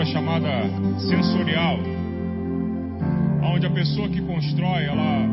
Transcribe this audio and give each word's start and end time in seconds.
arquitetura 0.00 0.04
chamada 0.06 0.48
sensorial, 1.00 1.78
onde 3.42 3.66
a 3.66 3.70
pessoa 3.70 4.08
que 4.08 4.20
constrói, 4.22 4.84
ela, 4.84 5.26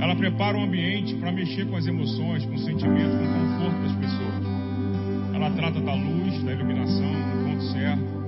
ela 0.00 0.16
prepara 0.16 0.56
um 0.56 0.64
ambiente 0.64 1.14
para 1.16 1.30
mexer 1.30 1.66
com 1.66 1.76
as 1.76 1.86
emoções, 1.86 2.44
com 2.46 2.54
o 2.54 2.58
sentimento, 2.58 3.10
com 3.10 3.24
o 3.24 3.28
conforto 3.28 3.82
das 3.82 3.92
pessoas. 3.96 5.34
Ela 5.34 5.50
trata 5.50 5.80
da 5.80 5.94
luz, 5.94 6.42
da 6.42 6.52
iluminação, 6.52 7.12
do 7.12 7.44
ponto 7.44 7.62
certo. 7.72 8.20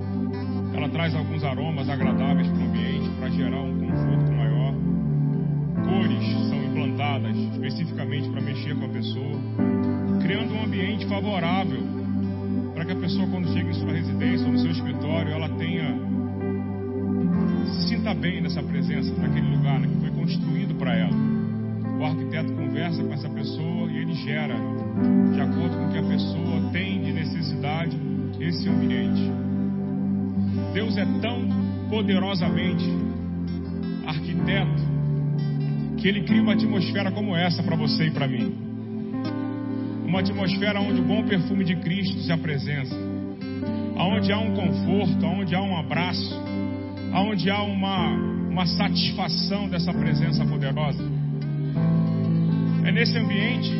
Ela 0.75 0.89
traz 0.89 1.15
alguns 1.15 1.43
aromas 1.43 1.89
agradáveis 1.89 2.47
para 2.47 2.59
o 2.59 2.65
ambiente, 2.65 3.09
para 3.19 3.29
gerar 3.29 3.61
um 3.61 3.79
conforto 3.79 4.31
maior. 4.31 4.73
Cores 5.83 6.49
são 6.49 6.63
implantadas 6.63 7.37
especificamente 7.53 8.29
para 8.29 8.41
mexer 8.41 8.75
com 8.75 8.85
a 8.85 8.89
pessoa, 8.89 9.39
criando 10.21 10.53
um 10.53 10.63
ambiente 10.63 11.05
favorável 11.07 11.81
para 12.73 12.85
que 12.85 12.91
a 12.91 12.95
pessoa, 12.95 13.27
quando 13.27 13.47
chega 13.53 13.69
em 13.69 13.73
sua 13.73 13.91
residência 13.93 14.45
ou 14.45 14.53
no 14.53 14.59
seu 14.59 14.71
escritório, 14.71 15.31
ela 15.31 15.49
tenha 15.49 15.95
se 17.73 17.89
sinta 17.89 18.13
bem 18.13 18.41
nessa 18.41 18.61
presença, 18.61 19.13
naquele 19.15 19.55
lugar 19.55 19.79
né, 19.79 19.87
que 19.87 19.99
foi 19.99 20.11
construído 20.11 20.75
para 20.75 20.95
ela. 20.95 21.15
O 21.99 22.03
arquiteto 22.05 22.51
conversa 22.53 23.03
com 23.03 23.13
essa 23.13 23.29
pessoa 23.29 23.91
e 23.91 23.97
ele 23.97 24.13
gera, 24.15 24.55
de 25.33 25.41
acordo 25.41 25.77
com 25.77 25.87
o 25.87 25.91
que 25.91 25.97
a 25.97 26.03
pessoa 26.03 26.71
tem 26.71 27.01
de 27.01 27.13
necessidade, 27.13 27.97
esse 28.39 28.67
ambiente. 28.67 29.31
Deus 30.73 30.97
é 30.97 31.05
tão 31.21 31.47
poderosamente 31.89 32.85
arquiteto 34.05 34.93
que 35.97 36.07
ele 36.07 36.23
cria 36.23 36.41
uma 36.41 36.53
atmosfera 36.53 37.11
como 37.11 37.35
essa 37.35 37.63
para 37.63 37.75
você 37.75 38.07
e 38.07 38.11
para 38.11 38.27
mim. 38.27 38.72
Uma 40.13 40.19
atmosfera 40.19 40.79
onde 40.79 41.01
o 41.01 41.03
bom 41.03 41.23
perfume 41.23 41.65
de 41.65 41.75
Cristo 41.77 42.21
se 42.21 42.31
apresenta, 42.31 42.95
onde 43.97 44.31
há 44.31 44.37
um 44.37 44.53
conforto, 44.53 45.25
onde 45.25 45.55
há 45.55 45.59
um 45.59 45.75
abraço, 45.75 46.39
onde 47.15 47.49
há 47.49 47.63
uma, 47.63 48.09
uma 48.47 48.63
satisfação 48.67 49.67
dessa 49.67 49.91
presença 49.91 50.45
poderosa. 50.45 51.03
É 52.85 52.91
nesse 52.91 53.17
ambiente 53.17 53.71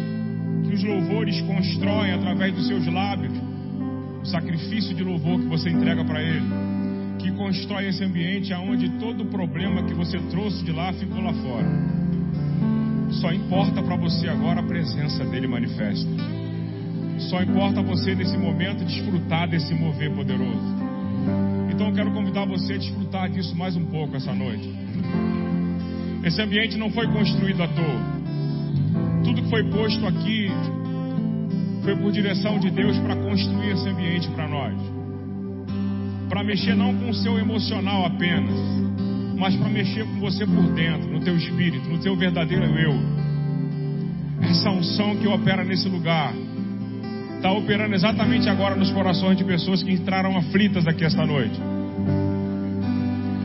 que 0.64 0.73
os 0.73 0.84
louvores 0.84 1.40
constroem 1.42 2.14
através 2.14 2.52
dos 2.56 2.66
seus 2.66 2.88
lábios 2.88 3.34
o 4.23 4.25
sacrifício 4.25 4.95
de 4.95 5.03
louvor 5.03 5.40
que 5.40 5.45
você 5.45 5.70
entrega 5.70 6.03
para 6.03 6.20
Ele, 6.20 6.47
que 7.20 7.31
constrói 7.34 7.90
esse 7.90 8.03
ambiente 8.03 8.52
aonde 8.52 8.90
todo 8.97 9.23
problema 9.25 9.84
que 9.84 9.94
você 9.94 10.18
trouxe 10.31 10.64
de 10.64 10.72
lá 10.72 10.92
ficou 10.94 11.22
lá 11.22 11.31
fora. 11.31 11.93
Só 13.22 13.31
importa 13.31 13.81
para 13.81 13.96
você 13.96 14.28
agora 14.28 14.59
a 14.59 14.63
presença 14.63 15.24
dele 15.25 15.47
manifesta. 15.47 16.09
Só 17.29 17.41
importa 17.41 17.81
você 17.81 18.16
nesse 18.16 18.38
momento 18.38 18.84
desfrutar 18.84 19.47
desse 19.47 19.74
mover 19.74 20.12
poderoso. 20.12 20.75
Então 21.72 21.88
eu 21.88 21.94
quero 21.94 22.12
convidar 22.12 22.46
você 22.46 22.74
a 22.74 22.78
desfrutar 22.78 23.29
disso 23.29 23.56
mais 23.56 23.75
um 23.75 23.85
pouco 23.85 24.16
essa 24.16 24.34
noite. 24.34 24.69
Esse 26.24 26.41
ambiente 26.41 26.78
não 26.78 26.90
foi 26.91 27.07
construído 27.07 27.62
à 27.62 27.68
toa. 27.68 28.24
Tudo 29.24 29.41
que 29.41 29.50
foi 29.50 29.63
posto 29.69 30.06
aqui 30.07 30.50
foi 31.84 31.95
por 31.95 32.12
direção 32.12 32.59
de 32.59 32.69
Deus 32.69 32.97
para 33.00 33.16
construir 33.16 33.72
esse 33.72 33.88
ambiente 33.90 34.30
para 34.30 34.47
nós. 34.47 34.74
Para 36.30 36.44
mexer 36.44 36.75
não 36.75 36.95
com 36.97 37.09
o 37.09 37.13
seu 37.13 37.38
emocional 37.38 38.06
apenas, 38.06 38.57
mas 39.44 39.58
para 39.58 39.68
mexer 39.68 40.06
com 40.06 40.22
você 40.22 40.46
por 40.46 40.72
dentro, 40.72 41.12
no 41.12 41.20
teu 41.20 41.36
espírito, 41.36 41.90
no 41.90 41.98
teu 41.98 42.16
verdadeiro 42.16 42.64
eu. 42.80 42.94
Essa 44.42 44.70
unção 44.70 45.18
que 45.18 45.28
opera 45.28 45.66
nesse 45.66 45.90
lugar 45.90 46.34
está 47.36 47.52
operando 47.52 47.94
exatamente 47.94 48.48
agora 48.48 48.74
nos 48.74 48.90
corações 48.92 49.38
de 49.38 49.44
pessoas 49.44 49.84
que 49.84 49.92
entraram 49.92 50.38
aflitas 50.38 50.88
aqui 50.88 51.04
esta 51.04 51.26
noite. 51.26 51.59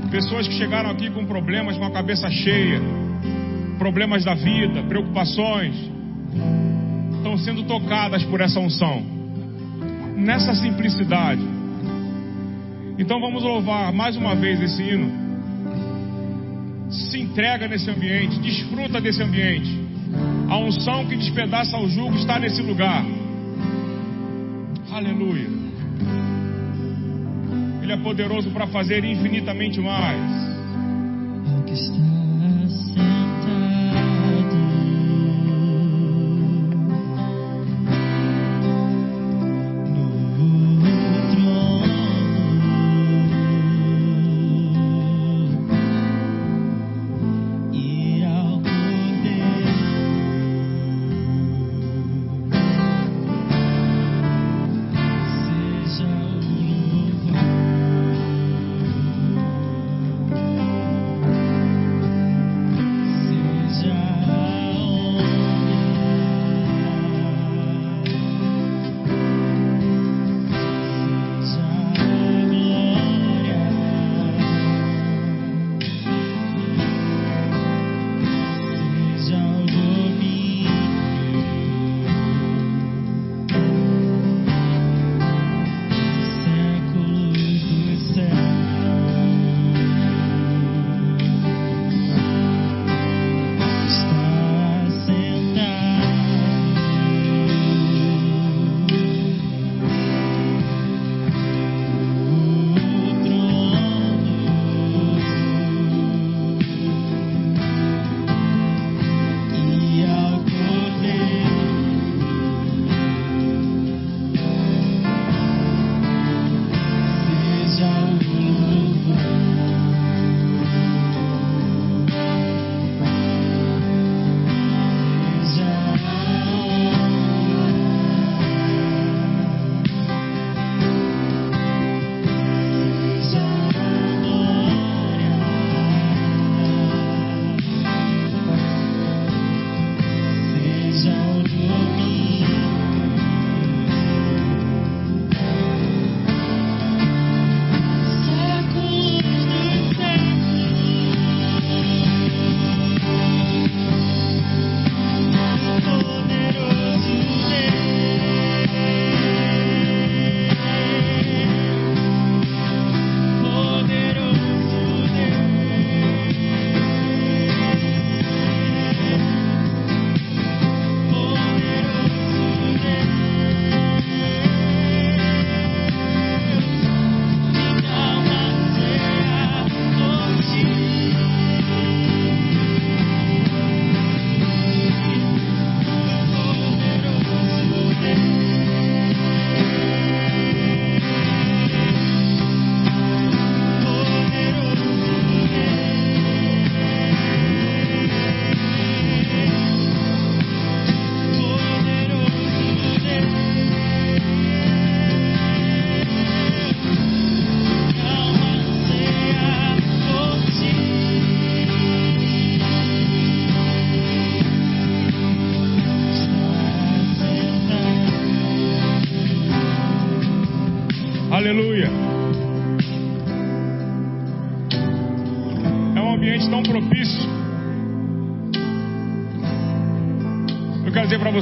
Pessoas 0.08 0.46
que 0.46 0.54
chegaram 0.54 0.90
aqui 0.90 1.10
com 1.10 1.26
problemas, 1.26 1.76
com 1.76 1.86
a 1.86 1.90
cabeça 1.90 2.30
cheia, 2.30 2.80
problemas 3.76 4.24
da 4.24 4.34
vida, 4.34 4.84
preocupações, 4.84 5.74
estão 7.16 7.36
sendo 7.38 7.64
tocadas 7.64 8.22
por 8.22 8.40
essa 8.40 8.60
unção, 8.60 9.02
nessa 10.16 10.54
simplicidade. 10.54 11.42
Então 12.96 13.20
vamos 13.20 13.42
louvar 13.42 13.92
mais 13.92 14.14
uma 14.14 14.36
vez 14.36 14.62
esse 14.62 14.80
hino. 14.80 15.27
Se 16.90 17.18
entrega 17.18 17.68
nesse 17.68 17.90
ambiente, 17.90 18.38
desfruta 18.40 19.00
desse 19.00 19.22
ambiente. 19.22 19.88
A 20.48 20.56
unção 20.58 21.06
que 21.06 21.16
despedaça 21.16 21.76
o 21.78 21.88
jugo 21.88 22.16
está 22.16 22.38
nesse 22.38 22.62
lugar. 22.62 23.04
Aleluia. 24.90 25.48
Ele 27.82 27.92
é 27.92 27.96
poderoso 27.98 28.50
para 28.50 28.66
fazer 28.66 29.04
infinitamente 29.04 29.80
mais. 29.80 30.48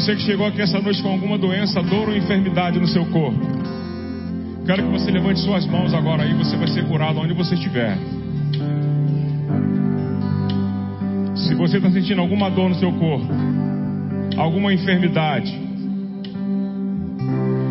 Você 0.01 0.15
que 0.15 0.23
chegou 0.23 0.47
aqui 0.47 0.61
essa 0.61 0.79
noite 0.79 1.03
com 1.03 1.09
alguma 1.09 1.39
doença, 1.39 1.83
dor 1.83 2.11
ou 2.11 2.15
enfermidade 2.15 2.79
no 2.79 2.87
seu 2.87 3.07
corpo. 3.07 3.41
Quero 4.67 4.83
que 4.83 4.91
você 4.91 5.11
levante 5.11 5.41
suas 5.41 5.67
mãos 5.67 5.95
agora 5.95 6.23
aí, 6.23 6.35
você 6.35 6.55
vai 6.55 6.69
ser 6.69 6.87
curado 6.87 7.19
onde 7.19 7.33
você 7.33 7.55
estiver. 7.55 7.97
Se 11.35 11.55
você 11.55 11.79
está 11.79 11.91
sentindo 11.91 12.21
alguma 12.21 12.51
dor 12.51 12.69
no 12.69 12.75
seu 12.75 12.93
corpo, 12.93 13.27
alguma 14.37 14.75
enfermidade, 14.75 15.59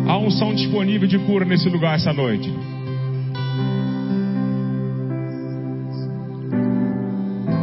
há 0.08 0.18
unção 0.18 0.52
disponível 0.52 1.06
de 1.06 1.20
cura 1.20 1.44
nesse 1.44 1.68
lugar 1.68 1.94
essa 1.94 2.12
noite. 2.12 2.52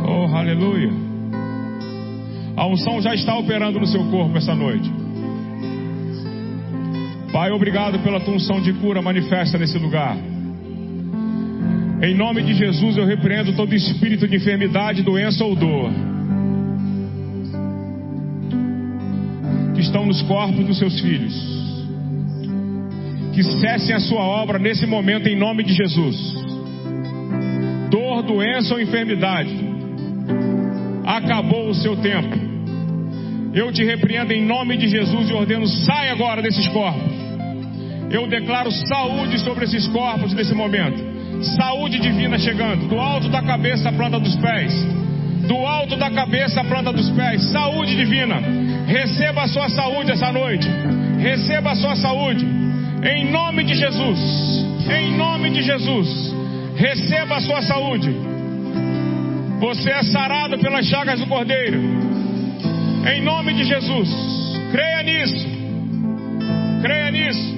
Oh, 0.07 0.33
aleluia. 0.33 1.12
A 2.63 2.65
unção 2.65 3.01
já 3.01 3.13
está 3.13 3.37
operando 3.37 3.77
no 3.77 3.85
seu 3.85 4.05
corpo 4.05 4.37
essa 4.37 4.55
noite. 4.55 4.89
Pai, 7.29 7.51
obrigado 7.51 7.99
pela 7.99 8.21
tua 8.21 8.35
unção 8.35 8.61
de 8.61 8.71
cura 8.75 9.01
manifesta 9.01 9.57
nesse 9.57 9.77
lugar. 9.77 10.15
Em 12.01 12.15
nome 12.15 12.41
de 12.41 12.53
Jesus 12.53 12.95
eu 12.95 13.05
repreendo 13.05 13.51
todo 13.51 13.75
espírito 13.75 14.29
de 14.29 14.37
enfermidade, 14.37 15.03
doença 15.03 15.43
ou 15.43 15.57
dor 15.57 15.91
que 19.75 19.81
estão 19.81 20.05
nos 20.05 20.21
corpos 20.21 20.65
dos 20.65 20.77
seus 20.77 21.01
filhos. 21.01 21.35
Que 23.33 23.43
cessem 23.43 23.93
a 23.93 23.99
sua 23.99 24.21
obra 24.21 24.57
nesse 24.57 24.85
momento 24.85 25.27
em 25.27 25.37
nome 25.37 25.65
de 25.65 25.73
Jesus. 25.73 26.15
Dor, 27.91 28.23
doença 28.23 28.73
ou 28.73 28.79
enfermidade. 28.79 29.53
Acabou 31.05 31.69
o 31.69 31.75
seu 31.75 31.97
tempo. 31.97 32.52
Eu 33.53 33.71
te 33.71 33.83
repreendo 33.83 34.33
em 34.33 34.43
nome 34.45 34.77
de 34.77 34.87
Jesus 34.87 35.29
e 35.29 35.33
ordeno: 35.33 35.67
sai 35.67 36.09
agora 36.09 36.41
desses 36.41 36.67
corpos. 36.67 37.13
Eu 38.09 38.27
declaro 38.27 38.71
saúde 38.71 39.39
sobre 39.39 39.65
esses 39.65 39.87
corpos 39.87 40.33
nesse 40.33 40.53
momento. 40.53 41.13
Saúde 41.55 41.99
divina 41.99 42.37
chegando, 42.39 42.87
do 42.87 42.99
alto 42.99 43.29
da 43.29 43.41
cabeça 43.41 43.89
à 43.89 43.93
planta 43.93 44.19
dos 44.19 44.35
pés. 44.37 44.73
Do 45.47 45.57
alto 45.57 45.97
da 45.97 46.09
cabeça 46.09 46.61
à 46.61 46.63
planta 46.63 46.91
dos 46.93 47.09
pés. 47.11 47.43
Saúde 47.51 47.95
divina. 47.95 48.41
Receba 48.87 49.43
a 49.43 49.47
sua 49.47 49.69
saúde 49.69 50.11
essa 50.11 50.31
noite. 50.31 50.67
Receba 51.19 51.71
a 51.71 51.75
sua 51.75 51.95
saúde. 51.95 52.45
Em 53.03 53.29
nome 53.31 53.63
de 53.63 53.75
Jesus. 53.75 54.19
Em 54.89 55.15
nome 55.15 55.49
de 55.51 55.61
Jesus. 55.61 56.33
Receba 56.75 57.35
a 57.35 57.41
sua 57.41 57.61
saúde. 57.61 58.09
Você 59.59 59.89
é 59.89 60.03
sarado 60.03 60.57
pelas 60.59 60.85
chagas 60.85 61.19
do 61.19 61.27
Cordeiro. 61.27 62.02
Em 63.05 63.21
nome 63.21 63.53
de 63.53 63.65
Jesus. 63.65 64.09
Creia 64.71 65.03
nisso. 65.03 65.47
Creia 66.81 67.11
nisso. 67.11 67.53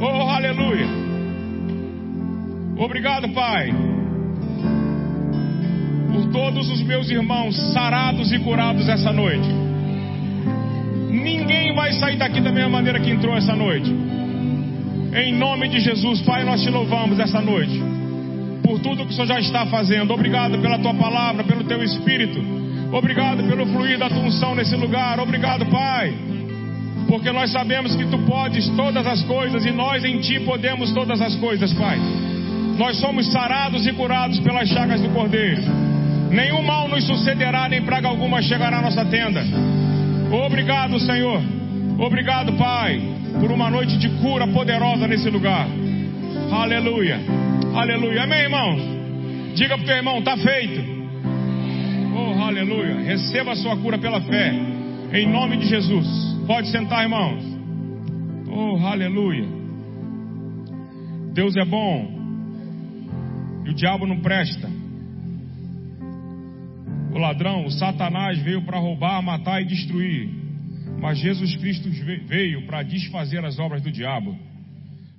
Oh, 0.00 0.28
aleluia. 0.30 0.86
Obrigado, 2.78 3.28
Pai, 3.30 3.72
por 6.12 6.30
todos 6.30 6.70
os 6.70 6.82
meus 6.82 7.10
irmãos 7.10 7.56
sarados 7.72 8.32
e 8.32 8.38
curados 8.38 8.88
essa 8.88 9.12
noite. 9.12 9.48
Ninguém 11.10 11.74
vai 11.74 11.92
sair 11.94 12.16
daqui 12.16 12.40
da 12.40 12.52
mesma 12.52 12.70
maneira 12.70 13.00
que 13.00 13.10
entrou 13.10 13.34
essa 13.34 13.54
noite. 13.54 13.90
Em 15.14 15.34
nome 15.34 15.68
de 15.68 15.80
Jesus, 15.80 16.20
Pai, 16.22 16.44
nós 16.44 16.62
te 16.62 16.70
louvamos 16.70 17.18
essa 17.18 17.40
noite. 17.40 17.82
Por 18.62 18.78
tudo 18.80 19.06
que 19.06 19.12
o 19.12 19.14
Senhor 19.14 19.26
já 19.26 19.40
está 19.40 19.66
fazendo. 19.66 20.12
Obrigado 20.12 20.58
pela 20.58 20.78
tua 20.78 20.94
palavra, 20.94 21.44
pelo 21.44 21.64
teu 21.64 21.82
espírito. 21.82 22.55
Obrigado 22.92 23.42
pelo 23.44 23.66
fluir 23.66 23.98
da 23.98 24.08
tua 24.08 24.22
unção 24.22 24.54
nesse 24.54 24.76
lugar. 24.76 25.18
Obrigado, 25.20 25.66
Pai. 25.66 26.14
Porque 27.08 27.30
nós 27.30 27.50
sabemos 27.52 27.94
que 27.94 28.04
tu 28.06 28.18
podes 28.18 28.68
todas 28.70 29.06
as 29.06 29.22
coisas 29.22 29.64
e 29.64 29.70
nós 29.70 30.04
em 30.04 30.18
ti 30.20 30.40
podemos 30.40 30.92
todas 30.92 31.20
as 31.20 31.34
coisas, 31.36 31.72
Pai. 31.74 31.98
Nós 32.78 32.98
somos 32.98 33.30
sarados 33.32 33.86
e 33.86 33.92
curados 33.92 34.38
pelas 34.40 34.68
chagas 34.68 35.00
do 35.00 35.08
Cordeiro. 35.10 35.62
Nenhum 36.30 36.62
mal 36.62 36.88
nos 36.88 37.04
sucederá, 37.04 37.68
nem 37.68 37.82
praga 37.82 38.08
alguma 38.08 38.42
chegará 38.42 38.78
à 38.78 38.82
nossa 38.82 39.04
tenda. 39.04 39.42
Obrigado, 40.44 40.98
Senhor. 41.00 41.40
Obrigado, 41.98 42.52
Pai, 42.54 43.00
por 43.40 43.50
uma 43.50 43.70
noite 43.70 43.96
de 43.96 44.08
cura 44.20 44.46
poderosa 44.48 45.06
nesse 45.06 45.30
lugar. 45.30 45.66
Aleluia. 46.50 47.18
Aleluia. 47.74 48.24
Amém, 48.24 48.40
irmãos? 48.40 48.82
Diga 49.54 49.76
pro 49.76 49.86
teu 49.86 49.96
irmão, 49.96 50.20
tá 50.22 50.36
feito. 50.36 50.85
Oh, 52.16 52.42
aleluia. 52.42 52.94
Receba 53.00 53.52
a 53.52 53.56
sua 53.56 53.76
cura 53.76 53.98
pela 53.98 54.22
fé. 54.22 54.50
Em 55.12 55.30
nome 55.30 55.58
de 55.58 55.66
Jesus. 55.66 56.06
Pode 56.46 56.68
sentar, 56.68 57.02
irmãos. 57.02 57.44
Oh, 58.48 58.78
aleluia. 58.86 59.46
Deus 61.34 61.54
é 61.56 61.64
bom. 61.66 62.16
E 63.66 63.70
o 63.70 63.74
diabo 63.74 64.06
não 64.06 64.20
presta. 64.20 64.66
O 67.12 67.18
ladrão, 67.18 67.66
o 67.66 67.70
Satanás 67.70 68.38
veio 68.38 68.62
para 68.62 68.78
roubar, 68.78 69.20
matar 69.22 69.60
e 69.60 69.66
destruir. 69.66 70.30
Mas 70.98 71.18
Jesus 71.18 71.54
Cristo 71.56 71.90
veio 72.26 72.66
para 72.66 72.82
desfazer 72.82 73.44
as 73.44 73.58
obras 73.58 73.82
do 73.82 73.92
diabo. 73.92 74.34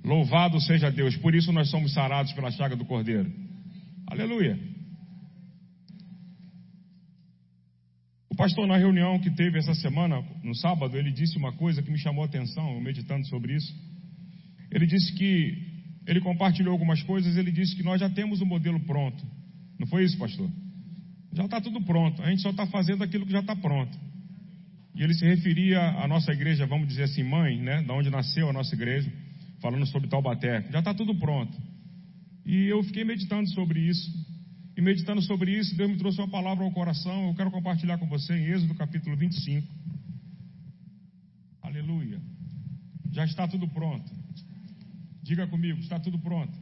Louvado 0.04 0.60
seja 0.60 0.90
Deus. 0.90 1.16
Por 1.16 1.32
isso 1.32 1.52
nós 1.52 1.70
somos 1.70 1.92
sarados 1.92 2.32
pela 2.32 2.50
chaga 2.50 2.74
do 2.74 2.84
Cordeiro. 2.84 3.30
Aleluia. 4.10 4.58
Pastor, 8.38 8.68
na 8.68 8.76
reunião 8.76 9.18
que 9.18 9.30
teve 9.32 9.58
essa 9.58 9.74
semana, 9.74 10.24
no 10.44 10.54
sábado, 10.54 10.96
ele 10.96 11.10
disse 11.10 11.36
uma 11.36 11.52
coisa 11.52 11.82
que 11.82 11.90
me 11.90 11.98
chamou 11.98 12.22
a 12.22 12.26
atenção, 12.26 12.72
eu 12.72 12.80
meditando 12.80 13.26
sobre 13.26 13.56
isso. 13.56 13.74
Ele 14.70 14.86
disse 14.86 15.12
que, 15.14 15.58
ele 16.06 16.20
compartilhou 16.20 16.72
algumas 16.72 17.02
coisas, 17.02 17.36
ele 17.36 17.50
disse 17.50 17.74
que 17.74 17.82
nós 17.82 18.00
já 18.00 18.08
temos 18.08 18.40
o 18.40 18.46
modelo 18.46 18.78
pronto. 18.86 19.26
Não 19.76 19.88
foi 19.88 20.04
isso, 20.04 20.16
pastor? 20.16 20.48
Já 21.32 21.44
está 21.46 21.60
tudo 21.60 21.82
pronto, 21.82 22.22
a 22.22 22.30
gente 22.30 22.40
só 22.40 22.50
está 22.50 22.64
fazendo 22.68 23.02
aquilo 23.02 23.26
que 23.26 23.32
já 23.32 23.40
está 23.40 23.56
pronto. 23.56 23.98
E 24.94 25.02
ele 25.02 25.14
se 25.14 25.26
referia 25.26 25.80
à 25.80 26.06
nossa 26.06 26.32
igreja, 26.32 26.64
vamos 26.64 26.88
dizer 26.88 27.04
assim, 27.04 27.24
mãe, 27.24 27.60
né? 27.60 27.82
Da 27.82 27.92
onde 27.92 28.08
nasceu 28.08 28.48
a 28.48 28.52
nossa 28.52 28.74
igreja, 28.74 29.12
falando 29.60 29.84
sobre 29.86 30.08
Taubaté. 30.08 30.64
Já 30.70 30.78
está 30.78 30.94
tudo 30.94 31.14
pronto. 31.16 31.56
E 32.46 32.66
eu 32.66 32.82
fiquei 32.84 33.04
meditando 33.04 33.48
sobre 33.50 33.80
isso. 33.80 34.17
E 34.78 34.80
meditando 34.80 35.20
sobre 35.20 35.58
isso, 35.58 35.76
Deus 35.76 35.90
me 35.90 35.98
trouxe 35.98 36.20
uma 36.20 36.30
palavra 36.30 36.62
ao 36.64 36.70
coração. 36.70 37.26
Eu 37.26 37.34
quero 37.34 37.50
compartilhar 37.50 37.98
com 37.98 38.06
você 38.06 38.32
em 38.32 38.44
Êxodo 38.44 38.76
capítulo 38.76 39.16
25. 39.16 39.66
Aleluia. 41.60 42.22
Já 43.10 43.24
está 43.24 43.48
tudo 43.48 43.66
pronto. 43.66 44.08
Diga 45.20 45.48
comigo, 45.48 45.80
está 45.80 45.98
tudo 45.98 46.16
pronto. 46.20 46.56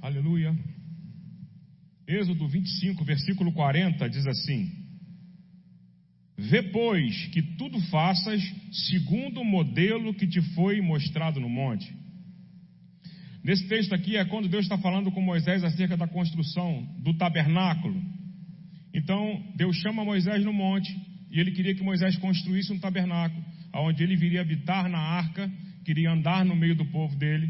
Aleluia. 0.00 0.56
Êxodo 2.06 2.46
25, 2.46 3.04
versículo 3.04 3.52
40 3.52 4.08
diz 4.08 4.24
assim: 4.28 4.79
Vê, 6.50 6.64
pois, 6.64 7.26
que 7.28 7.40
tudo 7.40 7.80
faças 7.82 8.42
segundo 8.72 9.40
o 9.40 9.44
modelo 9.44 10.12
que 10.12 10.26
te 10.26 10.42
foi 10.54 10.80
mostrado 10.80 11.38
no 11.38 11.48
monte. 11.48 11.94
Nesse 13.44 13.68
texto 13.68 13.94
aqui 13.94 14.16
é 14.16 14.24
quando 14.24 14.48
Deus 14.48 14.64
está 14.64 14.76
falando 14.76 15.12
com 15.12 15.20
Moisés 15.20 15.62
acerca 15.62 15.96
da 15.96 16.08
construção 16.08 16.82
do 16.98 17.14
tabernáculo. 17.14 18.02
Então, 18.92 19.40
Deus 19.54 19.76
chama 19.76 20.04
Moisés 20.04 20.44
no 20.44 20.52
monte 20.52 20.92
e 21.30 21.38
ele 21.38 21.52
queria 21.52 21.72
que 21.72 21.84
Moisés 21.84 22.16
construísse 22.16 22.72
um 22.72 22.80
tabernáculo, 22.80 23.44
onde 23.72 24.02
ele 24.02 24.16
viria 24.16 24.40
habitar 24.40 24.90
na 24.90 24.98
arca, 24.98 25.48
queria 25.84 26.10
andar 26.10 26.44
no 26.44 26.56
meio 26.56 26.74
do 26.74 26.84
povo 26.86 27.14
dele. 27.16 27.48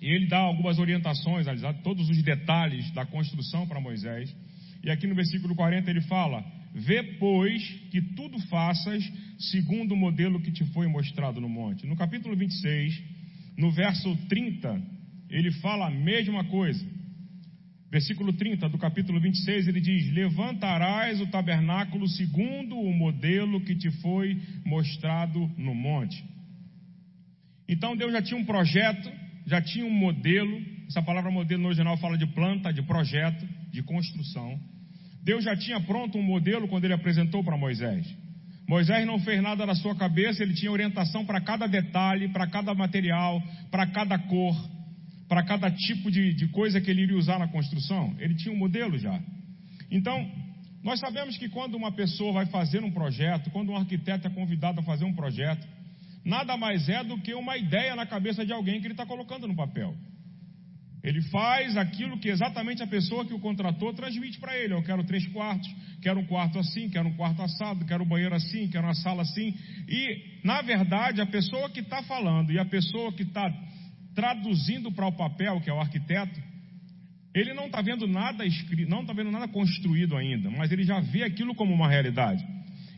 E 0.00 0.06
ele 0.06 0.26
dá 0.26 0.38
algumas 0.38 0.78
orientações, 0.78 1.46
todos 1.84 2.08
os 2.08 2.22
detalhes 2.22 2.90
da 2.92 3.04
construção 3.04 3.66
para 3.66 3.78
Moisés. 3.78 4.34
E 4.82 4.90
aqui 4.90 5.06
no 5.06 5.14
versículo 5.14 5.54
40 5.54 5.90
ele 5.90 6.00
fala: 6.02 6.42
Vê, 6.78 7.02
pois, 7.02 7.62
que 7.90 8.02
tudo 8.02 8.38
faças 8.48 9.02
segundo 9.38 9.92
o 9.92 9.96
modelo 9.96 10.38
que 10.42 10.52
te 10.52 10.62
foi 10.74 10.86
mostrado 10.86 11.40
no 11.40 11.48
monte. 11.48 11.86
No 11.86 11.96
capítulo 11.96 12.36
26, 12.36 13.02
no 13.56 13.70
verso 13.70 14.14
30, 14.28 14.82
ele 15.30 15.50
fala 15.52 15.86
a 15.86 15.90
mesma 15.90 16.44
coisa. 16.44 16.86
Versículo 17.90 18.30
30 18.34 18.68
do 18.68 18.76
capítulo 18.76 19.18
26, 19.18 19.68
ele 19.68 19.80
diz: 19.80 20.12
Levantarás 20.12 21.18
o 21.18 21.26
tabernáculo 21.28 22.06
segundo 22.06 22.76
o 22.76 22.92
modelo 22.92 23.58
que 23.62 23.74
te 23.74 23.90
foi 24.02 24.38
mostrado 24.62 25.50
no 25.56 25.74
monte. 25.74 26.22
Então 27.66 27.96
Deus 27.96 28.12
já 28.12 28.20
tinha 28.20 28.38
um 28.38 28.44
projeto, 28.44 29.10
já 29.46 29.62
tinha 29.62 29.86
um 29.86 29.90
modelo. 29.90 30.60
Essa 30.88 31.00
palavra 31.00 31.30
modelo 31.30 31.62
no 31.62 31.68
original 31.68 31.96
fala 31.96 32.18
de 32.18 32.26
planta, 32.26 32.70
de 32.70 32.82
projeto, 32.82 33.48
de 33.72 33.82
construção. 33.82 34.60
Deus 35.26 35.42
já 35.42 35.56
tinha 35.56 35.80
pronto 35.80 36.16
um 36.16 36.22
modelo 36.22 36.68
quando 36.68 36.84
ele 36.84 36.94
apresentou 36.94 37.42
para 37.42 37.56
Moisés. 37.56 38.06
Moisés 38.68 39.04
não 39.04 39.18
fez 39.18 39.42
nada 39.42 39.66
na 39.66 39.74
sua 39.74 39.92
cabeça, 39.96 40.40
ele 40.40 40.54
tinha 40.54 40.70
orientação 40.70 41.26
para 41.26 41.40
cada 41.40 41.66
detalhe, 41.66 42.28
para 42.28 42.46
cada 42.46 42.72
material, 42.72 43.42
para 43.68 43.88
cada 43.88 44.16
cor, 44.20 44.54
para 45.28 45.42
cada 45.42 45.68
tipo 45.68 46.12
de, 46.12 46.32
de 46.32 46.46
coisa 46.46 46.80
que 46.80 46.88
ele 46.88 47.02
iria 47.02 47.16
usar 47.16 47.40
na 47.40 47.48
construção. 47.48 48.14
Ele 48.20 48.36
tinha 48.36 48.54
um 48.54 48.58
modelo 48.58 48.96
já. 48.96 49.20
Então, 49.90 50.30
nós 50.84 51.00
sabemos 51.00 51.36
que 51.36 51.48
quando 51.48 51.74
uma 51.74 51.90
pessoa 51.90 52.32
vai 52.32 52.46
fazer 52.46 52.84
um 52.84 52.92
projeto, 52.92 53.50
quando 53.50 53.72
um 53.72 53.76
arquiteto 53.76 54.28
é 54.28 54.30
convidado 54.30 54.78
a 54.78 54.84
fazer 54.84 55.04
um 55.04 55.12
projeto, 55.12 55.66
nada 56.24 56.56
mais 56.56 56.88
é 56.88 57.02
do 57.02 57.18
que 57.18 57.34
uma 57.34 57.56
ideia 57.56 57.96
na 57.96 58.06
cabeça 58.06 58.46
de 58.46 58.52
alguém 58.52 58.78
que 58.80 58.86
ele 58.86 58.94
está 58.94 59.04
colocando 59.04 59.48
no 59.48 59.56
papel. 59.56 59.92
Ele 61.06 61.22
faz 61.22 61.76
aquilo 61.76 62.18
que 62.18 62.28
exatamente 62.28 62.82
a 62.82 62.86
pessoa 62.86 63.24
que 63.24 63.32
o 63.32 63.38
contratou 63.38 63.94
transmite 63.94 64.40
para 64.40 64.58
ele. 64.58 64.74
Eu 64.74 64.82
quero 64.82 65.04
três 65.04 65.24
quartos, 65.28 65.72
quero 66.02 66.18
um 66.18 66.26
quarto 66.26 66.58
assim, 66.58 66.90
quero 66.90 67.08
um 67.08 67.14
quarto 67.14 67.40
assado, 67.42 67.84
quero 67.84 68.02
um 68.02 68.08
banheiro 68.08 68.34
assim, 68.34 68.66
quero 68.66 68.84
uma 68.84 68.94
sala 68.94 69.22
assim. 69.22 69.54
E, 69.88 70.40
na 70.42 70.60
verdade, 70.62 71.20
a 71.20 71.26
pessoa 71.26 71.70
que 71.70 71.78
está 71.78 72.02
falando 72.02 72.50
e 72.50 72.58
a 72.58 72.64
pessoa 72.64 73.12
que 73.12 73.22
está 73.22 73.48
traduzindo 74.16 74.90
para 74.90 75.06
o 75.06 75.12
papel, 75.12 75.60
que 75.60 75.70
é 75.70 75.72
o 75.72 75.78
arquiteto, 75.78 76.42
ele 77.32 77.54
não 77.54 77.66
está 77.66 77.80
vendo 77.80 78.08
nada 78.08 78.44
escrito, 78.44 78.90
não 78.90 79.02
está 79.02 79.12
vendo 79.12 79.30
nada 79.30 79.46
construído 79.46 80.16
ainda, 80.16 80.50
mas 80.50 80.72
ele 80.72 80.82
já 80.82 80.98
vê 80.98 81.22
aquilo 81.22 81.54
como 81.54 81.72
uma 81.72 81.88
realidade. 81.88 82.44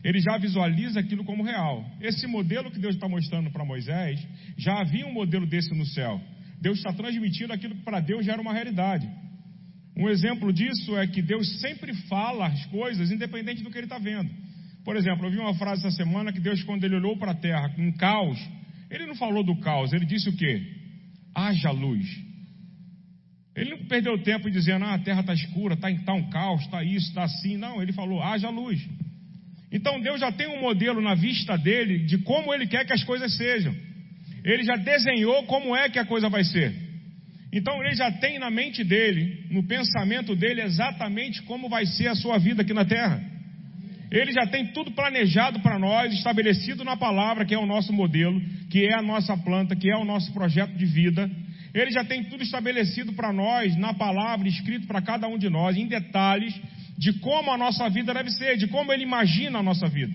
Ele 0.03 0.19
já 0.19 0.35
visualiza 0.39 0.99
aquilo 0.99 1.23
como 1.23 1.43
real. 1.43 1.85
Esse 2.01 2.25
modelo 2.25 2.71
que 2.71 2.79
Deus 2.79 2.95
está 2.95 3.07
mostrando 3.07 3.51
para 3.51 3.63
Moisés, 3.63 4.19
já 4.57 4.79
havia 4.79 5.05
um 5.05 5.13
modelo 5.13 5.45
desse 5.45 5.69
no 5.77 5.85
céu. 5.85 6.19
Deus 6.61 6.77
está 6.77 6.91
transmitindo 6.93 7.53
aquilo 7.53 7.75
que 7.75 7.83
para 7.83 7.99
Deus 7.99 8.25
já 8.25 8.33
era 8.33 8.41
uma 8.41 8.53
realidade. 8.53 9.09
Um 9.95 10.09
exemplo 10.09 10.51
disso 10.53 10.97
é 10.97 11.07
que 11.07 11.21
Deus 11.21 11.59
sempre 11.59 11.93
fala 12.07 12.47
as 12.47 12.65
coisas 12.67 13.11
independente 13.11 13.63
do 13.63 13.69
que 13.69 13.77
ele 13.77 13.85
está 13.85 13.97
vendo. 13.97 14.29
Por 14.83 14.95
exemplo, 14.95 15.25
eu 15.25 15.31
vi 15.31 15.37
uma 15.37 15.55
frase 15.55 15.85
essa 15.85 15.95
semana 15.95 16.31
que 16.31 16.39
Deus, 16.39 16.63
quando 16.63 16.83
ele 16.83 16.95
olhou 16.95 17.17
para 17.17 17.31
a 17.31 17.35
terra 17.35 17.69
com 17.69 17.81
um 17.81 17.91
caos, 17.91 18.39
ele 18.89 19.05
não 19.05 19.15
falou 19.15 19.43
do 19.43 19.59
caos, 19.59 19.93
ele 19.93 20.05
disse 20.05 20.29
o 20.29 20.35
quê? 20.35 20.61
Haja 21.35 21.71
luz. 21.71 22.05
Ele 23.55 23.71
não 23.71 23.85
perdeu 23.85 24.17
tempo 24.23 24.49
dizendo, 24.49 24.85
ah, 24.85 24.93
a 24.93 24.99
terra 24.99 25.19
está 25.19 25.33
escura, 25.33 25.73
está 25.73 25.93
tá 26.05 26.13
um 26.13 26.29
caos, 26.29 26.61
está 26.61 26.83
isso, 26.83 27.09
está 27.09 27.23
assim. 27.23 27.57
Não, 27.57 27.81
ele 27.81 27.91
falou, 27.91 28.23
haja 28.23 28.49
luz. 28.49 28.79
Então 29.71 29.99
Deus 30.01 30.19
já 30.19 30.31
tem 30.31 30.47
um 30.47 30.61
modelo 30.61 31.01
na 31.01 31.13
vista 31.13 31.57
dele 31.57 31.99
de 32.05 32.19
como 32.19 32.53
ele 32.53 32.67
quer 32.67 32.85
que 32.85 32.93
as 32.93 33.03
coisas 33.03 33.35
sejam. 33.35 33.75
Ele 34.43 34.63
já 34.63 34.75
desenhou 34.75 35.43
como 35.43 35.75
é 35.75 35.89
que 35.89 35.99
a 35.99 36.05
coisa 36.05 36.29
vai 36.29 36.43
ser. 36.43 36.73
Então 37.51 37.83
ele 37.83 37.95
já 37.95 38.11
tem 38.11 38.37
na 38.37 38.51
mente 38.51 38.83
dele, 38.83 39.45
no 39.49 39.63
pensamento 39.63 40.35
dele, 40.35 40.61
exatamente 40.61 41.41
como 41.43 41.67
vai 41.67 41.85
ser 41.85 42.07
a 42.07 42.15
sua 42.15 42.37
vida 42.37 42.61
aqui 42.61 42.73
na 42.73 42.85
terra. 42.85 43.21
Ele 44.11 44.31
já 44.31 44.45
tem 44.47 44.67
tudo 44.67 44.91
planejado 44.91 45.59
para 45.59 45.77
nós, 45.77 46.11
estabelecido 46.13 46.83
na 46.83 46.97
palavra, 46.97 47.45
que 47.45 47.53
é 47.53 47.57
o 47.57 47.65
nosso 47.65 47.93
modelo, 47.93 48.41
que 48.69 48.85
é 48.85 48.95
a 48.95 49.01
nossa 49.01 49.37
planta, 49.37 49.75
que 49.75 49.89
é 49.89 49.95
o 49.95 50.05
nosso 50.05 50.31
projeto 50.33 50.73
de 50.73 50.85
vida. 50.85 51.29
Ele 51.73 51.91
já 51.91 52.03
tem 52.03 52.23
tudo 52.23 52.43
estabelecido 52.43 53.13
para 53.13 53.31
nós 53.31 53.75
na 53.75 53.93
palavra, 53.93 54.47
escrito 54.47 54.87
para 54.87 55.01
cada 55.01 55.27
um 55.27 55.37
de 55.37 55.49
nós, 55.49 55.77
em 55.77 55.87
detalhes, 55.87 56.59
de 56.97 57.13
como 57.19 57.51
a 57.51 57.57
nossa 57.57 57.87
vida 57.89 58.13
deve 58.13 58.31
ser, 58.31 58.57
de 58.57 58.67
como 58.67 58.91
ele 58.91 59.03
imagina 59.03 59.59
a 59.59 59.63
nossa 59.63 59.87
vida. 59.87 60.13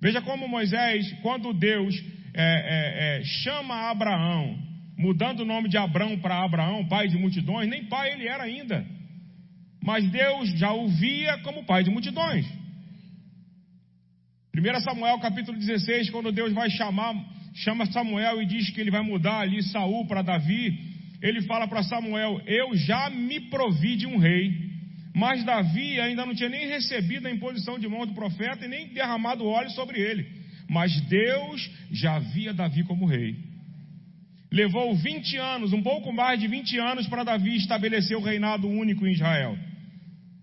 Veja 0.00 0.22
como 0.22 0.48
Moisés, 0.48 1.12
quando 1.22 1.52
Deus 1.52 1.94
é, 2.38 2.42
é, 2.44 3.18
é, 3.18 3.24
chama 3.24 3.90
Abraão, 3.90 4.58
mudando 4.98 5.40
o 5.40 5.44
nome 5.46 5.70
de 5.70 5.78
Abraão 5.78 6.18
para 6.18 6.44
Abraão, 6.44 6.86
pai 6.86 7.08
de 7.08 7.16
multidões, 7.16 7.66
nem 7.66 7.84
pai 7.84 8.12
ele 8.12 8.28
era 8.28 8.44
ainda. 8.44 8.84
Mas 9.82 10.06
Deus 10.10 10.50
já 10.58 10.70
o 10.70 10.86
via 10.86 11.38
como 11.38 11.64
pai 11.64 11.82
de 11.82 11.90
multidões. 11.90 12.46
1 14.54 14.80
Samuel 14.80 15.18
capítulo 15.18 15.56
16, 15.56 16.10
quando 16.10 16.30
Deus 16.30 16.52
vai 16.52 16.68
chamar, 16.68 17.14
chama 17.54 17.86
Samuel 17.86 18.42
e 18.42 18.46
diz 18.46 18.68
que 18.70 18.82
ele 18.82 18.90
vai 18.90 19.02
mudar 19.02 19.40
ali 19.40 19.62
Saul 19.62 20.06
para 20.06 20.20
Davi, 20.20 20.78
ele 21.22 21.40
fala 21.42 21.66
para 21.66 21.82
Samuel: 21.84 22.42
Eu 22.46 22.76
já 22.76 23.08
me 23.08 23.40
provi 23.48 23.96
de 23.96 24.06
um 24.06 24.18
rei, 24.18 24.52
mas 25.14 25.42
Davi 25.42 25.98
ainda 26.00 26.26
não 26.26 26.34
tinha 26.34 26.50
nem 26.50 26.68
recebido 26.68 27.26
a 27.28 27.30
imposição 27.30 27.78
de 27.78 27.88
mão 27.88 28.06
do 28.06 28.12
profeta 28.12 28.66
e 28.66 28.68
nem 28.68 28.88
derramado 28.88 29.46
óleo 29.46 29.70
sobre 29.70 29.98
ele. 29.98 30.35
Mas 30.68 31.00
Deus 31.02 31.70
já 31.90 32.18
via 32.18 32.52
Davi 32.52 32.82
como 32.84 33.06
rei. 33.06 33.36
Levou 34.52 34.94
20 34.94 35.36
anos, 35.36 35.72
um 35.72 35.82
pouco 35.82 36.12
mais 36.12 36.40
de 36.40 36.46
20 36.46 36.78
anos, 36.78 37.06
para 37.08 37.24
Davi 37.24 37.56
estabelecer 37.56 38.16
o 38.16 38.22
reinado 38.22 38.68
único 38.68 39.06
em 39.06 39.12
Israel. 39.12 39.56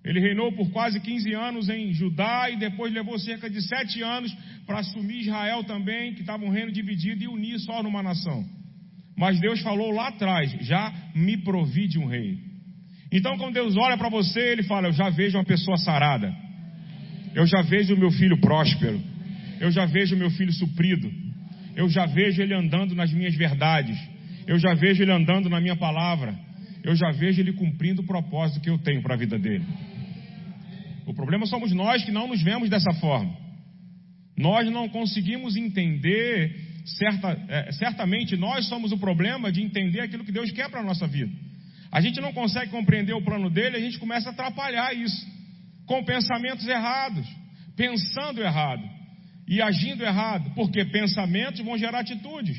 Ele 0.03 0.19
reinou 0.19 0.51
por 0.51 0.69
quase 0.71 0.99
15 0.99 1.33
anos 1.33 1.69
em 1.69 1.93
Judá 1.93 2.49
e 2.49 2.57
depois 2.57 2.93
levou 2.93 3.17
cerca 3.17 3.49
de 3.49 3.61
7 3.61 4.01
anos 4.01 4.35
para 4.65 4.79
assumir 4.79 5.21
Israel 5.21 5.63
também, 5.63 6.13
que 6.13 6.21
estava 6.21 6.43
um 6.43 6.49
reino 6.49 6.71
dividido 6.71 7.23
e 7.23 7.27
unir 7.27 7.57
só 7.59 7.81
numa 7.81 8.03
nação. 8.03 8.45
Mas 9.17 9.39
Deus 9.39 9.61
falou 9.61 9.91
lá 9.91 10.09
atrás: 10.09 10.51
já 10.61 10.93
me 11.15 11.37
provi 11.37 11.87
de 11.87 11.99
um 11.99 12.05
rei. 12.05 12.37
Então, 13.11 13.37
quando 13.37 13.53
Deus 13.53 13.77
olha 13.77 13.97
para 13.97 14.09
você, 14.09 14.39
Ele 14.39 14.63
fala: 14.63 14.87
Eu 14.87 14.93
já 14.93 15.09
vejo 15.09 15.37
uma 15.37 15.45
pessoa 15.45 15.77
sarada, 15.77 16.35
eu 17.33 17.45
já 17.45 17.61
vejo 17.61 17.93
o 17.93 17.97
meu 17.97 18.11
filho 18.11 18.39
próspero, 18.41 19.01
eu 19.59 19.71
já 19.71 19.85
vejo 19.85 20.15
meu 20.15 20.29
filho 20.31 20.51
suprido. 20.53 21.11
Eu 21.75 21.89
já 21.89 22.05
vejo 22.05 22.41
ele 22.41 22.53
andando 22.53 22.93
nas 22.95 23.11
minhas 23.11 23.35
verdades. 23.35 23.97
Eu 24.45 24.59
já 24.59 24.73
vejo 24.73 25.01
ele 25.01 25.11
andando 25.11 25.49
na 25.49 25.59
minha 25.59 25.75
palavra. 25.75 26.37
Eu 26.83 26.95
já 26.95 27.11
vejo 27.11 27.41
ele 27.41 27.53
cumprindo 27.53 28.01
o 28.01 28.05
propósito 28.05 28.61
que 28.61 28.69
eu 28.69 28.77
tenho 28.77 29.01
para 29.01 29.15
a 29.15 29.17
vida 29.17 29.39
dele. 29.39 29.65
O 31.05 31.13
problema 31.13 31.45
somos 31.45 31.71
nós 31.71 32.03
que 32.03 32.11
não 32.11 32.27
nos 32.27 32.41
vemos 32.41 32.69
dessa 32.69 32.93
forma. 32.93 33.35
Nós 34.37 34.69
não 34.71 34.89
conseguimos 34.89 35.55
entender, 35.55 36.55
certa, 36.85 37.39
é, 37.47 37.71
certamente 37.73 38.35
nós 38.35 38.67
somos 38.67 38.91
o 38.91 38.97
problema 38.97 39.51
de 39.51 39.61
entender 39.61 40.01
aquilo 40.01 40.25
que 40.25 40.31
Deus 40.31 40.51
quer 40.51 40.69
para 40.69 40.81
a 40.81 40.83
nossa 40.83 41.07
vida. 41.07 41.31
A 41.91 42.01
gente 42.01 42.19
não 42.19 42.33
consegue 42.33 42.71
compreender 42.71 43.13
o 43.13 43.23
plano 43.23 43.49
dele, 43.49 43.77
a 43.77 43.79
gente 43.79 43.99
começa 43.99 44.29
a 44.29 44.31
atrapalhar 44.31 44.93
isso, 44.95 45.25
com 45.85 46.03
pensamentos 46.03 46.67
errados, 46.67 47.27
pensando 47.75 48.41
errado 48.41 49.02
e 49.47 49.61
agindo 49.61 50.03
errado, 50.03 50.51
porque 50.55 50.85
pensamentos 50.85 51.61
vão 51.61 51.77
gerar 51.77 51.99
atitudes. 51.99 52.57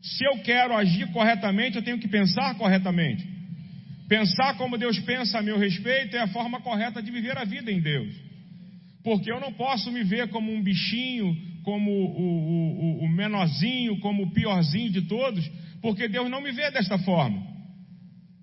Se 0.00 0.24
eu 0.24 0.38
quero 0.42 0.76
agir 0.76 1.10
corretamente, 1.12 1.76
eu 1.76 1.82
tenho 1.82 1.98
que 1.98 2.08
pensar 2.08 2.54
corretamente. 2.56 3.26
Pensar 4.08 4.56
como 4.56 4.78
Deus 4.78 4.98
pensa 5.00 5.38
a 5.38 5.42
meu 5.42 5.58
respeito 5.58 6.16
é 6.16 6.20
a 6.20 6.28
forma 6.28 6.60
correta 6.60 7.02
de 7.02 7.10
viver 7.10 7.36
a 7.36 7.44
vida 7.44 7.70
em 7.70 7.80
Deus. 7.80 8.14
Porque 9.02 9.30
eu 9.30 9.40
não 9.40 9.52
posso 9.52 9.90
me 9.90 10.02
ver 10.04 10.28
como 10.28 10.52
um 10.52 10.62
bichinho, 10.62 11.36
como 11.62 11.90
o, 11.90 13.00
o, 13.00 13.04
o 13.04 13.08
menorzinho, 13.08 13.98
como 14.00 14.22
o 14.22 14.30
piorzinho 14.30 14.90
de 14.90 15.02
todos, 15.02 15.46
porque 15.82 16.08
Deus 16.08 16.30
não 16.30 16.40
me 16.40 16.52
vê 16.52 16.70
desta 16.70 16.98
forma. 16.98 17.42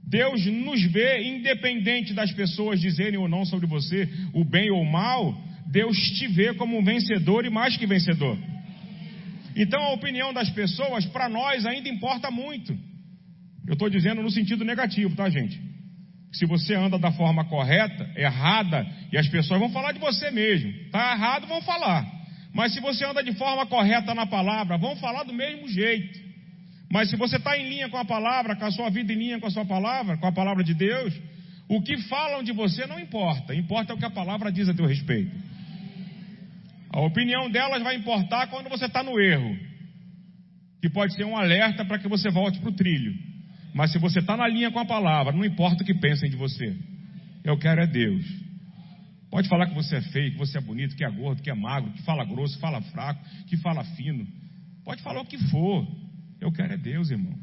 Deus 0.07 0.45
nos 0.45 0.83
vê, 0.91 1.23
independente 1.23 2.13
das 2.13 2.31
pessoas 2.31 2.79
dizerem 2.79 3.17
ou 3.17 3.27
não 3.27 3.43
sobre 3.43 3.65
você 3.65 4.07
o 4.33 4.45
bem 4.45 4.69
ou 4.69 4.81
o 4.81 4.91
mal, 4.91 5.35
Deus 5.75 5.97
te 6.17 6.25
vê 6.27 6.53
como 6.53 6.77
um 6.77 6.83
vencedor 6.83 7.45
e 7.45 7.49
mais 7.49 7.75
que 7.75 7.85
vencedor. 7.85 8.37
Então 9.57 9.83
a 9.83 9.91
opinião 9.91 10.33
das 10.33 10.49
pessoas, 10.49 11.05
para 11.07 11.27
nós, 11.27 11.65
ainda 11.65 11.89
importa 11.89 12.31
muito. 12.31 12.71
Eu 13.67 13.73
estou 13.73 13.89
dizendo 13.89 14.23
no 14.23 14.31
sentido 14.31 14.63
negativo, 14.63 15.13
tá, 15.17 15.29
gente? 15.29 15.61
Se 16.31 16.45
você 16.45 16.75
anda 16.75 16.97
da 16.97 17.11
forma 17.11 17.43
correta, 17.43 18.09
errada, 18.15 18.87
e 19.11 19.17
as 19.17 19.27
pessoas 19.27 19.59
vão 19.59 19.69
falar 19.69 19.91
de 19.91 19.99
você 19.99 20.31
mesmo. 20.31 20.71
Tá 20.91 21.11
errado, 21.13 21.45
vão 21.45 21.61
falar. 21.61 22.09
Mas 22.53 22.73
se 22.73 22.79
você 22.79 23.03
anda 23.03 23.21
de 23.21 23.33
forma 23.33 23.65
correta 23.65 24.15
na 24.15 24.25
palavra, 24.25 24.77
vão 24.77 24.95
falar 24.95 25.23
do 25.23 25.33
mesmo 25.33 25.67
jeito. 25.67 26.17
Mas 26.89 27.09
se 27.09 27.17
você 27.17 27.35
está 27.35 27.57
em 27.57 27.67
linha 27.67 27.89
com 27.89 27.97
a 27.97 28.05
palavra, 28.05 28.55
com 28.55 28.63
a 28.63 28.71
sua 28.71 28.89
vida 28.89 29.11
em 29.11 29.17
linha 29.17 29.39
com 29.41 29.47
a 29.47 29.51
sua 29.51 29.65
palavra, 29.65 30.15
com 30.15 30.27
a 30.27 30.31
palavra 30.31 30.63
de 30.63 30.73
Deus, 30.73 31.13
o 31.67 31.81
que 31.81 31.97
falam 32.03 32.41
de 32.43 32.53
você 32.53 32.85
não 32.85 32.97
importa. 32.97 33.53
Importa 33.53 33.93
o 33.93 33.97
que 33.97 34.05
a 34.05 34.09
palavra 34.09 34.49
diz 34.49 34.69
a 34.69 34.73
teu 34.73 34.85
respeito. 34.85 35.54
A 36.95 37.01
opinião 37.01 37.51
delas 37.51 37.83
vai 37.83 37.97
importar 37.97 38.47
quando 38.47 38.69
você 38.69 38.85
está 38.85 39.03
no 39.03 39.19
erro, 39.19 39.53
que 40.81 40.89
pode 40.89 41.13
ser 41.13 41.25
um 41.25 41.35
alerta 41.35 41.83
para 41.83 41.99
que 41.99 42.07
você 42.07 42.31
volte 42.31 42.57
para 42.61 42.69
o 42.69 42.73
trilho. 42.73 43.13
Mas 43.73 43.91
se 43.91 43.99
você 43.99 44.19
está 44.19 44.37
na 44.37 44.47
linha 44.47 44.71
com 44.71 44.79
a 44.79 44.85
palavra, 44.85 45.33
não 45.33 45.43
importa 45.43 45.83
o 45.83 45.85
que 45.85 45.93
pensem 45.93 46.29
de 46.29 46.37
você. 46.37 46.73
Eu 47.43 47.57
quero 47.57 47.81
é 47.81 47.85
Deus. 47.85 48.23
Pode 49.29 49.49
falar 49.49 49.67
que 49.67 49.75
você 49.75 49.97
é 49.97 50.01
feio, 50.03 50.31
que 50.31 50.37
você 50.37 50.57
é 50.57 50.61
bonito, 50.61 50.95
que 50.95 51.03
é 51.03 51.11
gordo, 51.11 51.41
que 51.41 51.49
é 51.49 51.53
magro, 51.53 51.91
que 51.91 52.01
fala 52.03 52.23
grosso, 52.23 52.57
fala 52.59 52.81
fraco, 52.81 53.21
que 53.47 53.57
fala 53.57 53.83
fino. 53.83 54.25
Pode 54.85 55.01
falar 55.01 55.19
o 55.19 55.25
que 55.25 55.37
for. 55.49 55.85
Eu 56.39 56.49
quero 56.53 56.75
é 56.75 56.77
Deus, 56.77 57.11
irmão. 57.11 57.37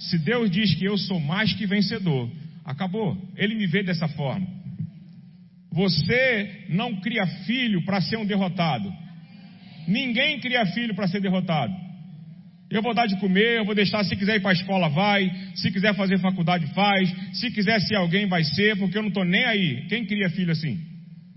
Se 0.00 0.18
Deus 0.18 0.50
diz 0.50 0.74
que 0.74 0.84
eu 0.84 0.98
sou 0.98 1.20
mais 1.20 1.54
que 1.54 1.64
vencedor, 1.64 2.28
acabou. 2.64 3.16
Ele 3.36 3.54
me 3.54 3.68
vê 3.68 3.84
dessa 3.84 4.08
forma. 4.08 4.48
Você 5.72 6.66
não 6.68 7.00
cria 7.00 7.26
filho 7.46 7.84
para 7.84 8.00
ser 8.00 8.16
um 8.16 8.26
derrotado. 8.26 8.92
Ninguém 9.86 10.40
cria 10.40 10.66
filho 10.66 10.94
para 10.94 11.06
ser 11.06 11.20
derrotado. 11.20 11.74
Eu 12.70 12.82
vou 12.82 12.94
dar 12.94 13.06
de 13.06 13.18
comer, 13.18 13.58
eu 13.58 13.64
vou 13.64 13.74
deixar, 13.74 14.04
se 14.04 14.14
quiser 14.14 14.36
ir 14.36 14.40
para 14.40 14.50
a 14.50 14.54
escola, 14.54 14.88
vai. 14.88 15.28
Se 15.56 15.70
quiser 15.72 15.94
fazer 15.96 16.18
faculdade, 16.18 16.66
faz. 16.72 17.12
Se 17.32 17.50
quiser 17.50 17.80
ser 17.80 17.96
alguém, 17.96 18.28
vai 18.28 18.44
ser, 18.44 18.78
porque 18.78 18.96
eu 18.96 19.02
não 19.02 19.08
estou 19.08 19.24
nem 19.24 19.44
aí. 19.44 19.86
Quem 19.88 20.06
cria 20.06 20.30
filho 20.30 20.52
assim? 20.52 20.80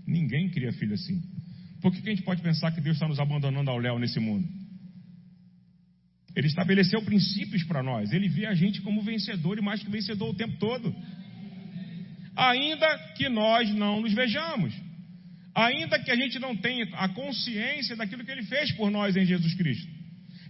Ninguém 0.06 0.48
cria 0.50 0.72
filho 0.72 0.94
assim. 0.94 1.20
Por 1.80 1.92
que, 1.92 2.00
que 2.00 2.08
a 2.08 2.14
gente 2.14 2.22
pode 2.22 2.40
pensar 2.40 2.70
que 2.70 2.80
Deus 2.80 2.96
está 2.96 3.08
nos 3.08 3.18
abandonando 3.18 3.68
ao 3.70 3.78
léu 3.78 3.98
nesse 3.98 4.20
mundo? 4.20 4.46
Ele 6.36 6.46
estabeleceu 6.46 7.02
princípios 7.02 7.62
para 7.64 7.82
nós. 7.82 8.12
Ele 8.12 8.28
vê 8.28 8.46
a 8.46 8.54
gente 8.54 8.80
como 8.82 9.02
vencedor 9.02 9.58
e 9.58 9.62
mais 9.62 9.82
que 9.82 9.90
vencedor 9.90 10.30
o 10.30 10.34
tempo 10.34 10.56
todo. 10.58 10.94
Ainda 12.36 12.98
que 13.16 13.28
nós 13.28 13.72
não 13.74 14.00
nos 14.00 14.12
vejamos. 14.12 14.74
Ainda 15.54 15.98
que 15.98 16.10
a 16.10 16.16
gente 16.16 16.38
não 16.38 16.56
tenha 16.56 16.84
a 16.94 17.08
consciência 17.08 17.94
daquilo 17.94 18.24
que 18.24 18.30
ele 18.30 18.42
fez 18.44 18.72
por 18.72 18.90
nós 18.90 19.16
em 19.16 19.24
Jesus 19.24 19.54
Cristo. 19.54 19.88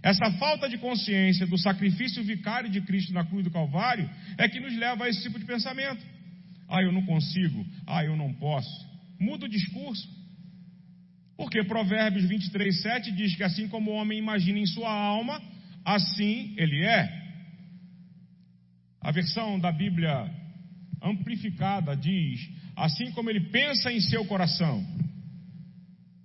Essa 0.01 0.31
falta 0.33 0.67
de 0.67 0.77
consciência 0.77 1.47
do 1.47 1.57
sacrifício 1.57 2.23
vicário 2.23 2.69
de 2.69 2.81
Cristo 2.81 3.13
na 3.13 3.23
cruz 3.23 3.43
do 3.43 3.51
Calvário 3.51 4.09
é 4.37 4.47
que 4.47 4.59
nos 4.59 4.75
leva 4.75 5.05
a 5.05 5.09
esse 5.09 5.21
tipo 5.21 5.39
de 5.39 5.45
pensamento. 5.45 6.03
Ah, 6.67 6.81
eu 6.81 6.91
não 6.91 7.05
consigo. 7.05 7.65
Ah, 7.85 8.03
eu 8.03 8.15
não 8.15 8.33
posso. 8.33 8.69
Muda 9.19 9.45
o 9.45 9.49
discurso. 9.49 10.07
Porque 11.37 11.63
Provérbios 11.63 12.25
23, 12.25 12.81
7 12.81 13.11
diz 13.11 13.35
que 13.35 13.43
assim 13.43 13.67
como 13.67 13.91
o 13.91 13.95
homem 13.95 14.17
imagina 14.17 14.57
em 14.57 14.65
sua 14.65 14.91
alma, 14.91 15.41
assim 15.83 16.53
ele 16.57 16.83
é. 16.83 17.23
A 19.01 19.11
versão 19.11 19.59
da 19.59 19.71
Bíblia 19.71 20.31
amplificada 21.05 21.95
diz: 21.95 22.49
assim 22.75 23.11
como 23.11 23.29
ele 23.29 23.49
pensa 23.51 23.91
em 23.91 23.99
seu 24.01 24.25
coração. 24.25 24.85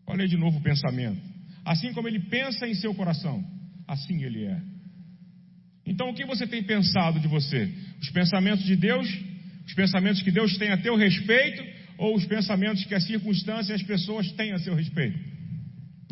Olha 0.07 0.27
de 0.27 0.37
novo 0.37 0.59
o 0.59 0.63
pensamento. 0.63 1.21
Assim 1.65 1.93
como 1.93 2.09
ele 2.09 2.21
pensa 2.21 2.67
em 2.67 2.75
seu 2.75 2.95
coração, 2.95 3.45
assim 3.87 4.25
ele 4.25 4.45
é. 4.45 4.61
Então 5.87 6.11
o 6.11 6.15
que 6.15 6.25
você 6.25 6.47
tem 6.47 6.63
pensado 6.63 7.21
de 7.21 7.29
você? 7.29 7.73
Os 8.01 8.11
pensamentos 8.11 8.65
de 8.65 8.77
Deus? 8.77 9.09
Os 9.67 9.75
pensamentos 9.75 10.23
que 10.23 10.31
Deus 10.31 10.57
tem 10.57 10.71
a 10.71 10.79
teu 10.79 10.97
respeito? 10.97 11.63
Ou 11.99 12.17
os 12.17 12.25
pensamentos 12.25 12.85
que 12.85 12.95
as 12.95 13.05
circunstâncias 13.05 13.69
e 13.69 13.73
as 13.75 13.83
pessoas 13.83 14.33
têm 14.33 14.53
a 14.53 14.59
seu 14.59 14.75
respeito? 14.75 15.19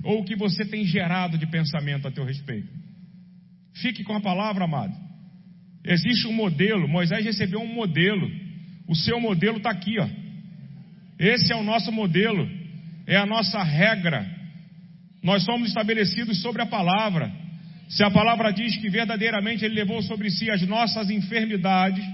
Ou 0.05 0.21
o 0.21 0.25
que 0.25 0.37
você 0.37 0.65
tem 0.65 0.85
gerado 0.85 1.39
de 1.39 1.47
pensamento 1.47 2.07
a 2.07 2.11
teu 2.11 2.25
respeito? 2.25 2.69
Fique 3.75 4.05
com 4.05 4.15
a 4.15 4.21
palavra, 4.21 4.65
amado. 4.65 4.95
Existe 5.85 6.27
um 6.27 6.33
modelo, 6.33 6.89
Moisés 6.89 7.25
recebeu 7.25 7.61
um 7.61 7.73
modelo. 7.73 8.31
O 8.88 8.96
seu 8.96 9.20
modelo 9.20 9.59
está 9.59 9.70
aqui, 9.70 10.01
ó. 10.01 10.09
Esse 11.18 11.53
é 11.53 11.57
o 11.57 11.62
nosso 11.62 11.92
modelo, 11.92 12.48
é 13.07 13.16
a 13.16 13.27
nossa 13.27 13.62
regra. 13.62 14.27
Nós 15.22 15.44
somos 15.44 15.68
estabelecidos 15.68 16.40
sobre 16.40 16.62
a 16.62 16.66
palavra. 16.66 17.31
Se 17.88 18.03
a 18.03 18.11
palavra 18.11 18.51
diz 18.51 18.77
que 18.79 18.88
verdadeiramente 18.88 19.64
Ele 19.64 19.74
levou 19.74 20.01
sobre 20.03 20.31
si 20.31 20.51
as 20.51 20.62
nossas 20.62 21.11
enfermidades, 21.11 22.05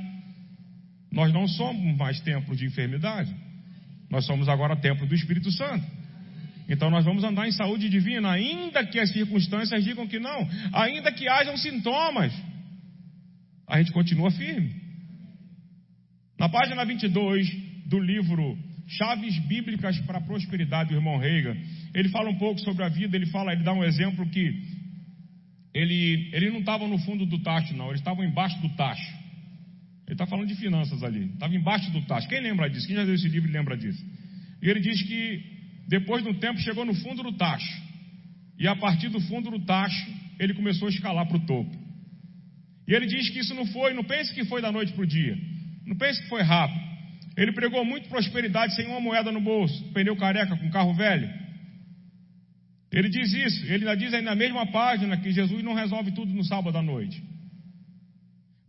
nós 1.13 1.33
não 1.33 1.47
somos 1.47 1.97
mais 1.97 2.19
templo 2.21 2.57
de 2.57 2.67
enfermidade. 2.67 3.35
Nós 4.11 4.27
somos 4.27 4.49
agora 4.49 4.77
templo 4.77 5.07
do 5.07 5.15
Espírito 5.15 5.51
Santo. 5.53 5.87
Então 6.69 6.91
nós 6.91 7.05
vamos 7.05 7.23
andar 7.25 7.47
em 7.47 7.53
saúde 7.53 7.89
divina, 7.89 8.31
ainda 8.31 8.85
que 8.85 8.99
as 8.99 9.11
circunstâncias 9.13 9.85
digam 9.85 10.07
que 10.07 10.19
não, 10.19 10.49
ainda 10.73 11.13
que 11.13 11.29
hajam 11.29 11.57
sintomas, 11.57 12.33
a 13.69 13.79
gente 13.79 13.93
continua 13.93 14.31
firme. 14.31 14.84
Na 16.39 16.49
página 16.49 16.85
22 16.85 17.49
do 17.87 17.99
livro 17.99 18.59
Chaves 18.87 19.39
Bíblicas 19.47 19.99
para 20.01 20.19
a 20.19 20.21
Prosperidade 20.21 20.91
do 20.91 20.97
irmão 20.97 21.19
Reiga, 21.19 21.57
ele 21.95 22.09
fala 22.09 22.31
um 22.31 22.39
pouco 22.39 22.61
sobre 22.61 22.85
a 22.85 22.89
vida, 22.89 23.17
ele 23.17 23.27
fala, 23.27 23.53
ele 23.53 23.63
dá 23.63 23.73
um 23.73 23.85
exemplo 23.85 24.29
que 24.29 24.63
ele, 25.73 26.31
ele 26.33 26.51
não 26.51 26.61
estava 26.61 26.87
no 26.87 26.99
fundo 26.99 27.27
do 27.27 27.39
tacho, 27.41 27.75
não, 27.77 27.87
ele 27.87 27.99
estava 27.99 28.25
embaixo 28.25 28.61
do 28.61 28.69
tacho. 28.71 29.25
Ele 30.07 30.15
está 30.15 30.27
falando 30.27 30.49
de 30.49 30.55
finanças 30.57 31.03
ali, 31.03 31.27
estava 31.33 31.55
embaixo 31.55 31.91
do 31.91 32.03
tacho. 32.03 32.29
Quem 32.29 32.41
lembra 32.41 32.69
disso? 32.69 32.87
Quem 32.87 32.97
já 32.97 33.03
leu 33.03 33.15
esse 33.15 33.29
livro 33.29 33.51
lembra 33.51 33.77
disso? 33.77 34.05
E 34.63 34.69
ele 34.69 34.81
diz 34.81 35.03
que 35.03 35.43
depois 35.89 36.23
de 36.23 36.29
um 36.29 36.35
tempo 36.35 36.61
chegou 36.61 36.85
no 36.85 36.95
fundo 36.95 37.23
do 37.23 37.33
tacho. 37.33 37.83
E 38.59 38.69
a 38.69 38.77
partir 38.77 39.09
do 39.09 39.21
fundo 39.23 39.51
do 39.51 39.61
tacho, 39.61 40.07
ele 40.39 40.55
começou 40.55 40.89
a 40.89 40.91
escalar 40.91 41.27
para 41.27 41.39
o 41.39 41.47
topo. 41.47 41.77
E 42.87 42.93
ele 42.93 43.07
diz 43.07 43.31
que 43.31 43.39
isso 43.39 43.55
não 43.55 43.67
foi, 43.67 43.95
não 43.95 44.05
pense 44.05 44.33
que 44.35 44.45
foi 44.45 44.61
da 44.61 44.71
noite 44.71 44.93
para 44.93 45.03
o 45.03 45.07
dia. 45.07 45.37
Não 45.87 45.97
pense 45.97 46.23
que 46.23 46.29
foi 46.29 46.43
rápido. 46.43 46.81
Ele 47.37 47.53
pregou 47.53 47.85
muito 47.85 48.09
prosperidade 48.09 48.75
sem 48.75 48.87
uma 48.87 49.01
moeda 49.01 49.33
no 49.33 49.41
bolso, 49.41 49.93
pneu 49.93 50.17
careca 50.17 50.57
com 50.57 50.71
carro 50.71 50.95
velho. 50.95 51.29
Ele 52.93 53.09
diz 53.09 53.33
isso, 53.33 53.65
ele 53.65 53.89
ainda 53.89 53.97
diz 53.97 54.15
aí 54.15 54.23
na 54.23 54.37
mesma 54.37 54.67
página 54.67 55.17
que 55.17 55.33
Jesus 55.33 55.65
não 55.65 55.75
resolve 55.75 56.13
tudo 56.13 56.33
no 56.33 56.45
sábado 56.45 56.79
à 56.79 56.83
noite. 56.83 57.21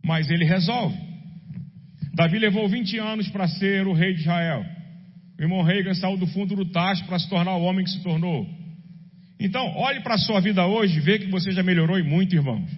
Mas 0.04 0.28
ele 0.28 0.44
resolve. 0.44 0.96
Davi 2.12 2.38
levou 2.38 2.68
20 2.68 2.98
anos 2.98 3.28
para 3.28 3.46
ser 3.46 3.86
o 3.86 3.92
rei 3.92 4.14
de 4.14 4.22
Israel. 4.22 4.64
O 5.38 5.42
irmão 5.42 5.62
Reagan 5.62 5.94
saiu 5.94 6.16
do 6.16 6.26
fundo 6.26 6.56
do 6.56 6.64
tacho 6.72 7.04
para 7.06 7.18
se 7.18 7.28
tornar 7.28 7.56
o 7.56 7.62
homem 7.62 7.84
que 7.84 7.90
se 7.90 8.02
tornou. 8.02 8.48
Então, 9.38 9.64
olhe 9.76 10.00
para 10.00 10.14
a 10.14 10.18
sua 10.18 10.40
vida 10.40 10.66
hoje 10.66 10.96
e 10.96 11.00
vê 11.00 11.18
que 11.18 11.30
você 11.30 11.52
já 11.52 11.62
melhorou 11.62 11.98
e 11.98 12.02
muito, 12.02 12.34
irmãos. 12.34 12.68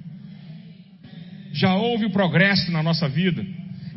Já 1.52 1.74
houve 1.76 2.10
progresso 2.10 2.70
na 2.72 2.82
nossa 2.82 3.08
vida 3.08 3.46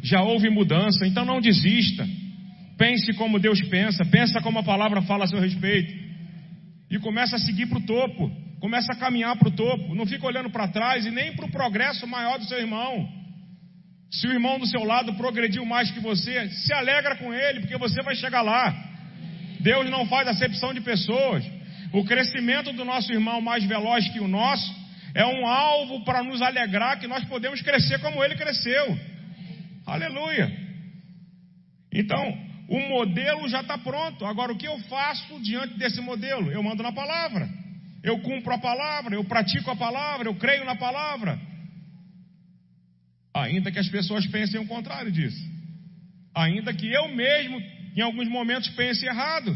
já 0.02 0.22
houve 0.22 0.50
mudança, 0.50 1.06
então 1.06 1.24
não 1.24 1.40
desista. 1.40 2.08
Pense 2.78 3.14
como 3.14 3.40
Deus 3.40 3.62
pensa, 3.70 4.04
pensa 4.06 4.42
como 4.42 4.60
a 4.60 4.64
palavra 4.64 5.02
fala 5.04 5.26
a 5.26 5.28
seu 5.28 5.40
respeito. 5.40 5.94
E 6.90 6.98
começa 7.00 7.36
a 7.36 7.40
seguir 7.40 7.68
para 7.68 7.78
o 7.78 7.86
topo, 7.86 8.32
começa 8.60 8.92
a 8.92 8.96
caminhar 8.96 9.38
para 9.38 9.48
o 9.48 9.52
topo. 9.52 9.94
Não 9.94 10.06
fica 10.06 10.26
olhando 10.26 10.50
para 10.50 10.68
trás 10.68 11.06
e 11.06 11.12
nem 11.12 11.36
para 11.36 11.46
o 11.46 11.52
progresso 11.52 12.08
maior 12.08 12.40
do 12.40 12.46
seu 12.46 12.58
irmão. 12.58 13.08
Se 14.10 14.28
o 14.28 14.34
irmão 14.34 14.60
do 14.60 14.68
seu 14.68 14.84
lado 14.84 15.14
progrediu 15.14 15.66
mais 15.66 15.90
que 15.92 16.00
você, 16.00 16.50
se 16.50 16.74
alegra 16.74 17.16
com 17.16 17.34
ele, 17.34 17.62
porque 17.62 17.78
você 17.78 18.02
vai 18.02 18.16
chegar 18.16 18.42
lá. 18.42 18.76
Deus 19.60 19.90
não 19.90 20.06
faz 20.08 20.28
acepção 20.28 20.74
de 20.74 20.82
pessoas. 20.82 21.46
O 21.94 22.04
crescimento 22.04 22.74
do 22.74 22.84
nosso 22.84 23.12
irmão 23.14 23.40
mais 23.42 23.64
veloz 23.64 24.08
que 24.10 24.20
o 24.20 24.28
nosso 24.28 24.82
é 25.14 25.26
um 25.26 25.46
alvo 25.46 26.04
para 26.04 26.24
nos 26.24 26.42
alegrar 26.42 27.00
que 27.00 27.08
nós 27.08 27.24
podemos 27.26 27.62
crescer 27.62 28.00
como 28.00 28.24
ele 28.24 28.36
cresceu. 28.36 28.98
Aleluia. 29.92 30.50
Então, 31.92 32.24
o 32.70 32.80
modelo 32.88 33.50
já 33.50 33.60
está 33.60 33.78
pronto. 33.78 34.26
Agora, 34.26 34.54
o 34.54 34.58
que 34.58 34.66
eu 34.66 34.80
faço 34.84 35.38
diante 35.42 35.78
desse 35.78 36.00
modelo? 36.00 36.50
Eu 36.50 36.64
mando 36.64 36.82
na 36.82 36.94
palavra. 36.94 37.50
Eu 38.02 38.22
cumpro 38.22 38.54
a 38.54 38.58
palavra, 38.58 39.16
eu 39.16 39.26
pratico 39.26 39.70
a 39.70 39.76
palavra, 39.76 40.30
eu 40.30 40.36
creio 40.36 40.64
na 40.64 40.76
palavra. 40.78 41.38
Ainda 43.34 43.70
que 43.70 43.80
as 43.80 43.90
pessoas 43.90 44.26
pensem 44.28 44.62
o 44.62 44.68
contrário 44.68 45.12
disso. 45.12 45.44
Ainda 46.34 46.74
que 46.74 46.90
eu 46.90 47.14
mesmo, 47.14 47.60
em 47.94 48.02
alguns 48.02 48.30
momentos, 48.30 48.70
pense 48.70 49.06
errado. 49.06 49.54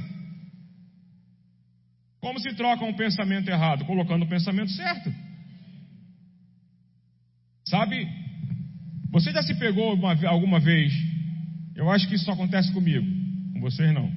Como 2.19 2.39
se 2.41 2.53
troca 2.55 2.83
um 2.83 2.93
pensamento 2.93 3.47
errado? 3.47 3.85
Colocando 3.85 4.23
o 4.23 4.29
pensamento 4.29 4.71
certo. 4.71 5.13
Sabe, 7.65 8.05
você 9.15 9.31
já 9.31 9.41
se 9.41 9.55
pegou 9.55 9.93
uma, 9.93 10.13
alguma 10.27 10.59
vez? 10.59 10.91
Eu 11.73 11.89
acho 11.89 12.05
que 12.05 12.15
isso 12.15 12.25
só 12.25 12.33
acontece 12.33 12.69
comigo, 12.73 13.05
com 13.53 13.61
vocês 13.61 13.93
não. 13.93 14.11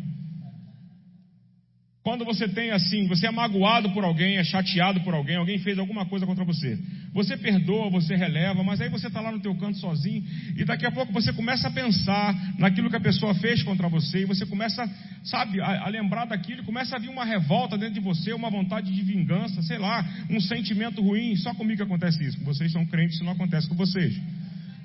Quando 2.02 2.24
você 2.24 2.48
tem 2.48 2.72
assim, 2.72 3.06
você 3.06 3.28
é 3.28 3.30
magoado 3.30 3.90
por 3.90 4.02
alguém, 4.02 4.38
é 4.38 4.42
chateado 4.42 5.00
por 5.02 5.14
alguém, 5.14 5.36
alguém 5.36 5.56
fez 5.60 5.78
alguma 5.78 6.04
coisa 6.04 6.26
contra 6.26 6.44
você. 6.44 6.76
Você 7.12 7.36
perdoa, 7.36 7.88
você 7.90 8.16
releva, 8.16 8.64
mas 8.64 8.80
aí 8.80 8.88
você 8.88 9.06
está 9.06 9.20
lá 9.20 9.30
no 9.30 9.38
teu 9.38 9.54
canto 9.54 9.78
sozinho 9.78 10.24
e 10.56 10.64
daqui 10.64 10.84
a 10.84 10.90
pouco 10.90 11.12
você 11.12 11.32
começa 11.32 11.68
a 11.68 11.70
pensar 11.70 12.34
naquilo 12.58 12.90
que 12.90 12.96
a 12.96 13.00
pessoa 13.00 13.34
fez 13.34 13.62
contra 13.62 13.88
você 13.88 14.22
e 14.22 14.24
você 14.24 14.44
começa, 14.46 14.84
sabe, 15.22 15.60
a, 15.60 15.84
a 15.84 15.88
lembrar 15.90 16.24
daquilo, 16.24 16.64
começa 16.64 16.96
a 16.96 16.98
vir 16.98 17.08
uma 17.08 17.24
revolta 17.24 17.78
dentro 17.78 17.94
de 17.94 18.00
você, 18.00 18.32
uma 18.32 18.50
vontade 18.50 18.92
de 18.92 19.02
vingança, 19.02 19.62
sei 19.62 19.78
lá, 19.78 20.04
um 20.28 20.40
sentimento 20.40 21.00
ruim. 21.00 21.36
Só 21.36 21.54
comigo 21.54 21.76
que 21.76 21.84
acontece 21.84 22.24
isso. 22.24 22.42
Vocês 22.42 22.72
são 22.72 22.84
crentes, 22.84 23.14
isso 23.14 23.24
não 23.24 23.32
acontece 23.32 23.68
com 23.68 23.76
vocês. 23.76 24.20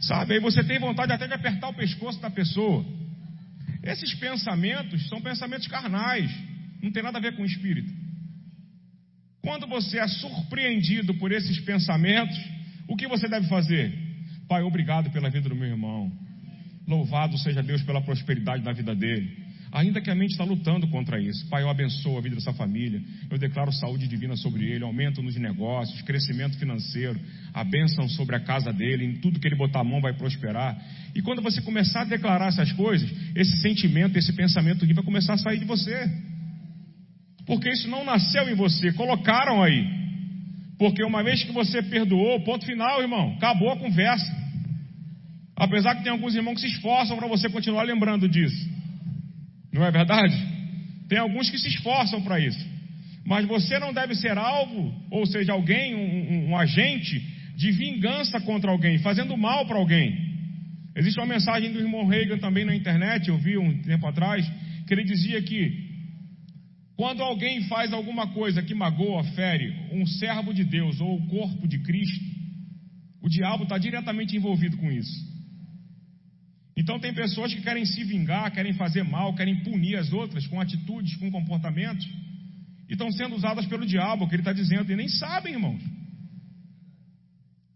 Sabe? 0.07 0.35
Aí 0.35 0.39
você 0.39 0.63
tem 0.63 0.79
vontade 0.79 1.11
até 1.11 1.27
de 1.27 1.33
apertar 1.33 1.69
o 1.69 1.73
pescoço 1.73 2.19
da 2.21 2.29
pessoa. 2.29 2.85
Esses 3.81 4.13
pensamentos 4.15 5.07
são 5.09 5.21
pensamentos 5.21 5.67
carnais, 5.67 6.31
não 6.81 6.91
tem 6.91 7.03
nada 7.03 7.17
a 7.17 7.21
ver 7.21 7.35
com 7.35 7.43
o 7.43 7.45
espírito. 7.45 7.91
Quando 9.41 9.67
você 9.67 9.99
é 9.99 10.07
surpreendido 10.07 11.13
por 11.15 11.31
esses 11.31 11.59
pensamentos, 11.59 12.37
o 12.87 12.95
que 12.95 13.07
você 13.07 13.27
deve 13.27 13.47
fazer? 13.47 13.93
Pai, 14.47 14.61
obrigado 14.61 15.11
pela 15.11 15.29
vida 15.29 15.49
do 15.49 15.55
meu 15.55 15.67
irmão. 15.67 16.11
Louvado 16.87 17.37
seja 17.37 17.61
Deus 17.61 17.81
pela 17.83 18.01
prosperidade 18.01 18.63
da 18.63 18.71
vida 18.71 18.95
dele. 18.95 19.42
Ainda 19.73 19.99
que 19.99 20.11
a 20.11 20.13
mente 20.13 20.33
está 20.33 20.43
lutando 20.43 20.87
contra 20.87 21.19
isso. 21.19 21.49
Pai, 21.49 21.63
eu 21.63 21.69
abençoo 21.69 22.15
a 22.15 22.21
vida 22.21 22.35
dessa 22.35 22.53
família. 22.53 23.01
Eu 23.27 23.39
declaro 23.39 23.71
saúde 23.71 24.07
divina 24.07 24.35
sobre 24.35 24.69
ele, 24.69 24.83
aumento 24.83 25.19
nos 25.23 25.35
negócios, 25.35 25.99
crescimento 26.03 26.59
financeiro, 26.59 27.19
a 27.51 27.63
bênção 27.63 28.07
sobre 28.07 28.35
a 28.35 28.39
casa 28.39 28.71
dele, 28.71 29.03
em 29.03 29.15
tudo 29.15 29.39
que 29.39 29.47
ele 29.47 29.55
botar 29.55 29.79
a 29.79 29.83
mão 29.83 29.99
vai 29.99 30.13
prosperar. 30.13 30.79
E 31.15 31.23
quando 31.23 31.41
você 31.41 31.59
começar 31.59 32.01
a 32.01 32.05
declarar 32.05 32.49
essas 32.49 32.71
coisas, 32.73 33.11
esse 33.35 33.57
sentimento, 33.63 34.15
esse 34.15 34.31
pensamento 34.33 34.85
vai 34.93 35.03
começar 35.03 35.33
a 35.33 35.37
sair 35.39 35.57
de 35.57 35.65
você. 35.65 36.07
Porque 37.47 37.67
isso 37.67 37.87
não 37.89 38.05
nasceu 38.05 38.47
em 38.47 38.53
você, 38.53 38.93
colocaram 38.93 39.63
aí. 39.63 39.87
Porque 40.77 41.03
uma 41.03 41.23
vez 41.23 41.43
que 41.43 41.51
você 41.51 41.81
perdoou, 41.81 42.43
ponto 42.43 42.63
final, 42.63 43.01
irmão, 43.01 43.33
acabou 43.37 43.71
a 43.71 43.77
conversa. 43.79 44.31
Apesar 45.55 45.95
que 45.95 46.03
tem 46.03 46.11
alguns 46.11 46.35
irmãos 46.35 46.61
que 46.61 46.61
se 46.61 46.75
esforçam 46.75 47.17
para 47.17 47.27
você 47.27 47.49
continuar 47.49 47.81
lembrando 47.81 48.29
disso. 48.29 48.82
Não 49.73 49.83
é 49.83 49.91
verdade? 49.91 50.35
Tem 51.09 51.17
alguns 51.17 51.49
que 51.49 51.57
se 51.57 51.67
esforçam 51.67 52.21
para 52.21 52.39
isso. 52.39 52.73
Mas 53.25 53.45
você 53.47 53.79
não 53.79 53.93
deve 53.93 54.15
ser 54.15 54.37
alvo, 54.37 54.93
ou 55.09 55.25
seja, 55.25 55.53
alguém, 55.53 55.95
um, 55.95 56.49
um, 56.49 56.57
agente 56.57 57.19
de 57.55 57.71
vingança 57.71 58.39
contra 58.41 58.69
alguém, 58.69 58.99
fazendo 58.99 59.35
mal 59.35 59.65
para 59.65 59.77
alguém. 59.77 60.31
Existe 60.95 61.19
uma 61.19 61.25
mensagem 61.25 61.71
do 61.71 61.79
irmão 61.79 62.05
Reagan 62.05 62.37
também 62.37 62.65
na 62.65 62.75
internet, 62.75 63.29
eu 63.29 63.37
vi 63.37 63.57
um 63.57 63.81
tempo 63.81 64.05
atrás, 64.05 64.45
que 64.85 64.93
ele 64.93 65.03
dizia 65.03 65.41
que 65.41 65.91
quando 66.95 67.23
alguém 67.23 67.61
faz 67.63 67.91
alguma 67.91 68.27
coisa 68.27 68.61
que 68.61 68.75
magoa, 68.75 69.23
fere 69.35 69.73
um 69.91 70.05
servo 70.05 70.53
de 70.53 70.63
Deus 70.63 70.99
ou 70.99 71.15
o 71.15 71.27
corpo 71.27 71.67
de 71.67 71.79
Cristo, 71.79 72.23
o 73.21 73.29
diabo 73.29 73.63
está 73.63 73.77
diretamente 73.77 74.35
envolvido 74.35 74.77
com 74.77 74.91
isso. 74.91 75.32
Então 76.75 76.99
tem 76.99 77.13
pessoas 77.13 77.53
que 77.53 77.61
querem 77.61 77.85
se 77.85 78.03
vingar, 78.03 78.51
querem 78.51 78.73
fazer 78.73 79.03
mal, 79.03 79.35
querem 79.35 79.63
punir 79.63 79.95
as 79.95 80.11
outras 80.11 80.47
com 80.47 80.59
atitudes, 80.59 81.15
com 81.17 81.31
comportamentos, 81.31 82.05
e 82.89 82.93
estão 82.93 83.11
sendo 83.11 83.35
usadas 83.35 83.65
pelo 83.67 83.85
diabo, 83.85 84.27
que 84.27 84.35
ele 84.35 84.41
está 84.41 84.53
dizendo, 84.53 84.91
e 84.91 84.95
nem 84.95 85.07
sabem, 85.07 85.53
irmãos. 85.53 85.81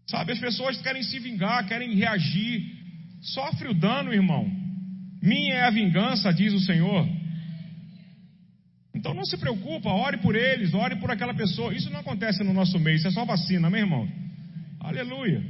Sabe, 0.08 0.32
as 0.32 0.38
pessoas 0.38 0.80
querem 0.80 1.02
se 1.02 1.18
vingar, 1.18 1.66
querem 1.66 1.94
reagir, 1.94 2.64
sofre 3.20 3.68
o 3.68 3.74
dano, 3.74 4.12
irmão. 4.12 4.50
Minha 5.22 5.54
é 5.54 5.64
a 5.64 5.70
vingança, 5.70 6.32
diz 6.32 6.52
o 6.52 6.60
Senhor. 6.60 7.06
Então 8.94 9.14
não 9.14 9.24
se 9.24 9.36
preocupa, 9.36 9.90
ore 9.90 10.16
por 10.18 10.34
eles, 10.34 10.74
ore 10.74 10.96
por 10.96 11.10
aquela 11.10 11.34
pessoa. 11.34 11.74
Isso 11.74 11.90
não 11.90 12.00
acontece 12.00 12.42
no 12.42 12.52
nosso 12.52 12.80
meio, 12.80 12.96
isso 12.96 13.06
é 13.06 13.10
só 13.10 13.24
vacina, 13.24 13.70
meu 13.70 13.80
irmão. 13.80 14.08
Aleluia. 14.80 15.44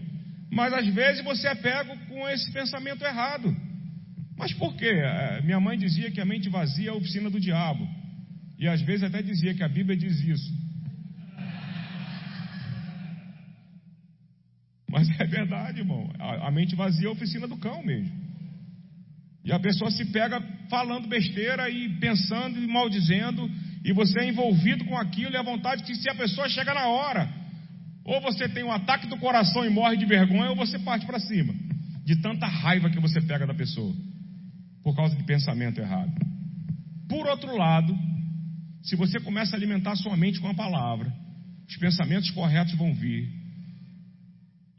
Mas 0.50 0.72
às 0.72 0.86
vezes 0.88 1.22
você 1.22 1.48
é 1.48 1.54
pego 1.54 1.96
com 2.18 2.28
esse 2.28 2.50
pensamento 2.50 3.04
errado. 3.04 3.56
Mas 4.36 4.52
por 4.54 4.74
quê? 4.74 4.86
É, 4.86 5.40
minha 5.42 5.60
mãe 5.60 5.78
dizia 5.78 6.10
que 6.10 6.20
a 6.20 6.24
mente 6.24 6.48
vazia 6.48 6.88
é 6.88 6.92
a 6.92 6.96
oficina 6.96 7.30
do 7.30 7.40
diabo. 7.40 7.88
E 8.58 8.66
às 8.66 8.82
vezes 8.82 9.04
até 9.04 9.22
dizia 9.22 9.54
que 9.54 9.62
a 9.62 9.68
Bíblia 9.68 9.96
diz 9.96 10.20
isso. 10.20 10.58
Mas 14.90 15.08
é 15.20 15.24
verdade, 15.24 15.80
irmão. 15.80 16.10
A, 16.18 16.50
mente 16.50 16.74
vazia 16.74 17.06
é 17.06 17.08
a 17.08 17.12
oficina 17.12 17.46
do 17.46 17.56
cão 17.56 17.84
mesmo. 17.84 18.10
E 19.44 19.52
a 19.52 19.60
pessoa 19.60 19.90
se 19.90 20.04
pega 20.06 20.42
falando 20.68 21.06
besteira 21.06 21.70
e 21.70 21.88
pensando 22.00 22.60
e 22.60 22.66
maldizendo, 22.66 23.48
e 23.84 23.92
você 23.92 24.20
é 24.20 24.28
envolvido 24.28 24.84
com 24.86 24.96
aquilo, 24.96 25.32
e 25.32 25.36
a 25.36 25.42
vontade 25.42 25.84
que 25.84 25.94
se 25.94 26.10
a 26.10 26.14
pessoa 26.14 26.48
chega 26.48 26.74
na 26.74 26.88
hora, 26.88 27.28
ou 28.04 28.20
você 28.20 28.48
tem 28.48 28.64
um 28.64 28.72
ataque 28.72 29.06
do 29.06 29.16
coração 29.18 29.64
e 29.64 29.70
morre 29.70 29.96
de 29.96 30.04
vergonha, 30.04 30.50
ou 30.50 30.56
você 30.56 30.78
parte 30.80 31.06
para 31.06 31.20
cima, 31.20 31.54
de 32.08 32.16
tanta 32.16 32.46
raiva 32.46 32.88
que 32.88 32.98
você 32.98 33.20
pega 33.20 33.46
da 33.46 33.52
pessoa, 33.52 33.94
por 34.82 34.96
causa 34.96 35.14
de 35.14 35.22
pensamento 35.24 35.78
errado. 35.78 36.10
Por 37.06 37.26
outro 37.26 37.54
lado, 37.54 37.94
se 38.82 38.96
você 38.96 39.20
começa 39.20 39.54
a 39.54 39.58
alimentar 39.58 39.94
sua 39.94 40.16
mente 40.16 40.40
com 40.40 40.48
a 40.48 40.54
palavra, 40.54 41.12
os 41.68 41.76
pensamentos 41.76 42.30
corretos 42.30 42.72
vão 42.76 42.94
vir, 42.94 43.28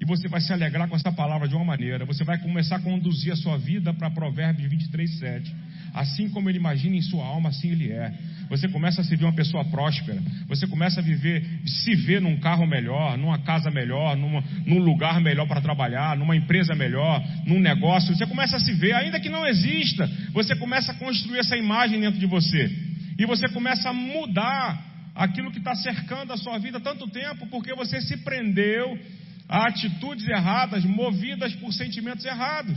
e 0.02 0.06
você 0.06 0.28
vai 0.28 0.42
se 0.42 0.52
alegrar 0.52 0.89
com 0.89 0.96
essa 0.96 1.12
palavra 1.12 1.48
de 1.48 1.54
uma 1.54 1.65
maneira. 1.65 2.04
Você 2.04 2.24
vai 2.24 2.39
começar 2.39 2.78
a 2.78 2.82
conduzir 2.82 3.32
a 3.32 3.36
sua 3.36 3.60
vida 3.60 3.94
para 3.94 4.10
Provérbios 4.10 4.68
23, 4.68 5.20
7. 5.20 5.56
Assim 5.93 6.30
como 6.30 6.49
ele 6.49 6.58
imagina 6.58 6.95
em 6.95 7.02
sua 7.02 7.25
alma, 7.25 7.49
assim 7.49 7.71
ele 7.71 7.91
é. 7.91 8.13
Você 8.49 8.67
começa 8.67 9.02
a 9.02 9.04
se 9.04 9.15
ver 9.15 9.25
uma 9.25 9.34
pessoa 9.34 9.63
próspera. 9.65 10.21
Você 10.47 10.65
começa 10.67 10.99
a 10.99 11.04
viver, 11.04 11.43
se 11.65 11.95
ver 11.95 12.19
num 12.19 12.38
carro 12.39 12.65
melhor, 12.65 13.17
numa 13.17 13.38
casa 13.39 13.69
melhor, 13.69 14.17
numa, 14.17 14.43
num 14.65 14.80
lugar 14.80 15.21
melhor 15.21 15.47
para 15.47 15.62
trabalhar, 15.62 16.17
numa 16.17 16.36
empresa 16.36 16.73
melhor, 16.73 17.23
num 17.45 17.60
negócio. 17.60 18.15
Você 18.15 18.25
começa 18.25 18.58
a 18.58 18.60
se 18.60 18.73
ver, 18.73 18.93
ainda 18.93 19.19
que 19.19 19.30
não 19.30 19.45
exista, 19.45 20.10
você 20.34 20.56
começa 20.56 20.91
a 20.91 20.95
construir 20.95 21.39
essa 21.39 21.56
imagem 21.56 21.99
dentro 21.99 22.19
de 22.19 22.25
você. 22.25 22.71
E 23.17 23.25
você 23.25 23.47
começa 23.49 23.89
a 23.89 23.93
mudar 23.93 24.89
aquilo 25.13 25.52
que 25.52 25.60
está 25.60 25.75
cercando 25.75 26.34
a 26.34 26.38
sua 26.38 26.58
vida 26.58 26.78
há 26.78 26.82
tanto 26.82 27.08
tempo, 27.08 27.45
porque 27.47 27.73
você 27.75 28.02
se 28.02 28.17
prendeu 28.17 28.97
a 29.47 29.67
atitudes 29.67 30.28
erradas, 30.28 30.86
movidas 30.86 31.54
por 31.56 31.73
sentimentos 31.73 32.23
errados. 32.23 32.75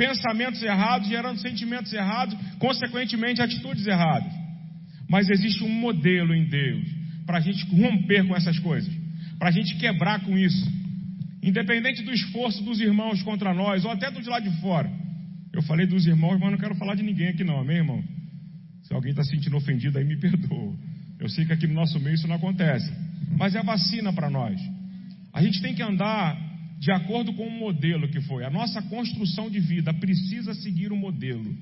Pensamentos 0.00 0.62
errados 0.62 1.08
gerando 1.08 1.38
sentimentos 1.40 1.92
errados, 1.92 2.34
consequentemente 2.58 3.42
atitudes 3.42 3.86
erradas. 3.86 4.32
Mas 5.06 5.28
existe 5.28 5.62
um 5.62 5.68
modelo 5.68 6.34
em 6.34 6.48
Deus 6.48 6.88
para 7.26 7.36
a 7.36 7.40
gente 7.40 7.66
romper 7.66 8.26
com 8.26 8.34
essas 8.34 8.58
coisas, 8.60 8.90
para 9.38 9.50
a 9.50 9.52
gente 9.52 9.76
quebrar 9.76 10.20
com 10.20 10.38
isso. 10.38 10.66
Independente 11.42 12.02
do 12.02 12.12
esforço 12.12 12.64
dos 12.64 12.80
irmãos 12.80 13.22
contra 13.22 13.52
nós, 13.52 13.84
ou 13.84 13.90
até 13.90 14.10
do 14.10 14.22
de 14.22 14.30
lá 14.30 14.40
de 14.40 14.48
fora. 14.62 14.90
Eu 15.52 15.60
falei 15.64 15.86
dos 15.86 16.06
irmãos, 16.06 16.40
mas 16.40 16.50
não 16.50 16.58
quero 16.58 16.76
falar 16.76 16.94
de 16.94 17.02
ninguém 17.02 17.28
aqui, 17.28 17.44
não, 17.44 17.60
amém, 17.60 17.76
irmão? 17.76 18.02
Se 18.84 18.94
alguém 18.94 19.10
está 19.10 19.22
se 19.22 19.32
sentindo 19.32 19.58
ofendido 19.58 19.98
aí, 19.98 20.04
me 20.06 20.16
perdoa. 20.16 20.74
Eu 21.18 21.28
sei 21.28 21.44
que 21.44 21.52
aqui 21.52 21.66
no 21.66 21.74
nosso 21.74 22.00
meio 22.00 22.14
isso 22.14 22.26
não 22.26 22.36
acontece. 22.36 22.90
Mas 23.36 23.54
é 23.54 23.62
vacina 23.62 24.14
para 24.14 24.30
nós. 24.30 24.58
A 25.30 25.42
gente 25.42 25.60
tem 25.60 25.74
que 25.74 25.82
andar 25.82 26.49
de 26.80 26.90
acordo 26.90 27.34
com 27.34 27.46
o 27.46 27.58
modelo 27.58 28.08
que 28.08 28.22
foi. 28.22 28.42
A 28.42 28.48
nossa 28.48 28.80
construção 28.80 29.50
de 29.50 29.60
vida 29.60 29.92
precisa 29.92 30.54
seguir 30.54 30.90
o 30.90 30.96
modelo. 30.96 31.54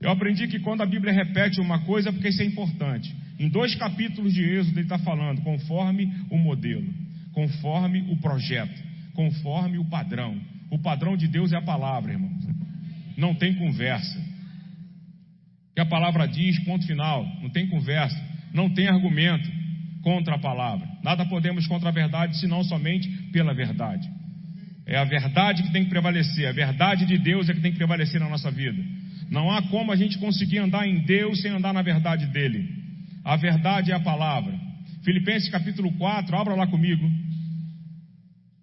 Eu 0.00 0.10
aprendi 0.10 0.48
que 0.48 0.58
quando 0.58 0.82
a 0.82 0.86
Bíblia 0.86 1.12
repete 1.12 1.60
uma 1.60 1.78
coisa 1.84 2.08
é 2.08 2.12
porque 2.12 2.30
isso 2.30 2.42
é 2.42 2.44
importante. 2.44 3.14
Em 3.38 3.48
dois 3.48 3.76
capítulos 3.76 4.34
de 4.34 4.42
Êxodo 4.42 4.76
ele 4.76 4.86
está 4.86 4.98
falando 4.98 5.40
conforme 5.42 6.12
o 6.30 6.36
modelo, 6.36 6.92
conforme 7.32 8.00
o 8.10 8.16
projeto, 8.16 8.82
conforme 9.14 9.78
o 9.78 9.84
padrão. 9.84 10.36
O 10.68 10.78
padrão 10.78 11.16
de 11.16 11.28
Deus 11.28 11.52
é 11.52 11.56
a 11.56 11.62
palavra, 11.62 12.12
irmãos. 12.12 12.44
Não 13.16 13.36
tem 13.36 13.54
conversa. 13.54 14.18
O 15.70 15.74
que 15.76 15.80
a 15.80 15.86
palavra 15.86 16.26
diz, 16.26 16.58
ponto 16.64 16.84
final. 16.84 17.24
Não 17.40 17.50
tem 17.50 17.68
conversa. 17.68 18.20
Não 18.52 18.68
tem 18.68 18.88
argumento 18.88 19.59
contra 20.02 20.36
a 20.36 20.38
palavra. 20.38 20.86
Nada 21.02 21.26
podemos 21.26 21.66
contra 21.66 21.88
a 21.88 21.92
verdade, 21.92 22.38
senão 22.38 22.62
somente 22.64 23.08
pela 23.32 23.54
verdade. 23.54 24.08
É 24.86 24.96
a 24.96 25.04
verdade 25.04 25.62
que 25.62 25.72
tem 25.72 25.84
que 25.84 25.90
prevalecer, 25.90 26.48
a 26.48 26.52
verdade 26.52 27.06
de 27.06 27.18
Deus 27.18 27.48
é 27.48 27.54
que 27.54 27.60
tem 27.60 27.72
que 27.72 27.78
prevalecer 27.78 28.20
na 28.20 28.28
nossa 28.28 28.50
vida. 28.50 28.82
Não 29.30 29.50
há 29.50 29.62
como 29.68 29.92
a 29.92 29.96
gente 29.96 30.18
conseguir 30.18 30.58
andar 30.58 30.86
em 30.86 31.04
Deus 31.04 31.40
sem 31.40 31.52
andar 31.52 31.72
na 31.72 31.82
verdade 31.82 32.26
dele. 32.26 32.68
A 33.24 33.36
verdade 33.36 33.92
é 33.92 33.94
a 33.94 34.00
palavra. 34.00 34.58
Filipenses 35.04 35.48
capítulo 35.48 35.92
4, 35.92 36.36
abra 36.36 36.54
lá 36.54 36.66
comigo. 36.66 37.08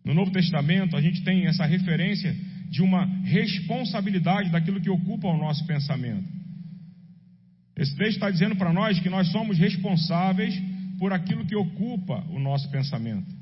No 0.04 0.14
Novo 0.14 0.32
Testamento, 0.32 0.96
a 0.98 1.02
gente 1.02 1.24
tem 1.24 1.46
essa 1.46 1.66
referência 1.66 2.36
de 2.70 2.82
uma 2.82 3.06
responsabilidade 3.24 4.50
daquilo 4.50 4.82
que 4.82 4.90
ocupa 4.90 5.28
o 5.28 5.38
nosso 5.38 5.66
pensamento. 5.66 6.28
Esse 7.78 7.96
texto 7.96 8.16
está 8.16 8.30
dizendo 8.30 8.56
para 8.56 8.74
nós 8.74 9.00
que 9.00 9.10
nós 9.10 9.32
somos 9.32 9.58
responsáveis 9.58 10.60
por 10.98 11.14
aquilo 11.14 11.46
que 11.46 11.56
ocupa 11.56 12.24
o 12.30 12.40
nosso 12.40 12.70
pensamento. 12.72 13.36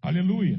Aleluia. 0.00 0.58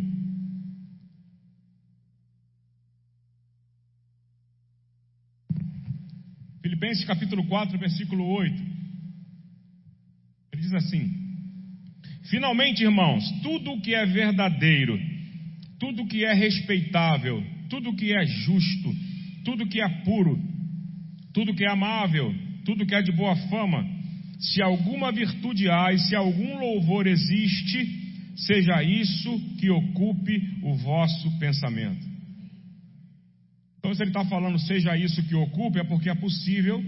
Filipenses 6.62 7.06
capítulo 7.06 7.46
4, 7.48 7.78
versículo 7.78 8.26
8. 8.26 8.63
Ele 10.54 10.62
diz 10.62 10.74
assim: 10.74 11.24
Finalmente, 12.30 12.84
irmãos, 12.84 13.24
tudo 13.41 13.74
o 13.74 13.82
que 13.82 13.93
é 13.93 14.06
verdadeiro, 14.06 14.98
tudo 15.78 16.04
o 16.04 16.08
que 16.08 16.24
é 16.24 16.34
respeitável, 16.34 17.43
tudo 17.69 17.89
o 17.89 17.96
que 17.96 18.13
é 18.15 18.26
justo, 18.26 18.96
tudo 19.43 19.65
o 19.65 19.67
que 19.67 19.82
é 19.82 19.89
puro, 20.04 20.39
tudo 21.34 21.52
o 21.52 21.56
que 21.56 21.65
é 21.65 21.69
amável, 21.69 22.34
tudo 22.65 22.84
o 22.84 22.88
que 22.88 22.96
é 22.96 23.02
de 23.02 23.12
boa 23.12 23.36
fama, 23.50 23.86
se 24.43 24.62
alguma 24.62 25.10
virtude 25.10 25.69
há 25.69 25.93
e 25.93 25.99
se 25.99 26.13
algum 26.15 26.60
louvor 26.60 27.08
existe, 27.08 28.36
seja 28.36 28.84
isso 28.84 29.39
que 29.58 29.69
ocupe 29.69 30.60
o 30.63 30.75
vosso 30.75 31.32
pensamento. 31.39 32.06
Então, 33.79 33.93
se 33.95 34.03
ele 34.03 34.10
está 34.10 34.25
falando 34.25 34.60
seja 34.60 34.97
isso 34.97 35.23
que 35.23 35.36
ocupe, 35.36 35.79
é 35.79 35.84
porque 35.84 36.10
é 36.10 36.15
possível 36.15 36.84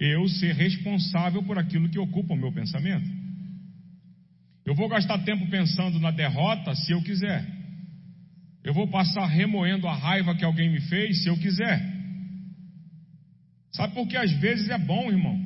eu 0.00 0.28
ser 0.28 0.54
responsável 0.54 1.44
por 1.44 1.58
aquilo 1.58 1.88
que 1.88 1.98
ocupa 1.98 2.34
o 2.34 2.36
meu 2.36 2.52
pensamento. 2.52 3.08
Eu 4.66 4.74
vou 4.74 4.88
gastar 4.88 5.18
tempo 5.18 5.48
pensando 5.48 6.00
na 6.00 6.10
derrota 6.10 6.74
se 6.74 6.92
eu 6.92 7.02
quiser. 7.02 7.46
Eu 8.64 8.74
vou 8.74 8.88
passar 8.88 9.26
remoendo 9.26 9.86
a 9.86 9.94
raiva 9.94 10.34
que 10.34 10.44
alguém 10.44 10.70
me 10.70 10.80
fez 10.82 11.22
se 11.22 11.28
eu 11.28 11.36
quiser. 11.36 11.80
Sabe 13.72 13.94
por 13.94 14.08
que 14.08 14.16
às 14.16 14.32
vezes 14.32 14.68
é 14.70 14.78
bom, 14.78 15.08
irmão? 15.08 15.41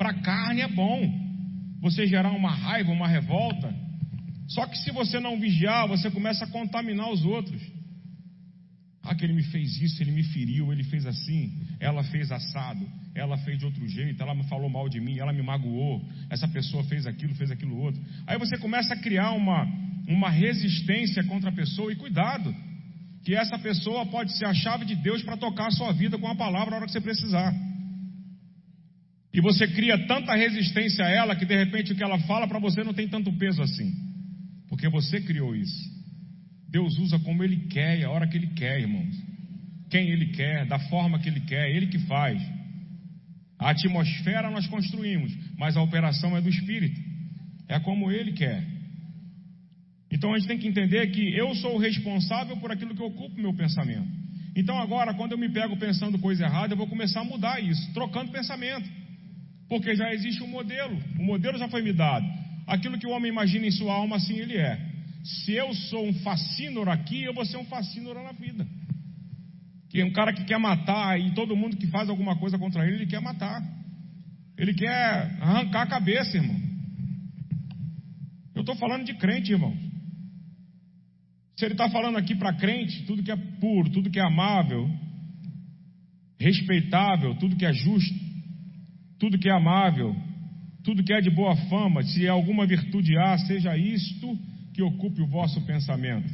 Para 0.00 0.12
a 0.12 0.22
carne 0.22 0.62
é 0.62 0.66
bom 0.66 0.98
você 1.78 2.06
gerar 2.06 2.30
uma 2.30 2.50
raiva, 2.50 2.90
uma 2.90 3.06
revolta. 3.06 3.70
Só 4.48 4.66
que 4.66 4.78
se 4.78 4.90
você 4.90 5.20
não 5.20 5.38
vigiar, 5.38 5.86
você 5.86 6.10
começa 6.10 6.46
a 6.46 6.48
contaminar 6.48 7.10
os 7.10 7.22
outros. 7.22 7.60
Ah, 9.02 9.14
que 9.14 9.26
ele 9.26 9.34
me 9.34 9.42
fez 9.42 9.78
isso, 9.78 10.02
ele 10.02 10.12
me 10.12 10.22
feriu, 10.22 10.72
ele 10.72 10.84
fez 10.84 11.04
assim, 11.04 11.52
ela 11.78 12.02
fez 12.04 12.32
assado, 12.32 12.88
ela 13.14 13.36
fez 13.44 13.58
de 13.58 13.66
outro 13.66 13.86
jeito, 13.86 14.22
ela 14.22 14.34
me 14.34 14.44
falou 14.44 14.70
mal 14.70 14.88
de 14.88 14.98
mim, 15.02 15.18
ela 15.18 15.34
me 15.34 15.42
magoou, 15.42 16.02
essa 16.30 16.48
pessoa 16.48 16.82
fez 16.84 17.06
aquilo, 17.06 17.34
fez 17.34 17.50
aquilo 17.50 17.76
outro. 17.76 18.00
Aí 18.26 18.38
você 18.38 18.56
começa 18.56 18.94
a 18.94 18.98
criar 18.98 19.32
uma, 19.32 19.68
uma 20.08 20.30
resistência 20.30 21.22
contra 21.24 21.50
a 21.50 21.54
pessoa, 21.54 21.92
e 21.92 21.96
cuidado, 21.96 22.54
que 23.22 23.34
essa 23.34 23.58
pessoa 23.58 24.06
pode 24.06 24.32
ser 24.38 24.46
a 24.46 24.54
chave 24.54 24.86
de 24.86 24.94
Deus 24.94 25.22
para 25.22 25.36
tocar 25.36 25.66
a 25.66 25.72
sua 25.72 25.92
vida 25.92 26.16
com 26.16 26.26
a 26.26 26.36
palavra 26.36 26.70
na 26.70 26.76
hora 26.76 26.86
que 26.86 26.92
você 26.92 27.02
precisar. 27.02 27.54
E 29.32 29.40
você 29.40 29.66
cria 29.68 30.06
tanta 30.06 30.34
resistência 30.34 31.04
a 31.04 31.08
ela 31.08 31.36
que 31.36 31.44
de 31.44 31.56
repente 31.56 31.92
o 31.92 31.96
que 31.96 32.02
ela 32.02 32.18
fala 32.20 32.48
para 32.48 32.58
você 32.58 32.82
não 32.82 32.92
tem 32.92 33.08
tanto 33.08 33.32
peso 33.32 33.62
assim. 33.62 33.92
Porque 34.68 34.88
você 34.88 35.20
criou 35.20 35.54
isso. 35.54 35.88
Deus 36.68 36.98
usa 36.98 37.18
como 37.20 37.42
Ele 37.42 37.68
quer 37.68 38.02
a 38.04 38.10
hora 38.10 38.26
que 38.26 38.36
Ele 38.36 38.48
quer, 38.48 38.80
irmãos. 38.80 39.14
Quem 39.88 40.08
Ele 40.10 40.26
quer, 40.26 40.66
da 40.66 40.78
forma 40.78 41.18
que 41.18 41.28
Ele 41.28 41.40
quer, 41.40 41.70
Ele 41.70 41.86
que 41.86 41.98
faz. 42.00 42.40
A 43.58 43.70
atmosfera 43.70 44.50
nós 44.50 44.66
construímos, 44.66 45.32
mas 45.58 45.76
a 45.76 45.82
operação 45.82 46.36
é 46.36 46.40
do 46.40 46.48
Espírito. 46.48 47.00
É 47.68 47.78
como 47.78 48.10
Ele 48.10 48.32
quer. 48.32 48.64
Então 50.10 50.32
a 50.32 50.38
gente 50.38 50.48
tem 50.48 50.58
que 50.58 50.66
entender 50.66 51.08
que 51.12 51.36
eu 51.36 51.54
sou 51.54 51.76
o 51.76 51.78
responsável 51.78 52.56
por 52.56 52.72
aquilo 52.72 52.94
que 52.96 53.02
ocupa 53.02 53.40
meu 53.40 53.54
pensamento. 53.54 54.08
Então 54.56 54.76
agora, 54.78 55.14
quando 55.14 55.32
eu 55.32 55.38
me 55.38 55.48
pego 55.48 55.76
pensando 55.76 56.18
coisa 56.18 56.44
errada, 56.44 56.72
eu 56.72 56.76
vou 56.76 56.88
começar 56.88 57.20
a 57.20 57.24
mudar 57.24 57.60
isso, 57.60 57.92
trocando 57.92 58.32
pensamento. 58.32 58.88
Porque 59.70 59.94
já 59.94 60.12
existe 60.12 60.42
um 60.42 60.48
modelo, 60.48 61.00
o 61.16 61.22
modelo 61.22 61.56
já 61.56 61.68
foi 61.68 61.80
me 61.80 61.92
dado. 61.92 62.26
Aquilo 62.66 62.98
que 62.98 63.06
o 63.06 63.10
homem 63.10 63.30
imagina 63.30 63.66
em 63.66 63.70
sua 63.70 63.94
alma, 63.94 64.16
assim 64.16 64.34
ele 64.34 64.56
é. 64.56 64.76
Se 65.22 65.52
eu 65.52 65.72
sou 65.72 66.08
um 66.08 66.12
fascínoro 66.12 66.90
aqui, 66.90 67.22
eu 67.22 67.32
vou 67.32 67.46
ser 67.46 67.56
um 67.56 67.64
fascínoro 67.64 68.20
na 68.20 68.32
vida. 68.32 68.66
Que 69.88 70.00
é 70.00 70.04
um 70.04 70.12
cara 70.12 70.32
que 70.32 70.44
quer 70.44 70.58
matar 70.58 71.20
e 71.20 71.32
todo 71.34 71.56
mundo 71.56 71.76
que 71.76 71.86
faz 71.86 72.10
alguma 72.10 72.36
coisa 72.36 72.58
contra 72.58 72.84
ele, 72.84 72.96
ele 72.96 73.06
quer 73.06 73.20
matar. 73.20 73.62
Ele 74.58 74.74
quer 74.74 75.38
arrancar 75.40 75.82
a 75.82 75.86
cabeça, 75.86 76.36
irmão. 76.36 76.60
Eu 78.52 78.62
estou 78.62 78.74
falando 78.74 79.04
de 79.04 79.14
crente, 79.14 79.52
irmão. 79.52 79.74
Se 81.56 81.64
ele 81.64 81.74
está 81.74 81.88
falando 81.90 82.18
aqui 82.18 82.34
para 82.34 82.54
crente, 82.54 83.04
tudo 83.04 83.22
que 83.22 83.30
é 83.30 83.36
puro, 83.36 83.88
tudo 83.88 84.10
que 84.10 84.18
é 84.18 84.24
amável, 84.24 84.90
respeitável, 86.40 87.36
tudo 87.36 87.54
que 87.54 87.64
é 87.64 87.72
justo, 87.72 88.29
tudo 89.20 89.38
que 89.38 89.50
é 89.50 89.52
amável, 89.52 90.16
tudo 90.82 91.04
que 91.04 91.12
é 91.12 91.20
de 91.20 91.30
boa 91.30 91.54
fama, 91.68 92.02
se 92.02 92.26
alguma 92.26 92.66
virtude 92.66 93.16
há, 93.18 93.36
seja 93.38 93.76
isto 93.76 94.36
que 94.72 94.82
ocupe 94.82 95.20
o 95.20 95.26
vosso 95.26 95.60
pensamento. 95.66 96.28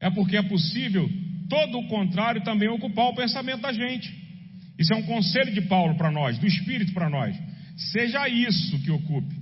É 0.00 0.08
porque 0.08 0.36
é 0.36 0.42
possível 0.42 1.10
todo 1.48 1.78
o 1.78 1.88
contrário 1.88 2.44
também 2.44 2.68
ocupar 2.68 3.06
o 3.06 3.14
pensamento 3.14 3.60
da 3.60 3.72
gente. 3.72 4.08
Isso 4.78 4.92
é 4.94 4.96
um 4.96 5.02
conselho 5.02 5.52
de 5.52 5.62
Paulo 5.62 5.96
para 5.96 6.12
nós, 6.12 6.38
do 6.38 6.46
Espírito 6.46 6.92
para 6.92 7.10
nós. 7.10 7.36
Seja 7.76 8.28
isso 8.28 8.78
que 8.82 8.90
ocupe. 8.90 9.34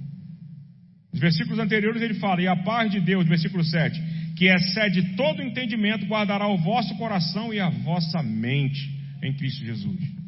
Nos 1.12 1.20
versículos 1.20 1.58
anteriores 1.58 2.00
ele 2.00 2.14
fala: 2.14 2.40
E 2.40 2.48
a 2.48 2.56
paz 2.56 2.90
de 2.90 3.00
Deus, 3.00 3.26
versículo 3.26 3.62
7, 3.62 4.34
que 4.36 4.46
excede 4.46 5.14
todo 5.16 5.42
entendimento, 5.42 6.06
guardará 6.06 6.48
o 6.48 6.56
vosso 6.58 6.96
coração 6.96 7.52
e 7.52 7.60
a 7.60 7.68
vossa 7.68 8.22
mente 8.22 8.80
em 9.22 9.34
Cristo 9.34 9.64
Jesus. 9.64 10.23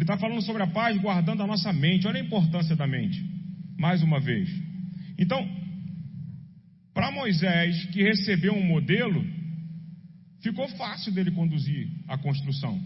Ele 0.00 0.04
está 0.04 0.16
falando 0.16 0.40
sobre 0.40 0.62
a 0.62 0.66
paz 0.66 0.96
guardando 0.96 1.42
a 1.42 1.46
nossa 1.46 1.74
mente. 1.74 2.06
Olha 2.06 2.22
a 2.22 2.24
importância 2.24 2.74
da 2.74 2.86
mente. 2.86 3.22
Mais 3.78 4.02
uma 4.02 4.18
vez. 4.18 4.48
Então, 5.18 5.46
para 6.94 7.12
Moisés, 7.12 7.84
que 7.92 8.02
recebeu 8.02 8.54
um 8.54 8.64
modelo, 8.64 9.22
ficou 10.40 10.66
fácil 10.70 11.12
dele 11.12 11.30
conduzir 11.32 11.86
a 12.08 12.16
construção. 12.16 12.82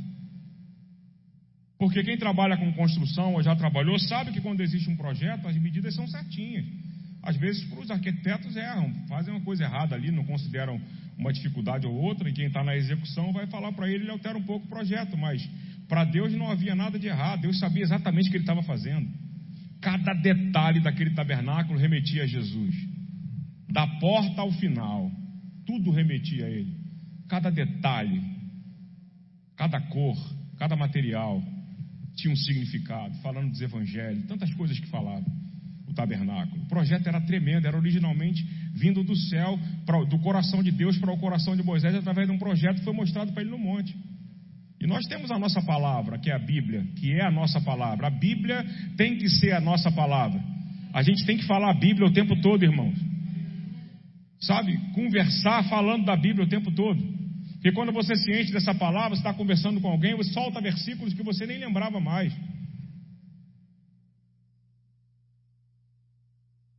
Porque 1.78 2.02
quem 2.02 2.18
trabalha 2.18 2.56
com 2.56 2.72
construção 2.72 3.34
ou 3.34 3.42
já 3.44 3.54
trabalhou 3.54 3.96
sabe 3.96 4.32
que 4.32 4.40
quando 4.40 4.60
existe 4.60 4.90
um 4.90 4.96
projeto, 4.96 5.46
as 5.46 5.56
medidas 5.56 5.94
são 5.94 6.08
certinhas. 6.08 6.66
Às 7.22 7.36
vezes, 7.36 7.64
os 7.78 7.92
arquitetos 7.92 8.56
erram, 8.56 8.92
fazem 9.06 9.32
uma 9.32 9.44
coisa 9.44 9.62
errada 9.62 9.94
ali, 9.94 10.10
não 10.10 10.24
consideram 10.24 10.80
uma 11.16 11.32
dificuldade 11.32 11.86
ou 11.86 11.94
outra, 11.94 12.28
e 12.28 12.32
quem 12.32 12.46
está 12.46 12.64
na 12.64 12.76
execução 12.76 13.32
vai 13.32 13.46
falar 13.46 13.70
para 13.70 13.88
ele, 13.88 14.02
ele 14.02 14.10
altera 14.10 14.36
um 14.36 14.42
pouco 14.42 14.66
o 14.66 14.68
projeto, 14.68 15.16
mas 15.16 15.48
para 15.88 16.04
Deus 16.04 16.32
não 16.32 16.50
havia 16.50 16.74
nada 16.74 16.98
de 16.98 17.06
errado, 17.06 17.42
Deus 17.42 17.58
sabia 17.58 17.82
exatamente 17.82 18.28
o 18.28 18.30
que 18.30 18.36
ele 18.36 18.44
estava 18.44 18.62
fazendo. 18.62 19.08
Cada 19.80 20.14
detalhe 20.14 20.80
daquele 20.80 21.10
tabernáculo 21.10 21.78
remetia 21.78 22.24
a 22.24 22.26
Jesus, 22.26 22.74
da 23.68 23.86
porta 23.98 24.40
ao 24.40 24.50
final, 24.52 25.10
tudo 25.66 25.90
remetia 25.90 26.46
a 26.46 26.50
ele. 26.50 26.74
Cada 27.28 27.50
detalhe, 27.50 28.22
cada 29.56 29.80
cor, 29.80 30.16
cada 30.58 30.76
material 30.76 31.42
tinha 32.16 32.32
um 32.32 32.36
significado, 32.36 33.14
falando 33.16 33.50
dos 33.50 33.60
evangelhos, 33.60 34.26
tantas 34.26 34.52
coisas 34.54 34.78
que 34.78 34.86
falavam 34.86 35.24
o 35.86 35.92
tabernáculo. 35.92 36.62
O 36.62 36.68
projeto 36.68 37.06
era 37.06 37.20
tremendo, 37.20 37.66
era 37.66 37.76
originalmente 37.76 38.42
vindo 38.74 39.02
do 39.04 39.14
céu, 39.14 39.58
do 40.08 40.18
coração 40.20 40.62
de 40.62 40.70
Deus 40.70 40.98
para 40.98 41.12
o 41.12 41.18
coração 41.18 41.56
de 41.56 41.62
Moisés, 41.62 41.94
através 41.94 42.26
de 42.26 42.32
um 42.32 42.38
projeto 42.38 42.78
que 42.78 42.84
foi 42.84 42.94
mostrado 42.94 43.32
para 43.32 43.42
ele 43.42 43.50
no 43.50 43.58
monte. 43.58 43.94
E 44.84 44.86
nós 44.86 45.06
temos 45.06 45.30
a 45.30 45.38
nossa 45.38 45.62
palavra, 45.62 46.18
que 46.18 46.30
é 46.30 46.34
a 46.34 46.38
Bíblia, 46.38 46.84
que 46.96 47.10
é 47.14 47.24
a 47.24 47.30
nossa 47.30 47.58
palavra. 47.58 48.06
A 48.06 48.10
Bíblia 48.10 48.62
tem 48.98 49.16
que 49.16 49.30
ser 49.30 49.52
a 49.52 49.60
nossa 49.60 49.90
palavra. 49.90 50.38
A 50.92 51.02
gente 51.02 51.24
tem 51.24 51.38
que 51.38 51.46
falar 51.46 51.70
a 51.70 51.74
Bíblia 51.74 52.06
o 52.06 52.12
tempo 52.12 52.38
todo, 52.42 52.62
irmãos. 52.62 52.94
Sabe? 54.42 54.76
Conversar 54.92 55.64
falando 55.70 56.04
da 56.04 56.14
Bíblia 56.14 56.44
o 56.44 56.48
tempo 56.50 56.70
todo. 56.70 57.02
Porque 57.54 57.72
quando 57.72 57.92
você 57.92 58.14
se 58.14 58.30
enche 58.30 58.52
dessa 58.52 58.74
palavra, 58.74 59.16
você 59.16 59.20
está 59.20 59.32
conversando 59.32 59.80
com 59.80 59.88
alguém, 59.88 60.14
você 60.14 60.30
solta 60.34 60.60
versículos 60.60 61.14
que 61.14 61.22
você 61.22 61.46
nem 61.46 61.56
lembrava 61.56 61.98
mais. 61.98 62.30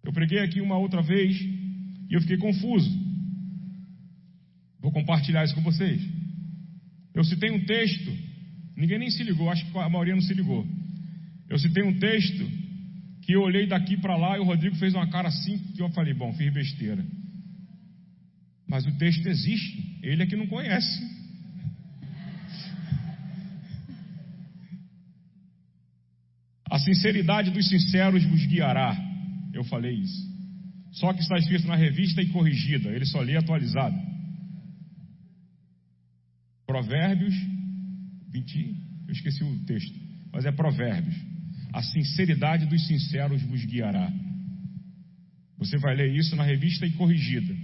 Eu 0.03 0.13
preguei 0.13 0.41
aqui 0.41 0.61
uma 0.61 0.77
outra 0.77 1.01
vez 1.01 1.41
e 1.41 2.13
eu 2.13 2.21
fiquei 2.21 2.37
confuso. 2.37 2.87
Vou 4.79 4.91
compartilhar 4.91 5.43
isso 5.43 5.55
com 5.55 5.63
vocês. 5.63 5.99
Eu 7.15 7.23
citei 7.23 7.49
um 7.49 7.65
texto, 7.65 8.12
ninguém 8.75 8.99
nem 8.99 9.10
se 9.10 9.23
ligou, 9.23 9.49
acho 9.49 9.65
que 9.65 9.78
a 9.78 9.89
maioria 9.89 10.13
não 10.13 10.21
se 10.21 10.34
ligou. 10.34 10.67
Eu 11.49 11.58
citei 11.58 11.82
um 11.82 11.97
texto 11.97 12.45
que 13.21 13.32
eu 13.32 13.41
olhei 13.41 13.65
daqui 13.65 13.95
para 13.97 14.17
lá 14.17 14.38
e 14.38 14.41
o 14.41 14.43
Rodrigo 14.43 14.75
fez 14.75 14.93
uma 14.93 15.10
cara 15.10 15.30
assim 15.30 15.58
que 15.73 15.82
eu 15.82 15.89
falei, 15.91 16.13
bom, 16.13 16.34
fiz 16.34 16.54
besteira. 16.54 17.04
Mas 18.67 18.86
o 18.86 18.97
texto 18.97 19.25
existe, 19.28 19.99
ele 20.04 20.23
é 20.23 20.25
que 20.25 20.36
não 20.36 20.47
conhece. 20.47 21.01
A 26.69 26.80
sinceridade 26.80 27.51
dos 27.51 27.69
sinceros 27.69 28.25
vos 28.25 28.45
guiará. 28.47 28.97
Eu 29.54 29.63
falei 29.63 29.93
isso. 29.93 30.36
Só 30.91 31.13
que 31.13 31.21
está 31.21 31.38
escrito 31.38 31.67
na 31.67 31.75
revista 31.75 32.21
e 32.21 32.28
corrigida, 32.28 32.89
ele 32.89 33.06
só 33.06 33.21
lê 33.21 33.38
atualizado. 33.38 33.95
Provérbios 36.65 37.36
20, 38.32 38.75
eu 39.08 39.13
esqueci 39.13 39.43
o 39.43 39.65
texto, 39.65 39.97
mas 40.34 40.45
é 40.45 40.51
Provérbios. 40.51 41.15
A 41.73 41.82
sinceridade 41.82 42.65
dos 42.65 42.86
sinceros 42.88 43.41
vos 43.43 43.63
guiará. 43.65 44.12
Você 45.58 45.78
vai 45.78 45.95
ler 45.95 46.13
isso 46.13 46.36
na 46.36 46.43
revista 46.43 46.86
e 46.86 46.91
corrigida. 46.91 47.56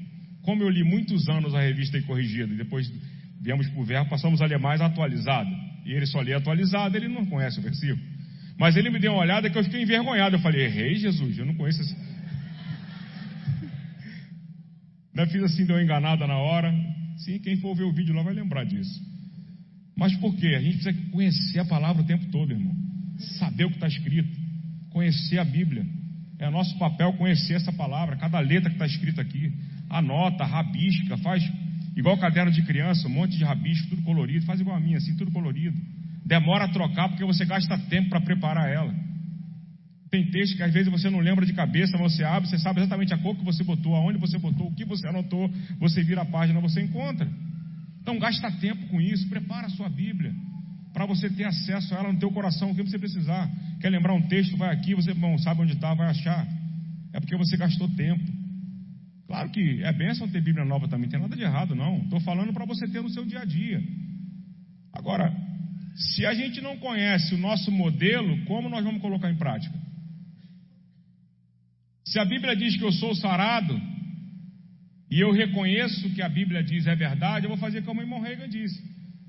Como 0.43 0.63
eu 0.63 0.69
li 0.69 0.83
muitos 0.83 1.27
anos 1.29 1.53
a 1.53 1.61
revista 1.61 1.97
e 1.97 2.01
corrigida, 2.03 2.53
e 2.53 2.57
depois 2.57 2.91
viemos 3.41 3.67
para 3.69 3.79
o 3.79 3.85
verbo, 3.85 4.09
passamos 4.09 4.41
a 4.41 4.45
ler 4.45 4.59
mais 4.59 4.81
atualizado. 4.81 5.49
E 5.85 5.93
ele 5.93 6.05
só 6.05 6.21
lê 6.21 6.33
atualizado, 6.33 6.95
ele 6.95 7.07
não 7.07 7.25
conhece 7.25 7.59
o 7.59 7.61
versículo. 7.61 8.01
Mas 8.57 8.75
ele 8.77 8.89
me 8.89 8.99
deu 8.99 9.13
uma 9.13 9.21
olhada 9.21 9.49
que 9.49 9.57
eu 9.57 9.63
fiquei 9.63 9.81
envergonhado. 9.81 10.35
Eu 10.35 10.39
falei, 10.39 10.65
errei, 10.65 10.95
Jesus, 10.95 11.37
eu 11.37 11.45
não 11.45 11.55
conheço 11.55 11.81
esse. 11.81 11.95
Ainda 15.15 15.31
fiz 15.31 15.43
assim, 15.43 15.65
deu 15.65 15.81
enganada 15.81 16.27
na 16.27 16.37
hora. 16.37 16.71
Sim, 17.23 17.39
quem 17.39 17.57
for 17.57 17.75
ver 17.75 17.83
o 17.83 17.93
vídeo 17.93 18.15
lá 18.15 18.23
vai 18.23 18.33
lembrar 18.33 18.63
disso. 18.65 18.99
Mas 19.95 20.15
por 20.17 20.35
quê? 20.35 20.55
A 20.55 20.61
gente 20.61 20.79
precisa 20.79 21.11
conhecer 21.11 21.59
a 21.59 21.65
palavra 21.65 22.01
o 22.01 22.05
tempo 22.05 22.25
todo, 22.31 22.51
irmão. 22.51 22.75
Saber 23.39 23.65
o 23.65 23.69
que 23.69 23.75
está 23.75 23.87
escrito. 23.87 24.39
Conhecer 24.89 25.37
a 25.37 25.43
Bíblia. 25.43 25.85
É 26.39 26.49
nosso 26.49 26.75
papel 26.79 27.13
conhecer 27.13 27.53
essa 27.53 27.71
palavra, 27.71 28.15
cada 28.15 28.39
letra 28.39 28.69
que 28.69 28.75
está 28.75 28.85
escrita 28.87 29.21
aqui. 29.21 29.53
Anota, 29.89 30.43
rabisca, 30.43 31.17
faz 31.17 31.43
igual 31.95 32.17
caderno 32.17 32.51
de 32.51 32.63
criança, 32.63 33.07
um 33.07 33.11
monte 33.11 33.37
de 33.37 33.43
rabisco, 33.43 33.89
tudo 33.89 34.01
colorido. 34.01 34.45
Faz 34.45 34.59
igual 34.59 34.75
a 34.75 34.79
minha, 34.79 34.97
assim, 34.97 35.15
tudo 35.15 35.31
colorido. 35.31 35.77
Demora 36.25 36.65
a 36.65 36.69
trocar 36.69 37.09
porque 37.09 37.25
você 37.25 37.45
gasta 37.45 37.77
tempo 37.77 38.09
para 38.09 38.21
preparar 38.21 38.67
ela. 38.67 38.93
Tem 40.11 40.29
texto 40.29 40.57
que 40.57 40.63
às 40.63 40.73
vezes 40.73 40.91
você 40.91 41.09
não 41.09 41.19
lembra 41.19 41.45
de 41.45 41.53
cabeça, 41.53 41.97
mas 41.97 42.13
você 42.13 42.23
abre, 42.23 42.49
você 42.49 42.59
sabe 42.59 42.81
exatamente 42.81 43.13
a 43.13 43.17
cor 43.17 43.33
que 43.33 43.45
você 43.45 43.63
botou, 43.63 43.95
aonde 43.95 44.19
você 44.19 44.37
botou, 44.37 44.67
o 44.67 44.75
que 44.75 44.83
você 44.83 45.07
anotou, 45.07 45.49
você 45.79 46.03
vira 46.03 46.21
a 46.21 46.25
página, 46.25 46.59
você 46.59 46.81
encontra. 46.81 47.27
Então 48.01 48.19
gasta 48.19 48.51
tempo 48.51 48.87
com 48.87 48.99
isso, 48.99 49.29
prepara 49.29 49.67
a 49.67 49.69
sua 49.69 49.87
Bíblia 49.87 50.33
para 50.91 51.05
você 51.05 51.29
ter 51.29 51.45
acesso 51.45 51.95
a 51.95 51.99
ela 51.99 52.11
no 52.11 52.19
teu 52.19 52.29
coração, 52.29 52.71
o 52.71 52.75
que 52.75 52.83
você 52.83 52.99
precisar. 52.99 53.49
Quer 53.79 53.89
lembrar 53.89 54.13
um 54.13 54.23
texto, 54.23 54.57
vai 54.57 54.75
aqui, 54.75 54.93
você 54.93 55.13
não 55.13 55.37
sabe 55.37 55.61
onde 55.61 55.73
está, 55.73 55.93
vai 55.93 56.09
achar. 56.09 56.45
É 57.13 57.19
porque 57.21 57.37
você 57.37 57.55
gastou 57.55 57.87
tempo. 57.95 58.29
Claro 59.27 59.49
que 59.49 59.81
é 59.81 59.93
bênção 59.93 60.27
ter 60.27 60.41
Bíblia 60.41 60.65
nova 60.65 60.89
também, 60.89 61.09
tem 61.09 61.21
nada 61.21 61.37
de 61.37 61.41
errado, 61.41 61.73
não. 61.73 61.99
Estou 61.99 62.19
falando 62.19 62.51
para 62.51 62.65
você 62.65 62.85
ter 62.85 63.01
no 63.01 63.09
seu 63.09 63.23
dia 63.23 63.39
a 63.39 63.45
dia. 63.45 63.81
Agora, 64.91 65.33
se 65.95 66.25
a 66.25 66.33
gente 66.33 66.59
não 66.59 66.75
conhece 66.77 67.33
o 67.33 67.37
nosso 67.37 67.71
modelo, 67.71 68.43
como 68.43 68.67
nós 68.67 68.83
vamos 68.83 69.01
colocar 69.01 69.31
em 69.31 69.37
prática? 69.37 69.90
Se 72.11 72.19
a 72.19 72.25
Bíblia 72.25 72.53
diz 72.57 72.75
que 72.75 72.83
eu 72.83 72.91
sou 72.91 73.15
sarado, 73.15 73.79
e 75.09 75.17
eu 75.21 75.31
reconheço 75.31 76.09
que 76.13 76.21
a 76.21 76.27
Bíblia 76.27 76.61
diz 76.61 76.85
é 76.85 76.93
verdade, 76.93 77.45
eu 77.45 77.49
vou 77.49 77.57
fazer 77.57 77.83
como 77.83 78.01
o 78.01 78.03
irmão 78.03 78.19
Reagan 78.19 78.49
disse. 78.49 78.83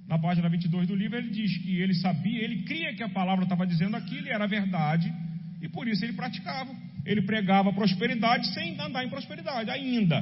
Na 0.09 0.19
página 0.19 0.49
22 0.49 0.89
do 0.89 0.97
livro, 0.97 1.17
ele 1.17 1.31
diz 1.31 1.57
que 1.59 1.77
ele 1.77 1.95
sabia, 1.95 2.43
ele 2.43 2.65
cria 2.65 2.93
que 2.93 3.05
a 3.05 3.09
palavra 3.09 3.45
estava 3.45 3.65
dizendo 3.65 3.97
aquilo 3.97 4.27
e 4.27 4.31
era 4.31 4.49
verdade, 4.49 5.13
e 5.61 5.69
por 5.69 5.87
isso 5.87 6.05
ele 6.05 6.15
praticava. 6.15 6.75
Ele 7.07 7.23
pregava 7.23 7.73
prosperidade 7.73 8.53
sem 8.53 8.77
andar 8.81 9.05
em 9.05 9.09
prosperidade 9.09 9.71
ainda. 9.71 10.21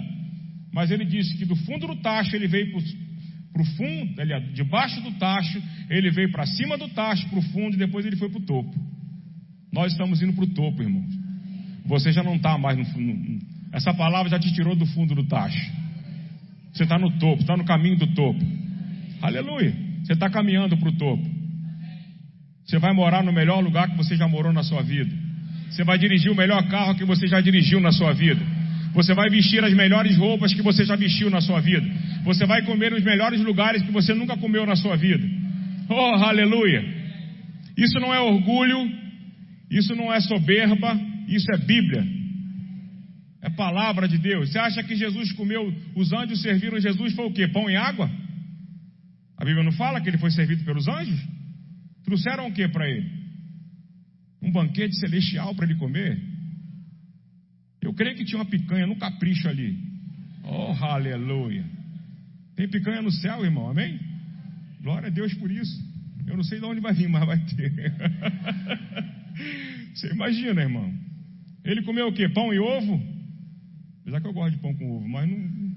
Mas 0.71 0.91
ele 0.91 1.07
disse 1.07 1.39
que 1.39 1.47
do 1.47 1.57
fundo 1.57 1.87
do 1.87 1.97
tacho 1.97 2.37
ele 2.37 2.47
veio 2.47 2.73
para 3.53 3.63
o 3.63 3.65
fundo, 3.65 4.21
aliás, 4.21 4.53
debaixo 4.53 5.01
do 5.01 5.13
tacho, 5.13 5.63
ele 5.89 6.11
veio 6.11 6.31
para 6.31 6.45
cima 6.45 6.77
do 6.77 6.91
tacho, 6.91 7.27
para 7.31 7.39
o 7.39 7.43
fundo, 7.43 7.75
e 7.75 7.79
depois 7.79 8.05
ele 8.05 8.17
foi 8.17 8.29
para 8.29 8.41
o 8.41 8.45
topo. 8.45 8.79
Nós 9.73 9.93
estamos 9.93 10.21
indo 10.21 10.35
para 10.35 10.45
o 10.45 10.55
topo, 10.55 10.83
irmãos. 10.83 11.20
Você 11.87 12.13
já 12.13 12.23
não 12.23 12.37
está 12.37 12.57
mais 12.59 12.77
no 12.79 12.85
fundo. 12.87 13.41
Essa 13.73 13.95
palavra 13.95 14.31
já 14.31 14.39
te 14.39 14.53
tirou 14.53 14.75
do 14.75 14.87
fundo 14.87 15.15
do 15.15 15.25
tacho. 15.25 15.71
Você 16.73 16.85
está 16.85 16.99
no 16.99 17.11
topo, 17.19 17.41
está 17.41 17.57
no 17.57 17.65
caminho 17.65 17.97
do 17.97 18.07
topo. 18.09 18.41
Aleluia. 19.23 19.75
Você 20.05 20.13
está 20.13 20.31
caminhando 20.31 20.77
para 20.77 20.89
o 20.89 20.93
topo. 20.93 21.29
Você 22.65 22.79
vai 22.79 22.93
morar 22.93 23.23
no 23.25 23.33
melhor 23.33 23.63
lugar 23.63 23.89
que 23.91 23.97
você 23.97 24.17
já 24.17 24.29
morou 24.29 24.53
na 24.53 24.63
sua 24.63 24.83
vida. 24.83 25.11
Você 25.71 25.85
vai 25.85 25.99
dirigir 25.99 26.31
o 26.31 26.37
melhor 26.37 26.67
carro 26.69 26.95
que 26.95 27.05
você 27.05 27.27
já 27.27 27.41
dirigiu 27.41 27.81
na 27.81 27.93
sua 27.93 28.13
vida. 28.13 28.41
Você 28.93 29.15
vai 29.15 29.29
vestir 29.31 29.63
as 29.65 29.73
melhores 29.73 30.17
roupas 30.17 30.53
que 30.53 30.63
você 30.63 30.85
já 30.85 30.97
vestiu 30.97 31.31
na 31.31 31.41
sua 31.41 31.61
vida. 31.61 31.87
Você 32.25 32.45
vai 32.45 32.63
comer 32.63 32.91
nos 32.91 33.05
melhores 33.05 33.41
lugares 33.41 33.83
que 33.83 33.93
você 33.93 34.15
nunca 34.15 34.37
comeu 34.37 34.67
na 34.67 34.75
sua 34.75 34.97
vida. 34.97 35.27
Oh, 35.89 36.25
aleluia! 36.25 36.85
Isso 37.77 37.99
não 38.01 38.13
é 38.13 38.21
orgulho, 38.21 38.91
isso 39.71 39.95
não 39.95 40.13
é 40.13 40.21
soberba, 40.21 40.99
isso 41.37 41.51
é 41.53 41.59
Bíblia. 41.59 42.05
É 43.43 43.51
palavra 43.51 44.07
de 44.07 44.19
Deus. 44.19 44.51
Você 44.51 44.59
acha 44.59 44.83
que 44.83 44.95
Jesus 44.95 45.33
comeu, 45.33 45.73
os 45.95 46.13
anjos 46.13 46.43
serviram 46.43 46.79
Jesus 46.79 47.15
foi 47.15 47.27
o 47.27 47.33
quê? 47.33 47.49
Pão 47.49 47.71
e 47.71 47.77
água? 47.77 48.11
A 49.39 49.45
Bíblia 49.45 49.65
não 49.65 49.73
fala 49.73 50.01
que 50.01 50.09
ele 50.09 50.19
foi 50.19 50.31
servido 50.31 50.65
pelos 50.65 50.87
anjos? 50.87 51.19
Trouxeram 52.05 52.49
o 52.49 52.53
que 52.53 52.69
para 52.69 52.89
ele? 52.89 53.09
Um 54.43 54.53
banquete 54.53 54.95
celestial 54.97 55.55
para 55.55 55.65
ele 55.65 55.77
comer? 55.77 56.21
Eu 57.81 57.95
creio 57.95 58.17
que 58.17 58.25
tinha 58.25 58.39
uma 58.39 58.51
picanha 58.51 58.87
no 58.87 58.97
capricho 58.97 59.49
ali. 59.49 59.79
Oh, 60.45 60.75
aleluia. 60.85 61.65
Tem 62.57 62.69
picanha 62.69 63.01
no 63.01 63.11
céu, 63.11 63.45
irmão, 63.45 63.71
amém? 63.71 63.99
Glória 64.83 65.09
a 65.09 65.11
Deus 65.11 65.33
por 65.35 65.51
isso. 65.51 65.83
Eu 66.27 66.37
não 66.37 66.45
sei 66.45 66.59
de 66.59 66.67
onde 66.67 66.81
vai 66.81 66.93
vir, 66.93 67.09
mas 67.09 67.27
vai 67.27 67.39
ter. 67.39 67.73
Você 69.95 70.13
imagina, 70.13 70.61
irmão. 70.61 71.00
Ele 71.71 71.83
comeu 71.83 72.09
o 72.09 72.13
quê? 72.13 72.29
Pão 72.29 72.53
e 72.53 72.59
ovo? 72.59 73.01
Apesar 74.01 74.21
que 74.21 74.27
eu 74.27 74.33
gosto 74.33 74.57
de 74.57 74.61
pão 74.61 74.75
com 74.75 74.97
ovo, 74.97 75.09
mas 75.09 75.31
não. 75.31 75.71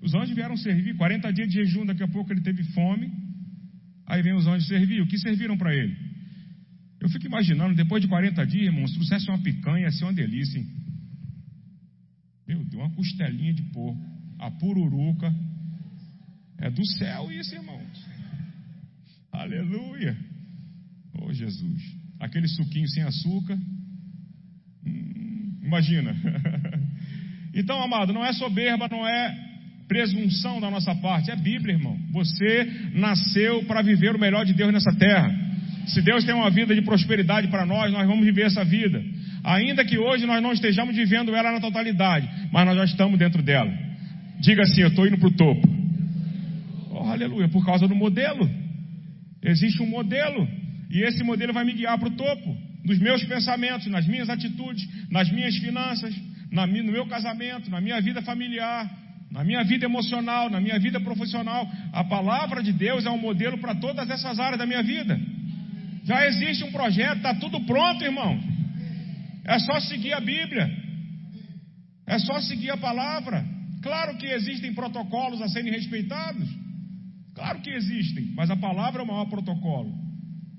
Os 0.00 0.14
anjos 0.14 0.32
vieram 0.32 0.56
servir. 0.56 0.94
40 0.96 1.32
dias 1.32 1.48
de 1.48 1.54
jejum, 1.54 1.84
daqui 1.84 2.04
a 2.04 2.08
pouco 2.08 2.32
ele 2.32 2.40
teve 2.40 2.62
fome. 2.72 3.10
Aí 4.06 4.22
vem 4.22 4.34
os 4.34 4.46
anjos 4.46 4.68
servir. 4.68 5.00
O 5.00 5.08
que 5.08 5.18
serviram 5.18 5.56
para 5.56 5.74
ele? 5.74 5.96
Eu 7.00 7.08
fico 7.08 7.26
imaginando, 7.26 7.74
depois 7.74 8.00
de 8.00 8.08
40 8.08 8.46
dias, 8.46 8.66
irmão, 8.66 8.86
se 8.86 8.94
trouxesse 8.94 9.28
uma 9.28 9.42
picanha, 9.42 9.86
ia 9.86 9.90
ser 9.90 10.04
uma 10.04 10.12
delícia, 10.12 10.58
hein? 10.58 10.68
Meu 12.46 12.64
Deus, 12.64 12.82
uma 12.82 12.90
costelinha 12.90 13.52
de 13.54 13.62
porco, 13.72 14.00
a 14.38 14.50
pururuca. 14.52 15.34
É 16.58 16.70
do 16.70 16.86
céu 16.86 17.32
isso, 17.32 17.56
irmãos. 17.56 18.06
Aleluia. 19.32 20.16
Oh, 21.20 21.32
Jesus. 21.32 21.82
Aquele 22.20 22.46
suquinho 22.46 22.88
sem 22.88 23.02
açúcar. 23.02 23.58
Imagina. 25.74 26.14
então, 27.52 27.82
amado, 27.82 28.12
não 28.12 28.24
é 28.24 28.32
soberba, 28.32 28.88
não 28.88 29.06
é 29.06 29.36
presunção 29.88 30.60
da 30.60 30.70
nossa 30.70 30.94
parte, 30.94 31.32
é 31.32 31.36
Bíblia, 31.36 31.74
irmão. 31.74 31.98
Você 32.12 32.90
nasceu 32.94 33.64
para 33.64 33.82
viver 33.82 34.14
o 34.14 34.18
melhor 34.18 34.44
de 34.44 34.54
Deus 34.54 34.72
nessa 34.72 34.92
terra. 34.94 35.34
Se 35.86 36.00
Deus 36.00 36.24
tem 36.24 36.34
uma 36.34 36.48
vida 36.48 36.74
de 36.74 36.82
prosperidade 36.82 37.48
para 37.48 37.66
nós, 37.66 37.92
nós 37.92 38.06
vamos 38.06 38.24
viver 38.24 38.46
essa 38.46 38.64
vida. 38.64 39.02
Ainda 39.42 39.84
que 39.84 39.98
hoje 39.98 40.26
nós 40.26 40.40
não 40.40 40.52
estejamos 40.52 40.94
vivendo 40.94 41.34
ela 41.34 41.52
na 41.52 41.60
totalidade, 41.60 42.28
mas 42.52 42.64
nós 42.64 42.76
já 42.76 42.84
estamos 42.84 43.18
dentro 43.18 43.42
dela. 43.42 43.70
Diga 44.40 44.62
assim: 44.62 44.82
Eu 44.82 44.88
estou 44.88 45.06
indo 45.06 45.18
para 45.18 45.28
o 45.28 45.36
topo. 45.36 45.68
Oh, 46.92 47.10
aleluia, 47.10 47.48
por 47.48 47.66
causa 47.66 47.88
do 47.88 47.94
modelo. 47.94 48.48
Existe 49.42 49.82
um 49.82 49.86
modelo, 49.86 50.48
e 50.88 51.02
esse 51.02 51.22
modelo 51.22 51.52
vai 51.52 51.64
me 51.64 51.74
guiar 51.74 51.98
para 51.98 52.08
o 52.08 52.12
topo. 52.12 52.63
Nos 52.84 52.98
meus 52.98 53.24
pensamentos, 53.24 53.86
nas 53.86 54.06
minhas 54.06 54.28
atitudes, 54.28 54.86
nas 55.10 55.30
minhas 55.30 55.56
finanças, 55.56 56.14
na, 56.50 56.66
no 56.66 56.92
meu 56.92 57.06
casamento, 57.06 57.70
na 57.70 57.80
minha 57.80 58.00
vida 58.00 58.20
familiar, 58.22 58.90
na 59.30 59.42
minha 59.42 59.64
vida 59.64 59.86
emocional, 59.86 60.50
na 60.50 60.60
minha 60.60 60.78
vida 60.78 61.00
profissional. 61.00 61.68
A 61.92 62.04
palavra 62.04 62.62
de 62.62 62.72
Deus 62.72 63.06
é 63.06 63.10
um 63.10 63.18
modelo 63.18 63.58
para 63.58 63.74
todas 63.74 64.08
essas 64.08 64.38
áreas 64.38 64.58
da 64.58 64.66
minha 64.66 64.82
vida. 64.82 65.18
Já 66.04 66.26
existe 66.26 66.62
um 66.62 66.70
projeto, 66.70 67.16
está 67.16 67.34
tudo 67.34 67.60
pronto, 67.62 68.04
irmão. 68.04 68.38
É 69.44 69.58
só 69.58 69.80
seguir 69.80 70.12
a 70.12 70.20
Bíblia. 70.20 70.70
É 72.06 72.18
só 72.18 72.40
seguir 72.42 72.70
a 72.70 72.76
palavra. 72.76 73.44
Claro 73.82 74.16
que 74.18 74.26
existem 74.26 74.74
protocolos 74.74 75.40
a 75.40 75.48
serem 75.48 75.72
respeitados. 75.72 76.48
Claro 77.34 77.60
que 77.60 77.70
existem, 77.70 78.32
mas 78.36 78.50
a 78.50 78.56
palavra 78.56 79.00
é 79.00 79.04
o 79.04 79.08
maior 79.08 79.26
protocolo. 79.26 80.03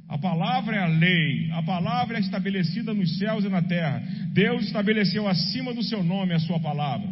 A 0.08 0.18
palavra 0.18 0.76
é 0.76 0.80
a 0.80 0.88
lei, 0.88 1.52
a 1.52 1.64
palavra 1.64 2.18
é 2.18 2.20
estabelecida 2.20 2.94
nos 2.94 3.18
céus 3.18 3.44
e 3.44 3.50
na 3.50 3.62
terra. 3.62 4.04
Deus 4.34 4.66
estabeleceu 4.66 5.28
acima 5.28 5.74
do 5.74 5.84
seu 5.84 6.04
nome 6.04 6.34
a 6.34 6.40
sua 6.40 6.60
palavra. 6.60 7.10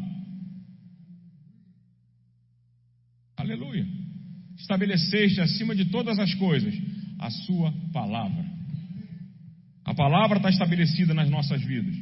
Aleluia. 3.36 3.86
Estabeleceste 4.58 5.42
acima 5.42 5.76
de 5.76 5.86
todas 5.86 6.20
as 6.20 6.34
coisas 6.36 6.74
a 7.20 7.30
sua 7.30 7.74
palavra. 7.92 8.46
A 9.86 9.94
palavra 9.94 10.38
está 10.38 10.50
estabelecida 10.50 11.14
nas 11.14 11.30
nossas 11.30 11.62
vidas. 11.64 11.96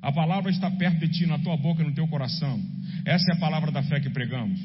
A 0.00 0.12
palavra 0.12 0.50
está 0.50 0.70
perto 0.70 1.00
de 1.00 1.08
ti, 1.08 1.26
na 1.26 1.38
tua 1.38 1.56
boca, 1.56 1.82
no 1.82 1.94
teu 1.94 2.06
coração. 2.08 2.60
Essa 3.04 3.32
é 3.32 3.34
a 3.34 3.40
palavra 3.40 3.70
da 3.70 3.82
fé 3.82 4.00
que 4.00 4.10
pregamos. 4.10 4.60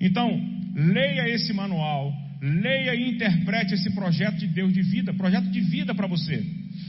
Então, 0.00 0.28
leia 0.74 1.28
esse 1.28 1.52
manual, 1.52 2.12
leia 2.40 2.94
e 2.94 3.10
interprete 3.10 3.74
esse 3.74 3.90
projeto 3.94 4.36
de 4.36 4.46
Deus 4.48 4.72
de 4.72 4.82
vida, 4.82 5.14
projeto 5.14 5.48
de 5.50 5.60
vida 5.60 5.94
para 5.94 6.06
você. 6.06 6.44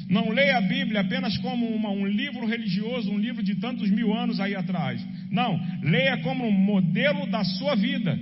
Não 0.10 0.30
leia 0.30 0.58
a 0.58 0.62
Bíblia 0.62 1.02
apenas 1.02 1.38
como 1.39 1.68
uma, 1.68 1.89
um 1.89 2.06
livro 2.06 2.45
religioso, 2.45 3.12
um 3.12 3.18
livro 3.18 3.43
de 3.43 3.56
tantos 3.56 3.89
mil 3.89 4.14
anos 4.14 4.39
aí 4.39 4.56
atrás. 4.56 5.06
Não, 5.32 5.60
leia 5.82 6.18
como 6.18 6.45
um 6.45 6.52
modelo 6.52 7.30
da 7.30 7.43
sua 7.43 7.76
vida 7.76 8.18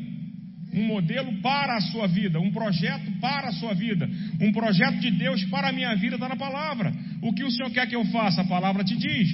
um 0.75 0.85
modelo 0.85 1.31
para 1.41 1.77
a 1.77 1.81
sua 1.81 2.05
vida, 2.05 2.39
um 2.39 2.51
projeto 2.51 3.09
para 3.21 3.47
a 3.47 3.53
sua 3.53 3.73
vida, 3.73 4.09
um 4.41 4.51
projeto 4.51 4.99
de 4.99 5.09
Deus 5.11 5.43
para 5.45 5.69
a 5.69 5.71
minha 5.71 5.95
vida 5.95 6.15
está 6.15 6.27
na 6.27 6.35
palavra. 6.35 6.93
O 7.21 7.33
que 7.33 7.45
o 7.45 7.49
Senhor 7.49 7.71
quer 7.71 7.87
que 7.87 7.95
eu 7.95 8.03
faça, 8.05 8.41
a 8.41 8.45
palavra 8.45 8.83
te 8.83 8.95
diz. 8.95 9.29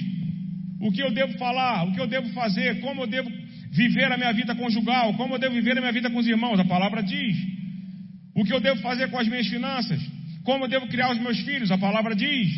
O 0.80 0.92
que 0.92 1.02
eu 1.02 1.12
devo 1.12 1.36
falar, 1.38 1.84
o 1.84 1.92
que 1.92 2.00
eu 2.00 2.06
devo 2.06 2.28
fazer, 2.28 2.80
como 2.80 3.02
eu 3.02 3.06
devo 3.08 3.28
viver 3.72 4.10
a 4.12 4.16
minha 4.16 4.32
vida 4.32 4.54
conjugal, 4.54 5.14
como 5.14 5.34
eu 5.34 5.38
devo 5.38 5.54
viver 5.54 5.76
a 5.76 5.80
minha 5.80 5.92
vida 5.92 6.08
com 6.10 6.18
os 6.18 6.26
irmãos, 6.26 6.60
a 6.60 6.64
palavra 6.64 7.02
diz. 7.02 7.36
O 8.34 8.44
que 8.44 8.52
eu 8.52 8.60
devo 8.60 8.80
fazer 8.80 9.10
com 9.10 9.18
as 9.18 9.28
minhas 9.28 9.46
finanças, 9.46 10.00
como 10.44 10.64
eu 10.64 10.68
devo 10.68 10.88
criar 10.88 11.12
os 11.12 11.20
meus 11.20 11.38
filhos, 11.40 11.70
a 11.70 11.78
palavra 11.78 12.14
diz. 12.14 12.48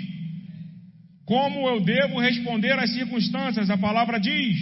Como 1.24 1.68
eu 1.68 1.80
devo 1.80 2.20
responder 2.20 2.78
às 2.78 2.90
circunstâncias, 2.90 3.70
a 3.70 3.78
palavra 3.78 4.18
diz. 4.18 4.58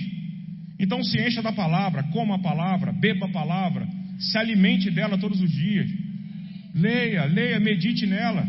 Então 0.78 1.02
se 1.02 1.20
encha 1.20 1.42
da 1.42 1.52
palavra, 1.52 2.02
coma 2.04 2.36
a 2.36 2.38
palavra, 2.38 2.92
beba 2.92 3.26
a 3.26 3.32
palavra, 3.32 3.86
se 4.18 4.36
alimente 4.38 4.90
dela 4.90 5.18
todos 5.18 5.40
os 5.40 5.50
dias. 5.50 5.88
Leia, 6.74 7.24
leia, 7.24 7.60
medite 7.60 8.06
nela. 8.06 8.46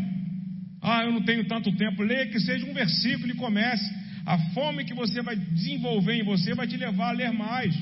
Ah, 0.82 1.02
eu 1.04 1.12
não 1.12 1.22
tenho 1.22 1.46
tanto 1.46 1.72
tempo. 1.76 2.02
Leia 2.02 2.26
que 2.26 2.40
seja 2.40 2.66
um 2.66 2.74
versículo 2.74 3.30
e 3.30 3.36
comece. 3.36 3.88
A 4.26 4.38
fome 4.52 4.84
que 4.84 4.94
você 4.94 5.22
vai 5.22 5.36
desenvolver 5.36 6.14
em 6.14 6.24
você 6.24 6.54
vai 6.54 6.66
te 6.66 6.76
levar 6.76 7.08
a 7.08 7.12
ler 7.12 7.32
mais. 7.32 7.74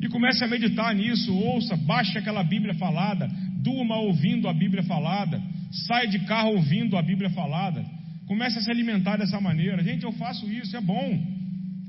E 0.00 0.08
comece 0.08 0.44
a 0.44 0.48
meditar 0.48 0.94
nisso. 0.94 1.34
Ouça, 1.34 1.76
baixe 1.76 2.18
aquela 2.18 2.42
Bíblia 2.42 2.74
falada. 2.74 3.28
Durma 3.66 3.96
ouvindo 3.96 4.48
a 4.48 4.54
Bíblia 4.54 4.84
falada. 4.84 5.42
Sai 5.88 6.06
de 6.06 6.20
carro 6.20 6.50
ouvindo 6.50 6.96
a 6.96 7.02
Bíblia 7.02 7.30
falada. 7.30 7.84
Comece 8.28 8.58
a 8.58 8.62
se 8.62 8.70
alimentar 8.70 9.16
dessa 9.16 9.40
maneira. 9.40 9.82
Gente, 9.82 10.04
eu 10.04 10.12
faço 10.12 10.48
isso, 10.50 10.76
é 10.76 10.80
bom. 10.80 11.08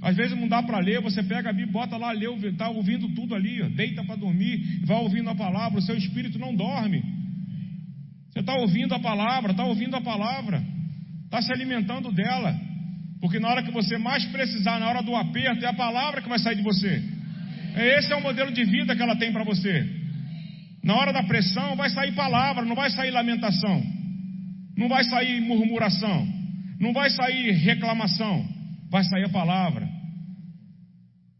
Às 0.01 0.15
vezes 0.15 0.35
não 0.37 0.47
dá 0.47 0.61
para 0.63 0.79
ler, 0.79 1.01
você 1.01 1.21
pega 1.21 1.49
a 1.51 1.53
Bíblia, 1.53 1.73
bota 1.73 1.97
lá, 1.97 2.11
lê, 2.11 2.25
está 2.49 2.69
ouvindo 2.69 3.07
tudo 3.09 3.35
ali, 3.35 3.61
ó, 3.63 3.69
deita 3.69 4.03
para 4.03 4.15
dormir, 4.15 4.81
vai 4.85 4.97
ouvindo 4.97 5.29
a 5.29 5.35
palavra, 5.35 5.79
o 5.79 5.81
seu 5.81 5.97
espírito 5.97 6.37
não 6.37 6.55
dorme. 6.55 7.03
Você 8.31 8.39
está 8.39 8.55
ouvindo 8.55 8.93
a 8.93 8.99
palavra, 8.99 9.51
está 9.51 9.65
ouvindo 9.65 9.95
a 9.95 10.01
palavra, 10.01 10.63
está 11.25 11.41
se 11.41 11.51
alimentando 11.51 12.11
dela. 12.11 12.55
Porque 13.19 13.39
na 13.39 13.49
hora 13.49 13.63
que 13.63 13.71
você 13.71 13.97
mais 13.97 14.23
precisar, 14.25 14.79
na 14.79 14.87
hora 14.87 15.01
do 15.01 15.15
aperto, 15.15 15.65
é 15.65 15.67
a 15.67 15.73
palavra 15.73 16.21
que 16.21 16.29
vai 16.29 16.39
sair 16.39 16.55
de 16.55 16.63
você. 16.63 17.03
Esse 17.97 18.13
é 18.13 18.15
o 18.15 18.21
modelo 18.21 18.51
de 18.51 18.63
vida 18.63 18.95
que 18.95 19.01
ela 19.01 19.15
tem 19.15 19.31
para 19.31 19.43
você. 19.43 20.06
Na 20.87 20.95
hora 20.95 21.11
da 21.11 21.21
pressão, 21.21 21.75
vai 21.75 21.89
sair 21.89 22.13
palavra, 22.13 22.63
não 22.63 22.73
vai 22.73 22.89
sair 22.89 23.11
lamentação, 23.11 23.83
não 24.77 24.87
vai 24.87 25.03
sair 25.03 25.41
murmuração, 25.41 26.25
não 26.79 26.93
vai 26.93 27.09
sair 27.09 27.51
reclamação, 27.51 28.47
vai 28.89 29.03
sair 29.03 29.25
a 29.25 29.29
palavra. 29.29 29.85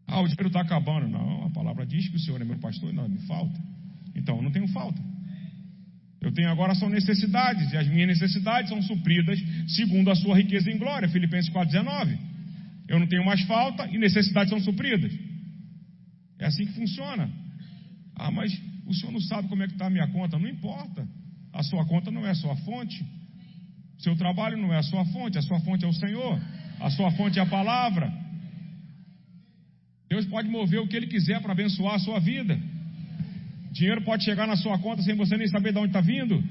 Ah, 0.06 0.20
o 0.20 0.28
dinheiro 0.28 0.48
está 0.48 0.60
acabando. 0.60 1.08
Não, 1.08 1.46
a 1.46 1.50
palavra 1.52 1.86
diz 1.86 2.10
que 2.10 2.18
o 2.18 2.20
Senhor 2.20 2.42
é 2.42 2.44
meu 2.44 2.60
pastor 2.60 2.92
não 2.92 3.08
me 3.08 3.20
falta. 3.20 3.58
Então 4.14 4.36
eu 4.36 4.42
não 4.42 4.52
tenho 4.52 4.68
falta. 4.68 5.02
Eu 6.20 6.34
tenho 6.34 6.50
agora 6.50 6.76
são 6.76 6.90
necessidades, 6.90 7.72
e 7.72 7.78
as 7.78 7.88
minhas 7.88 8.10
necessidades 8.10 8.70
são 8.70 8.82
supridas 8.82 9.40
segundo 9.70 10.12
a 10.12 10.16
sua 10.16 10.36
riqueza 10.36 10.70
em 10.70 10.78
glória. 10.78 11.08
Filipenses 11.08 11.50
4,19. 11.54 12.20
Eu 12.90 13.00
não 13.00 13.08
tenho 13.08 13.24
mais 13.24 13.42
falta 13.44 13.88
e 13.88 13.98
necessidades 13.98 14.50
são 14.50 14.60
supridas. 14.60 15.14
É 16.38 16.48
assim 16.48 16.66
que 16.66 16.74
funciona. 16.74 17.30
Ah, 18.14 18.30
mas 18.30 18.52
o 18.88 18.94
senhor 18.94 19.12
não 19.12 19.20
sabe 19.22 19.50
como 19.50 19.62
é 19.64 19.68
que 19.68 19.74
está 19.74 19.88
a 19.88 19.90
minha 19.90 20.08
conta. 20.08 20.40
Não 20.40 20.48
importa. 20.48 21.08
A 21.54 21.62
sua 21.62 21.86
conta 21.86 22.10
não 22.10 22.26
é 22.26 22.32
a 22.32 22.36
sua 22.36 22.56
fonte. 22.58 23.06
Seu 24.00 24.16
trabalho 24.16 24.58
não 24.58 24.74
é 24.74 24.78
a 24.78 24.84
sua 24.84 25.04
fonte. 25.06 25.38
A 25.38 25.42
sua 25.42 25.60
fonte 25.60 25.84
é 25.84 25.88
o 25.88 25.94
Senhor. 25.94 26.40
A 26.80 26.90
sua 26.90 27.12
fonte 27.12 27.38
é 27.38 27.42
a 27.42 27.46
palavra. 27.46 28.14
Deus 30.10 30.26
pode 30.26 30.48
mover 30.48 30.80
o 30.80 30.88
que 30.88 30.96
Ele 30.96 31.08
quiser 31.08 31.42
para 31.42 31.52
abençoar 31.52 31.96
a 31.96 32.00
sua 32.00 32.20
vida. 32.20 32.58
Dinheiro 33.72 34.02
pode 34.04 34.24
chegar 34.24 34.48
na 34.48 34.56
sua 34.56 34.80
conta 34.80 35.02
sem 35.02 35.16
você 35.16 35.36
nem 35.36 35.48
saber 35.48 35.74
de 35.74 35.80
onde 35.80 35.88
está 35.88 36.00
vindo. 36.02 36.42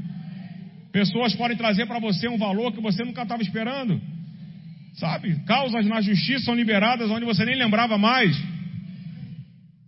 Pessoas 0.93 1.34
podem 1.34 1.57
trazer 1.57 1.87
para 1.87 1.99
você 1.99 2.28
um 2.28 2.37
valor 2.37 2.72
que 2.72 2.80
você 2.80 3.03
nunca 3.05 3.22
estava 3.22 3.43
esperando. 3.43 4.01
Sabe? 4.95 5.37
Causas 5.45 5.87
na 5.87 6.01
justiça 6.01 6.45
são 6.45 6.55
liberadas 6.55 7.11
onde 7.11 7.24
você 7.24 7.45
nem 7.45 7.57
lembrava 7.57 7.97
mais. 7.97 8.37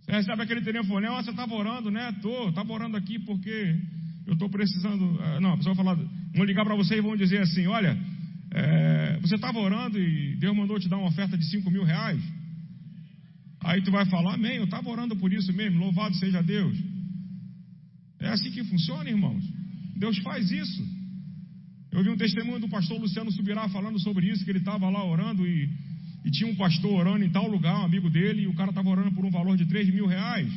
Recebe 0.09 0.41
aquele 0.41 0.61
telefonema, 0.61 1.19
ah, 1.19 1.23
você 1.23 1.29
estava 1.29 1.53
orando, 1.53 1.91
né? 1.91 2.11
Tô, 2.19 2.49
estava 2.49 2.73
orando 2.73 2.97
aqui 2.97 3.19
porque 3.19 3.75
eu 4.25 4.33
estou 4.33 4.49
precisando. 4.49 5.19
Ah, 5.21 5.39
não, 5.39 5.53
a 5.53 5.57
pessoa 5.57 5.75
vai 5.75 5.85
falar, 5.85 6.03
vão 6.33 6.45
ligar 6.45 6.65
para 6.65 6.75
você 6.75 6.97
e 6.97 7.01
vão 7.01 7.15
dizer 7.15 7.41
assim: 7.41 7.67
olha, 7.67 7.95
é, 8.51 9.19
você 9.21 9.35
estava 9.35 9.59
orando 9.59 9.99
e 9.99 10.35
Deus 10.37 10.57
mandou 10.57 10.79
te 10.79 10.89
dar 10.89 10.97
uma 10.97 11.09
oferta 11.09 11.37
de 11.37 11.45
5 11.45 11.69
mil 11.69 11.83
reais. 11.83 12.19
Aí 13.61 13.83
tu 13.83 13.91
vai 13.91 14.05
falar, 14.05 14.33
amém, 14.33 14.57
eu 14.57 14.63
estava 14.63 14.89
orando 14.89 15.15
por 15.15 15.31
isso 15.31 15.53
mesmo, 15.53 15.79
louvado 15.79 16.15
seja 16.15 16.41
Deus. 16.41 16.75
É 18.19 18.29
assim 18.29 18.49
que 18.49 18.63
funciona, 18.63 19.09
irmãos. 19.09 19.43
Deus 19.95 20.17
faz 20.19 20.49
isso. 20.49 20.83
Eu 21.91 22.03
vi 22.03 22.09
um 22.09 22.17
testemunho 22.17 22.59
do 22.59 22.69
pastor 22.69 22.99
Luciano 22.99 23.31
Subirá 23.31 23.69
falando 23.69 23.99
sobre 23.99 24.27
isso, 24.27 24.43
que 24.43 24.49
ele 24.49 24.59
estava 24.59 24.89
lá 24.89 25.03
orando 25.05 25.45
e, 25.45 25.69
e, 26.29 26.31
tinha 26.31 26.49
um 26.49 26.55
pastor 26.55 26.91
orando 26.91 27.25
em 27.25 27.29
tal 27.29 27.47
lugar, 27.47 27.81
um 27.81 27.85
amigo 27.85 28.09
dele, 28.09 28.43
e 28.43 28.47
o 28.47 28.53
cara 28.53 28.69
estava 28.69 28.89
orando 28.89 29.11
por 29.11 29.25
um 29.25 29.31
valor 29.31 29.57
de 29.57 29.65
3 29.65 29.93
mil 29.93 30.05
reais. 30.05 30.51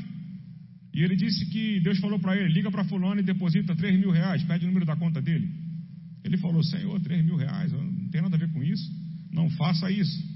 E 0.95 1.03
ele 1.03 1.17
disse 1.17 1.47
que 1.51 1.81
Deus 1.81 1.99
falou 1.99 2.19
para 2.19 2.37
ele: 2.37 2.53
liga 2.53 2.71
para 2.71 2.85
fulano 2.85 3.21
e 3.21 3.25
deposita 3.25 3.75
3 3.75 3.99
mil 3.99 4.11
reais, 4.11 4.43
pede 4.45 4.65
o 4.65 4.69
número 4.69 4.85
da 4.85 4.97
conta 4.97 5.21
dele. 5.21 5.49
Ele 6.25 6.37
falou: 6.37 6.63
Senhor, 6.63 7.01
3 7.01 7.25
mil 7.25 7.37
reais, 7.37 7.73
não 7.73 8.09
tem 8.11 8.21
nada 8.21 8.37
a 8.37 8.39
ver 8.39 8.53
com 8.53 8.63
isso. 8.63 8.91
Não 9.33 9.49
faça 9.51 9.91
isso. 9.91 10.33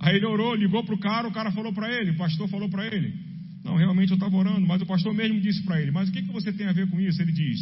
Aí 0.00 0.16
ele 0.16 0.26
orou, 0.26 0.54
ligou 0.54 0.84
para 0.84 0.94
o 0.94 0.98
cara, 0.98 1.26
o 1.26 1.32
cara 1.32 1.50
falou 1.50 1.72
para 1.72 1.92
ele, 1.92 2.12
o 2.12 2.16
pastor 2.16 2.48
falou 2.48 2.68
para 2.68 2.86
ele: 2.86 3.12
Não, 3.64 3.76
realmente 3.76 4.10
eu 4.10 4.14
estava 4.14 4.36
orando, 4.36 4.66
mas 4.66 4.80
o 4.80 4.86
pastor 4.86 5.12
mesmo 5.12 5.40
disse 5.40 5.62
para 5.64 5.80
ele: 5.82 5.90
Mas 5.90 6.08
o 6.08 6.12
que, 6.12 6.22
que 6.22 6.32
você 6.32 6.52
tem 6.52 6.66
a 6.66 6.72
ver 6.72 6.88
com 6.88 7.00
isso? 7.00 7.20
Ele 7.20 7.32
diz: 7.32 7.58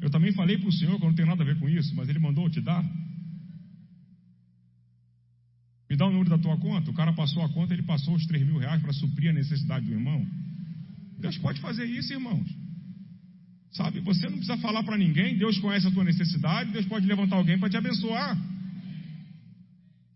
Eu 0.00 0.08
também 0.08 0.32
falei 0.32 0.56
para 0.56 0.68
o 0.68 0.72
senhor 0.72 0.96
que 0.98 1.04
eu 1.04 1.08
não 1.08 1.14
tenho 1.14 1.28
nada 1.28 1.42
a 1.42 1.46
ver 1.46 1.58
com 1.58 1.68
isso, 1.68 1.94
mas 1.94 2.08
ele 2.08 2.18
mandou 2.18 2.48
te 2.48 2.60
dar. 2.62 2.82
Me 5.88 5.96
dá 5.96 6.06
o 6.06 6.10
número 6.10 6.30
da 6.30 6.38
tua 6.38 6.56
conta. 6.56 6.90
O 6.90 6.94
cara 6.94 7.12
passou 7.12 7.42
a 7.44 7.48
conta, 7.48 7.72
ele 7.72 7.82
passou 7.82 8.14
os 8.14 8.26
3 8.26 8.44
mil 8.44 8.58
reais 8.58 8.82
para 8.82 8.92
suprir 8.92 9.30
a 9.30 9.34
necessidade 9.34 9.86
do 9.86 9.92
irmão. 9.92 10.26
Deus 11.18 11.38
pode 11.38 11.60
fazer 11.60 11.84
isso, 11.84 12.12
irmãos. 12.12 12.46
Sabe, 13.72 14.00
você 14.00 14.24
não 14.24 14.38
precisa 14.38 14.56
falar 14.58 14.82
para 14.84 14.96
ninguém, 14.96 15.36
Deus 15.36 15.58
conhece 15.58 15.86
a 15.86 15.90
tua 15.90 16.04
necessidade, 16.04 16.72
Deus 16.72 16.86
pode 16.86 17.06
levantar 17.06 17.36
alguém 17.36 17.58
para 17.58 17.68
te 17.68 17.76
abençoar. 17.76 18.36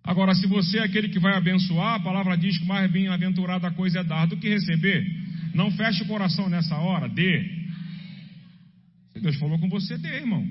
Agora, 0.03 0.35
se 0.35 0.47
você 0.47 0.79
é 0.79 0.85
aquele 0.85 1.09
que 1.09 1.19
vai 1.19 1.37
abençoar, 1.37 1.97
a 1.97 2.01
palavra 2.01 2.37
diz 2.37 2.57
que 2.59 2.65
mais 2.65 2.91
bem-aventurada 2.91 3.71
coisa 3.73 4.01
é 4.01 4.05
dar 4.05 4.27
do 4.27 4.37
que 4.39 4.49
receber. 4.49 5.07
Não 5.55 5.71
feche 5.73 6.03
o 6.03 6.07
coração 6.07 6.49
nessa 6.49 6.77
hora, 6.77 7.09
dê. 7.09 7.45
Se 9.13 9.21
Deus 9.21 9.37
falou 9.37 9.59
com 9.59 9.69
você, 9.69 9.99
dê, 9.99 10.17
irmão. 10.17 10.47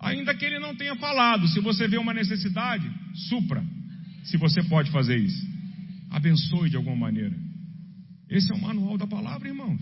Ainda 0.00 0.34
que 0.34 0.44
ele 0.44 0.58
não 0.58 0.74
tenha 0.76 0.94
falado, 0.96 1.48
se 1.48 1.60
você 1.60 1.88
vê 1.88 1.96
uma 1.96 2.14
necessidade, 2.14 2.88
supra. 3.28 3.62
Se 4.24 4.36
você 4.36 4.62
pode 4.64 4.90
fazer 4.90 5.16
isso, 5.18 5.46
abençoe 6.10 6.70
de 6.70 6.76
alguma 6.76 6.96
maneira. 6.96 7.36
Esse 8.28 8.52
é 8.52 8.56
o 8.56 8.60
manual 8.60 8.96
da 8.96 9.06
palavra, 9.06 9.48
irmãos. 9.48 9.80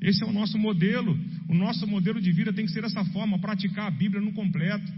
Esse 0.00 0.24
é 0.24 0.26
o 0.26 0.32
nosso 0.32 0.58
modelo. 0.58 1.16
O 1.48 1.54
nosso 1.54 1.86
modelo 1.86 2.20
de 2.20 2.32
vida 2.32 2.52
tem 2.52 2.64
que 2.66 2.72
ser 2.72 2.82
dessa 2.82 3.04
forma, 3.06 3.38
praticar 3.38 3.86
a 3.86 3.90
Bíblia 3.90 4.20
no 4.20 4.32
completo. 4.32 4.90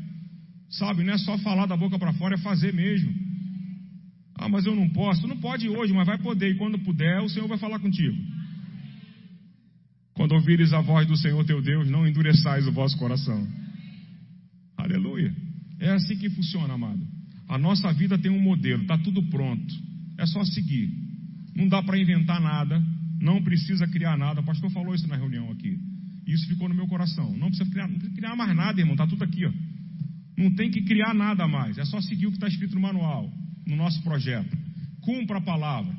Sabe, 0.71 1.05
não 1.05 1.13
é 1.13 1.19
só 1.19 1.37
falar 1.39 1.67
da 1.67 1.77
boca 1.77 1.99
para 1.99 2.15
fora, 2.15 2.37
é 2.37 2.39
fazer 2.39 2.73
mesmo. 2.73 3.13
Ah, 4.37 4.49
mas 4.49 4.65
eu 4.65 4.75
não 4.75 4.89
posso. 4.89 5.27
Não 5.27 5.37
pode 5.37 5.69
hoje, 5.69 5.93
mas 5.93 6.07
vai 6.07 6.19
poder. 6.19 6.53
E 6.53 6.57
quando 6.57 6.79
puder, 6.79 7.21
o 7.21 7.29
Senhor 7.29 7.47
vai 7.47 7.59
falar 7.59 7.79
contigo. 7.79 8.17
Quando 10.15 10.33
ouvires 10.33 10.73
a 10.73 10.81
voz 10.81 11.07
do 11.07 11.17
Senhor 11.17 11.45
teu 11.45 11.61
Deus, 11.61 11.91
não 11.91 12.07
endureçais 12.07 12.67
o 12.67 12.73
vosso 12.73 12.97
coração. 12.97 13.47
Aleluia. 14.77 15.35
É 15.81 15.91
assim 15.91 16.17
que 16.17 16.31
funciona, 16.31 16.75
amado. 16.75 17.14
A 17.49 17.59
nossa 17.59 17.93
vida 17.93 18.19
tem 18.19 18.31
um 18.31 18.41
modelo, 18.41 18.83
está 18.83 18.97
tudo 18.99 19.23
pronto. 19.25 19.75
É 20.19 20.27
só 20.27 20.45
seguir. 20.45 20.91
Não 21.55 21.69
dá 21.69 21.83
para 21.83 21.99
inventar 21.99 22.41
nada, 22.41 22.83
não 23.21 23.43
precisa 23.43 23.87
criar 23.87 24.17
nada. 24.17 24.41
O 24.41 24.45
pastor 24.45 24.71
falou 24.71 24.95
isso 24.95 25.07
na 25.07 25.17
reunião 25.17 25.51
aqui. 25.51 25.79
Isso 26.27 26.47
ficou 26.49 26.69
no 26.69 26.75
meu 26.75 26.87
coração. 26.87 27.37
Não 27.37 27.49
precisa 27.49 27.71
criar, 27.71 27.89
não 27.89 27.99
precisa 27.99 28.17
criar 28.17 28.37
mais 28.37 28.57
nada, 28.57 28.81
irmão. 28.81 28.95
Está 28.95 29.07
tudo 29.07 29.25
aqui, 29.25 29.45
ó. 29.45 29.53
Não 30.37 30.51
tem 30.55 30.71
que 30.71 30.83
criar 30.83 31.15
nada 31.15 31.47
mais, 31.47 31.79
é 31.79 31.85
só 31.85 32.01
seguir 32.01 32.27
o 32.27 32.31
que 32.31 32.37
está 32.37 32.49
escrito 32.49 32.75
no 32.75 32.81
manual, 32.81 33.33
no 33.67 33.77
nosso 33.77 34.03
projeto. 34.03 34.57
Cumpra 35.01 35.39
a 35.39 35.41
palavra. 35.41 35.95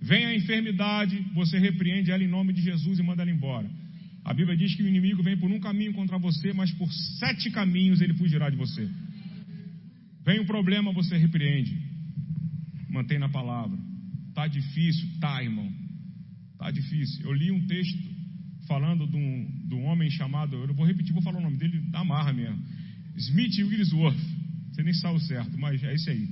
Vem 0.00 0.26
a 0.26 0.34
enfermidade, 0.34 1.24
você 1.34 1.58
repreende 1.58 2.10
ela 2.10 2.22
em 2.22 2.28
nome 2.28 2.52
de 2.52 2.60
Jesus 2.60 2.98
e 2.98 3.02
manda 3.02 3.22
ela 3.22 3.30
embora. 3.30 3.68
A 4.24 4.34
Bíblia 4.34 4.56
diz 4.56 4.74
que 4.74 4.82
o 4.82 4.88
inimigo 4.88 5.22
vem 5.22 5.38
por 5.38 5.50
um 5.50 5.58
caminho 5.58 5.92
contra 5.94 6.18
você, 6.18 6.52
mas 6.52 6.70
por 6.72 6.92
sete 7.18 7.50
caminhos 7.50 8.00
ele 8.00 8.14
fugirá 8.14 8.50
de 8.50 8.56
você. 8.56 8.88
Vem 10.28 10.40
o 10.40 10.44
problema, 10.44 10.92
você 10.92 11.16
repreende. 11.16 11.74
Mantém 12.90 13.18
na 13.18 13.30
palavra. 13.30 13.78
Tá 14.34 14.46
difícil? 14.46 15.08
Tá, 15.18 15.42
irmão. 15.42 15.72
Tá 16.58 16.70
difícil. 16.70 17.24
Eu 17.24 17.32
li 17.32 17.50
um 17.50 17.66
texto 17.66 17.98
falando 18.66 19.06
de 19.06 19.16
um, 19.16 19.66
de 19.66 19.74
um 19.74 19.84
homem 19.86 20.10
chamado, 20.10 20.54
eu 20.54 20.74
vou 20.74 20.84
repetir, 20.84 21.14
vou 21.14 21.22
falar 21.22 21.38
o 21.38 21.42
nome 21.42 21.56
dele, 21.56 21.82
amarra 21.94 22.30
mesmo. 22.34 22.62
Smith 23.16 23.56
Wigglesworth. 23.56 24.20
Você 24.70 24.82
nem 24.82 24.92
sabe 24.92 25.16
o 25.16 25.20
certo, 25.20 25.56
mas 25.56 25.82
é 25.82 25.94
esse 25.94 26.10
aí. 26.10 26.28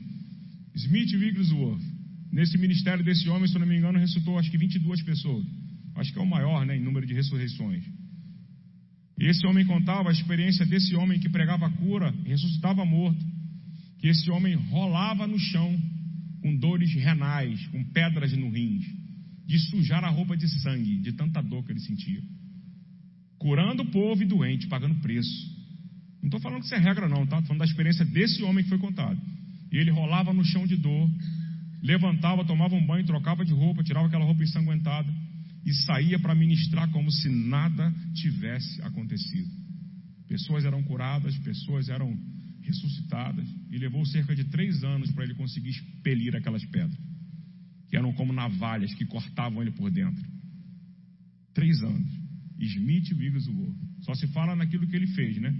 Smith 0.74 1.14
Wigglesworth. 1.14 1.82
Nesse 2.30 2.58
ministério 2.58 3.02
desse 3.02 3.26
homem, 3.30 3.48
se 3.48 3.54
eu 3.54 3.60
não 3.60 3.66
me 3.66 3.78
engano, 3.78 3.98
ressuscitou 3.98 4.38
acho 4.38 4.50
que 4.50 4.58
22 4.58 5.04
pessoas. 5.04 5.46
Acho 5.94 6.12
que 6.12 6.18
é 6.18 6.22
o 6.22 6.26
maior 6.26 6.66
né, 6.66 6.76
em 6.76 6.82
número 6.82 7.06
de 7.06 7.14
ressurreições. 7.14 7.82
E 9.18 9.24
esse 9.24 9.46
homem 9.46 9.64
contava 9.64 10.10
a 10.10 10.12
experiência 10.12 10.66
desse 10.66 10.94
homem 10.94 11.18
que 11.18 11.30
pregava 11.30 11.70
cura, 11.70 12.14
ressuscitava 12.26 12.84
morto. 12.84 13.35
Que 13.98 14.08
esse 14.08 14.30
homem 14.30 14.54
rolava 14.54 15.26
no 15.26 15.38
chão 15.38 15.78
com 16.42 16.56
dores 16.56 16.92
renais, 16.94 17.66
com 17.68 17.82
pedras 17.84 18.32
no 18.36 18.50
rins, 18.50 18.84
de 19.46 19.58
sujar 19.70 20.04
a 20.04 20.10
roupa 20.10 20.36
de 20.36 20.48
sangue, 20.60 20.98
de 20.98 21.12
tanta 21.12 21.42
dor 21.42 21.64
que 21.64 21.72
ele 21.72 21.80
sentia. 21.80 22.22
Curando 23.38 23.82
o 23.82 23.90
povo 23.90 24.22
e 24.22 24.26
doente, 24.26 24.66
pagando 24.66 25.00
preço. 25.00 25.56
Não 26.20 26.28
estou 26.28 26.40
falando 26.40 26.60
que 26.60 26.66
isso 26.66 26.74
é 26.74 26.78
regra, 26.78 27.08
não, 27.08 27.26
tá? 27.26 27.36
Estou 27.36 27.48
falando 27.48 27.60
da 27.60 27.64
experiência 27.64 28.04
desse 28.04 28.42
homem 28.42 28.64
que 28.64 28.70
foi 28.70 28.78
contado. 28.78 29.20
E 29.72 29.76
ele 29.76 29.90
rolava 29.90 30.32
no 30.32 30.44
chão 30.44 30.66
de 30.66 30.76
dor, 30.76 31.10
levantava, 31.82 32.44
tomava 32.44 32.74
um 32.74 32.86
banho, 32.86 33.04
trocava 33.04 33.44
de 33.44 33.52
roupa, 33.52 33.82
tirava 33.82 34.06
aquela 34.06 34.24
roupa 34.24 34.42
ensanguentada 34.42 35.12
e 35.64 35.74
saía 35.84 36.18
para 36.18 36.34
ministrar 36.34 36.90
como 36.90 37.10
se 37.10 37.28
nada 37.28 37.92
tivesse 38.14 38.80
acontecido. 38.82 39.50
Pessoas 40.28 40.64
eram 40.64 40.82
curadas, 40.82 41.36
pessoas 41.38 41.88
eram 41.88 42.16
ressuscitadas, 42.66 43.46
e 43.70 43.78
levou 43.78 44.04
cerca 44.06 44.34
de 44.34 44.44
três 44.44 44.82
anos 44.84 45.10
para 45.12 45.24
ele 45.24 45.34
conseguir 45.34 45.70
expelir 45.70 46.34
aquelas 46.34 46.64
pedras, 46.66 46.98
que 47.88 47.96
eram 47.96 48.12
como 48.12 48.32
navalhas 48.32 48.94
que 48.94 49.04
cortavam 49.04 49.62
ele 49.62 49.70
por 49.70 49.90
dentro. 49.90 50.24
Três 51.54 51.82
anos. 51.82 52.10
Smith 52.58 53.12
Wigglesworth. 53.12 53.76
Só 54.02 54.14
se 54.14 54.26
fala 54.28 54.56
naquilo 54.56 54.86
que 54.86 54.96
ele 54.96 55.06
fez, 55.08 55.38
né? 55.38 55.54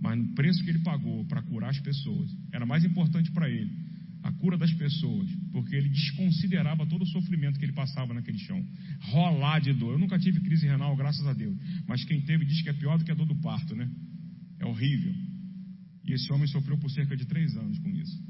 Mas 0.00 0.18
no 0.18 0.34
preço 0.34 0.62
que 0.64 0.70
ele 0.70 0.80
pagou 0.80 1.24
para 1.26 1.42
curar 1.42 1.70
as 1.70 1.78
pessoas, 1.78 2.30
era 2.52 2.66
mais 2.66 2.84
importante 2.84 3.30
para 3.30 3.48
ele 3.48 3.70
a 4.22 4.32
cura 4.32 4.56
das 4.56 4.72
pessoas, 4.74 5.28
porque 5.50 5.74
ele 5.74 5.88
desconsiderava 5.88 6.86
todo 6.86 7.02
o 7.02 7.06
sofrimento 7.06 7.58
que 7.58 7.64
ele 7.64 7.72
passava 7.72 8.14
naquele 8.14 8.38
chão. 8.38 8.64
Rolar 9.10 9.60
de 9.60 9.72
dor. 9.72 9.92
Eu 9.92 9.98
nunca 9.98 10.18
tive 10.18 10.40
crise 10.40 10.66
renal, 10.66 10.96
graças 10.96 11.26
a 11.26 11.32
Deus. 11.32 11.56
Mas 11.86 12.04
quem 12.04 12.20
teve 12.20 12.44
diz 12.44 12.62
que 12.62 12.68
é 12.68 12.72
pior 12.72 12.98
do 12.98 13.04
que 13.04 13.10
a 13.10 13.14
dor 13.14 13.26
do 13.26 13.34
parto, 13.36 13.74
né? 13.74 13.88
É 14.60 14.66
horrível. 14.66 15.12
E 16.04 16.12
esse 16.12 16.32
homem 16.32 16.46
sofreu 16.46 16.78
por 16.78 16.90
cerca 16.90 17.16
de 17.16 17.26
três 17.26 17.56
anos 17.56 17.78
com 17.78 17.88
isso. 17.90 18.22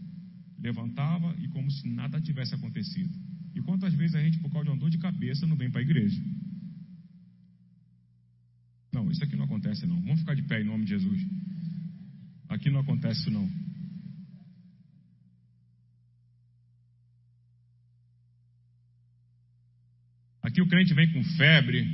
levantava 0.59 1.35
e 1.41 1.49
como 1.49 1.69
se 1.71 1.89
nada 1.89 2.21
tivesse 2.21 2.55
acontecido. 2.55 3.11
E 3.55 3.61
quantas 3.61 3.93
vezes 3.95 4.15
a 4.15 4.23
gente, 4.23 4.39
por 4.39 4.51
causa 4.51 4.67
de 4.67 4.71
uma 4.71 4.79
dor 4.79 4.91
de 4.91 4.99
cabeça, 4.99 5.47
não 5.47 5.57
vem 5.57 5.71
para 5.71 5.81
a 5.81 5.85
igreja? 5.85 6.23
Não, 8.93 9.11
isso 9.11 9.25
aqui 9.25 9.35
não 9.35 9.45
acontece 9.45 9.87
não. 9.87 10.01
Vamos 10.03 10.21
ficar 10.21 10.35
de 10.35 10.43
pé 10.43 10.61
em 10.61 10.65
nome 10.65 10.85
de 10.85 10.91
Jesus. 10.91 11.27
Aqui 12.49 12.71
não 12.71 12.81
acontece 12.81 13.21
isso 13.21 13.31
não. 13.31 13.51
Aqui 20.43 20.61
o 20.61 20.69
crente 20.69 20.93
vem 20.93 21.11
com 21.13 21.25
febre. 21.37 21.89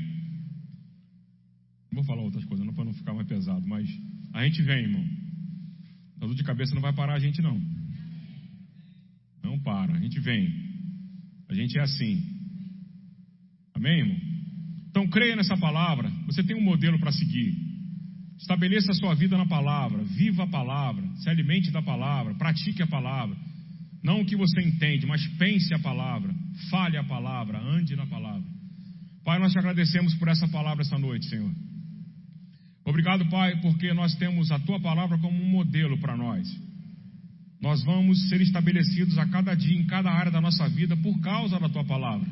Vou 1.93 2.03
falar 2.05 2.23
outras 2.23 2.45
coisas 2.45 2.67
não 2.67 2.75
para 2.75 2.85
não 2.85 2.93
ficar 2.93 3.15
mais 3.15 3.27
pesado, 3.27 3.67
mas 3.67 3.89
a 4.33 4.45
gente 4.45 4.63
vem, 4.63 4.85
irmão. 4.85 5.28
A 6.21 6.27
dor 6.27 6.35
de 6.35 6.45
cabeça 6.45 6.75
não 6.75 6.83
vai 6.83 6.93
parar 6.93 7.15
a 7.15 7.19
gente 7.19 7.41
não. 7.41 7.61
Não 9.43 9.59
para, 9.61 9.95
a 9.95 10.01
gente 10.01 10.19
vem. 10.21 10.53
A 11.49 11.55
gente 11.55 11.79
é 11.79 11.83
assim. 11.83 12.23
Amém, 13.75 14.01
irmão? 14.01 14.17
Então 14.91 15.09
creia 15.09 15.37
nessa 15.37 15.57
palavra. 15.57 16.11
Você 16.27 16.43
tem 16.43 16.57
um 16.57 16.63
modelo 16.63 16.99
para 16.99 17.13
seguir. 17.13 17.55
Estabeleça 18.39 18.91
a 18.91 18.95
sua 18.95 19.15
vida 19.15 19.37
na 19.39 19.47
palavra. 19.47 20.03
Viva 20.05 20.45
a 20.45 20.49
palavra. 20.49 21.09
Se 21.17 21.31
alimente 21.31 21.71
da 21.71 21.83
palavra. 21.83 22.35
Pratique 22.35 22.83
a 22.83 22.87
palavra. 22.87 23.37
Não 24.03 24.21
o 24.21 24.25
que 24.25 24.37
você 24.37 24.61
entende, 24.61 25.07
mas 25.07 25.27
pense 25.39 25.73
a 25.75 25.79
palavra. 25.79 26.35
Fale 26.71 26.97
a 26.97 27.05
palavra. 27.05 27.59
Ande 27.59 27.97
na 27.97 28.07
palavra. 28.07 28.45
Pai, 29.25 29.39
nós 29.39 29.53
te 29.53 29.59
agradecemos 29.59 30.15
por 30.15 30.29
essa 30.29 30.49
palavra 30.49 30.83
esta 30.83 30.99
noite, 30.99 31.27
Senhor. 31.27 31.53
Obrigado, 32.89 33.27
Pai, 33.27 33.55
porque 33.61 33.93
nós 33.93 34.15
temos 34.15 34.51
a 34.51 34.59
tua 34.59 34.81
palavra 34.81 35.19
como 35.19 35.39
um 35.39 35.51
modelo 35.51 35.99
para 35.99 36.17
nós. 36.17 36.49
Nós 37.61 37.85
vamos 37.85 38.31
ser 38.31 38.41
estabelecidos 38.41 39.19
a 39.19 39.27
cada 39.27 39.55
dia, 39.55 39.79
em 39.79 39.85
cada 39.85 40.11
área 40.11 40.33
da 40.33 40.41
nossa 40.41 40.67
vida, 40.71 40.97
por 40.97 41.21
causa 41.21 41.61
da 41.61 41.69
tua 41.69 41.85
palavra. 41.85 42.27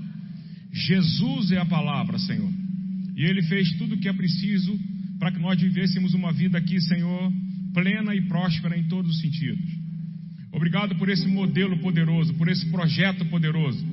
Jesus 0.73 1.53
é 1.53 1.59
a 1.59 1.67
palavra, 1.67 2.19
Senhor. 2.19 2.51
E 3.15 3.23
Ele 3.23 3.43
fez 3.43 3.71
tudo 3.77 3.97
o 3.97 3.99
que 3.99 4.09
é 4.09 4.13
preciso 4.15 4.81
para 5.19 5.31
que 5.31 5.39
nós 5.39 5.61
vivêssemos 5.61 6.15
uma 6.15 6.33
vida 6.33 6.57
aqui, 6.57 6.81
Senhor, 6.81 7.31
plena 7.75 8.15
e 8.15 8.23
próspera 8.23 8.79
em 8.79 8.85
todos 8.85 9.11
os 9.11 9.21
sentidos. 9.21 9.71
Obrigado 10.53 10.95
por 10.97 11.11
esse 11.11 11.29
modelo 11.29 11.79
poderoso, 11.81 12.33
por 12.33 12.49
esse 12.49 12.65
projeto 12.71 13.27
poderoso. 13.27 13.85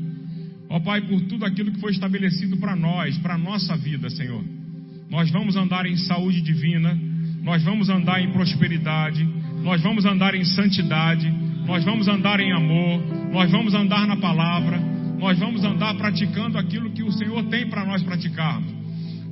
Ó 0.69 0.79
Pai, 0.79 1.01
por 1.01 1.19
tudo 1.25 1.43
aquilo 1.43 1.73
que 1.73 1.81
foi 1.81 1.91
estabelecido 1.91 2.55
para 2.55 2.73
nós, 2.73 3.17
para 3.17 3.33
a 3.33 3.37
nossa 3.37 3.75
vida, 3.75 4.09
Senhor. 4.09 4.62
Nós 5.09 5.29
vamos 5.31 5.55
andar 5.55 5.85
em 5.85 5.95
saúde 5.95 6.41
divina, 6.41 6.97
nós 7.41 7.63
vamos 7.63 7.89
andar 7.89 8.21
em 8.21 8.31
prosperidade, 8.31 9.27
nós 9.61 9.81
vamos 9.81 10.05
andar 10.05 10.33
em 10.33 10.43
santidade, 10.43 11.31
nós 11.65 11.83
vamos 11.83 12.07
andar 12.07 12.39
em 12.39 12.51
amor, 12.51 13.01
nós 13.31 13.51
vamos 13.51 13.73
andar 13.73 14.07
na 14.07 14.17
palavra, 14.17 14.79
nós 15.19 15.37
vamos 15.39 15.63
andar 15.63 15.93
praticando 15.95 16.57
aquilo 16.57 16.91
que 16.91 17.03
o 17.03 17.11
Senhor 17.11 17.43
tem 17.45 17.67
para 17.67 17.85
nós 17.85 18.01
praticarmos. 18.03 18.73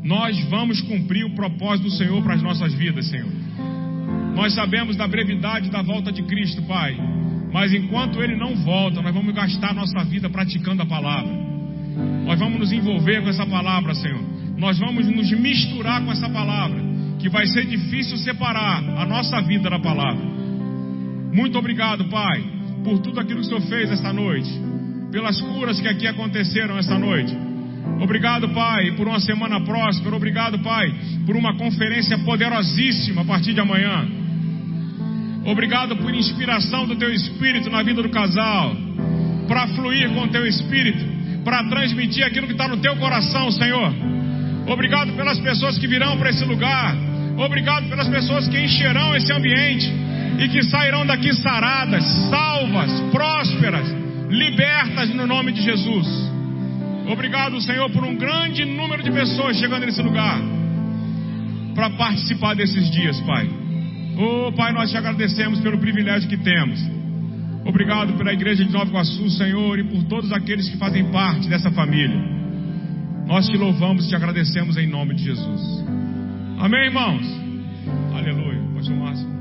Nós 0.04 0.38
vamos 0.46 0.82
cumprir 0.82 1.26
o 1.26 1.36
propósito 1.36 1.86
do 1.86 1.92
Senhor 1.92 2.24
para 2.24 2.34
as 2.34 2.42
nossas 2.42 2.74
vidas, 2.74 3.08
Senhor. 3.08 3.30
Nós 4.36 4.54
sabemos 4.54 4.96
da 4.96 5.08
brevidade 5.08 5.70
da 5.70 5.82
volta 5.82 6.12
de 6.12 6.24
Cristo, 6.24 6.62
Pai. 6.64 6.98
Mas 7.52 7.74
enquanto 7.74 8.22
Ele 8.22 8.36
não 8.36 8.56
volta, 8.56 9.02
nós 9.02 9.14
vamos 9.14 9.34
gastar 9.36 9.74
nossa 9.74 10.04
vida 10.06 10.30
praticando 10.30 10.82
a 10.82 10.86
palavra. 10.86 11.32
Nós 12.26 12.40
vamos 12.40 12.60
nos 12.60 12.72
envolver 12.72 13.22
com 13.22 13.30
essa 13.30 13.46
palavra, 13.46 13.94
Senhor. 13.94 14.41
Nós 14.62 14.78
vamos 14.78 15.08
nos 15.08 15.32
misturar 15.32 16.06
com 16.06 16.12
essa 16.12 16.30
palavra. 16.30 16.80
Que 17.18 17.28
vai 17.30 17.48
ser 17.48 17.66
difícil 17.66 18.16
separar 18.18 18.78
a 18.96 19.06
nossa 19.08 19.42
vida 19.42 19.68
da 19.68 19.80
palavra. 19.80 20.24
Muito 21.34 21.58
obrigado, 21.58 22.06
Pai, 22.06 22.44
por 22.84 23.00
tudo 23.00 23.20
aquilo 23.20 23.40
que 23.40 23.46
o 23.48 23.50
Senhor 23.50 23.62
fez 23.62 23.90
esta 23.90 24.14
noite. 24.14 24.52
Pelas 25.12 25.42
curas 25.42 25.80
que 25.80 25.88
aqui 25.88 26.06
aconteceram 26.06 26.78
esta 26.78 27.00
noite. 27.00 27.36
Obrigado, 28.00 28.50
Pai, 28.50 28.92
por 28.92 29.08
uma 29.08 29.20
semana 29.20 29.60
próspera. 29.62 30.16
Obrigado, 30.16 30.60
Pai, 30.60 30.94
por 31.26 31.36
uma 31.36 31.58
conferência 31.58 32.20
poderosíssima 32.20 33.24
a 33.24 33.26
partir 33.26 33.54
de 33.54 33.60
amanhã. 33.60 34.08
Obrigado 35.44 35.96
por 35.96 36.14
inspiração 36.14 36.86
do 36.86 36.96
Teu 36.96 37.12
Espírito 37.12 37.68
na 37.72 37.82
vida 37.82 38.04
do 38.04 38.10
casal. 38.10 38.76
Para 39.48 39.70
fluir 39.70 40.12
com 40.14 40.22
o 40.22 40.28
Teu 40.28 40.46
Espírito. 40.46 41.04
Para 41.44 41.68
transmitir 41.68 42.24
aquilo 42.24 42.46
que 42.46 42.54
está 42.54 42.68
no 42.68 42.78
Teu 42.78 42.96
coração, 42.98 43.52
Senhor. 43.52 44.11
Obrigado 44.68 45.14
pelas 45.14 45.40
pessoas 45.40 45.78
que 45.78 45.88
virão 45.88 46.18
para 46.18 46.30
esse 46.30 46.44
lugar. 46.46 46.96
Obrigado 47.38 47.90
pelas 47.90 48.08
pessoas 48.08 48.48
que 48.48 48.60
encherão 48.60 49.16
esse 49.16 49.32
ambiente. 49.32 49.92
E 50.40 50.48
que 50.48 50.64
sairão 50.64 51.06
daqui 51.06 51.34
saradas, 51.34 52.04
salvas, 52.30 52.92
prósperas, 53.12 53.88
libertas 54.30 55.10
no 55.10 55.28
nome 55.28 55.52
de 55.52 55.62
Jesus. 55.62 56.08
Obrigado, 57.08 57.60
Senhor, 57.62 57.90
por 57.92 58.04
um 58.04 58.16
grande 58.16 58.64
número 58.66 59.04
de 59.04 59.12
pessoas 59.12 59.58
chegando 59.58 59.86
nesse 59.86 60.02
lugar 60.02 60.40
para 61.76 61.90
participar 61.92 62.56
desses 62.56 62.90
dias, 62.92 63.20
Pai. 63.22 63.50
Oh, 64.18 64.52
Pai, 64.54 64.72
nós 64.72 64.90
te 64.90 64.98
agradecemos 64.98 65.60
pelo 65.60 65.78
privilégio 65.78 66.30
que 66.30 66.38
temos. 66.38 66.80
Obrigado 67.66 68.14
pela 68.14 68.34
igreja 68.34 68.64
de 68.66 68.72
Nova 68.72 68.90
Iguaçu, 68.90 69.30
Senhor, 69.32 69.80
e 69.80 69.84
por 69.84 70.04
todos 70.06 70.32
aqueles 70.32 70.70
que 70.70 70.78
fazem 70.78 71.06
parte 71.12 71.48
dessa 71.48 71.70
família. 71.72 72.41
Nós 73.32 73.48
te 73.48 73.56
louvamos 73.56 74.04
e 74.06 74.10
te 74.10 74.16
agradecemos 74.18 74.76
em 74.76 74.86
nome 74.88 75.16
de 75.16 75.24
Jesus. 75.24 75.86
Amém, 76.60 76.88
irmãos? 76.88 77.26
Aleluia. 78.14 78.62
Pastor 78.76 78.98
Márcio. 78.98 79.41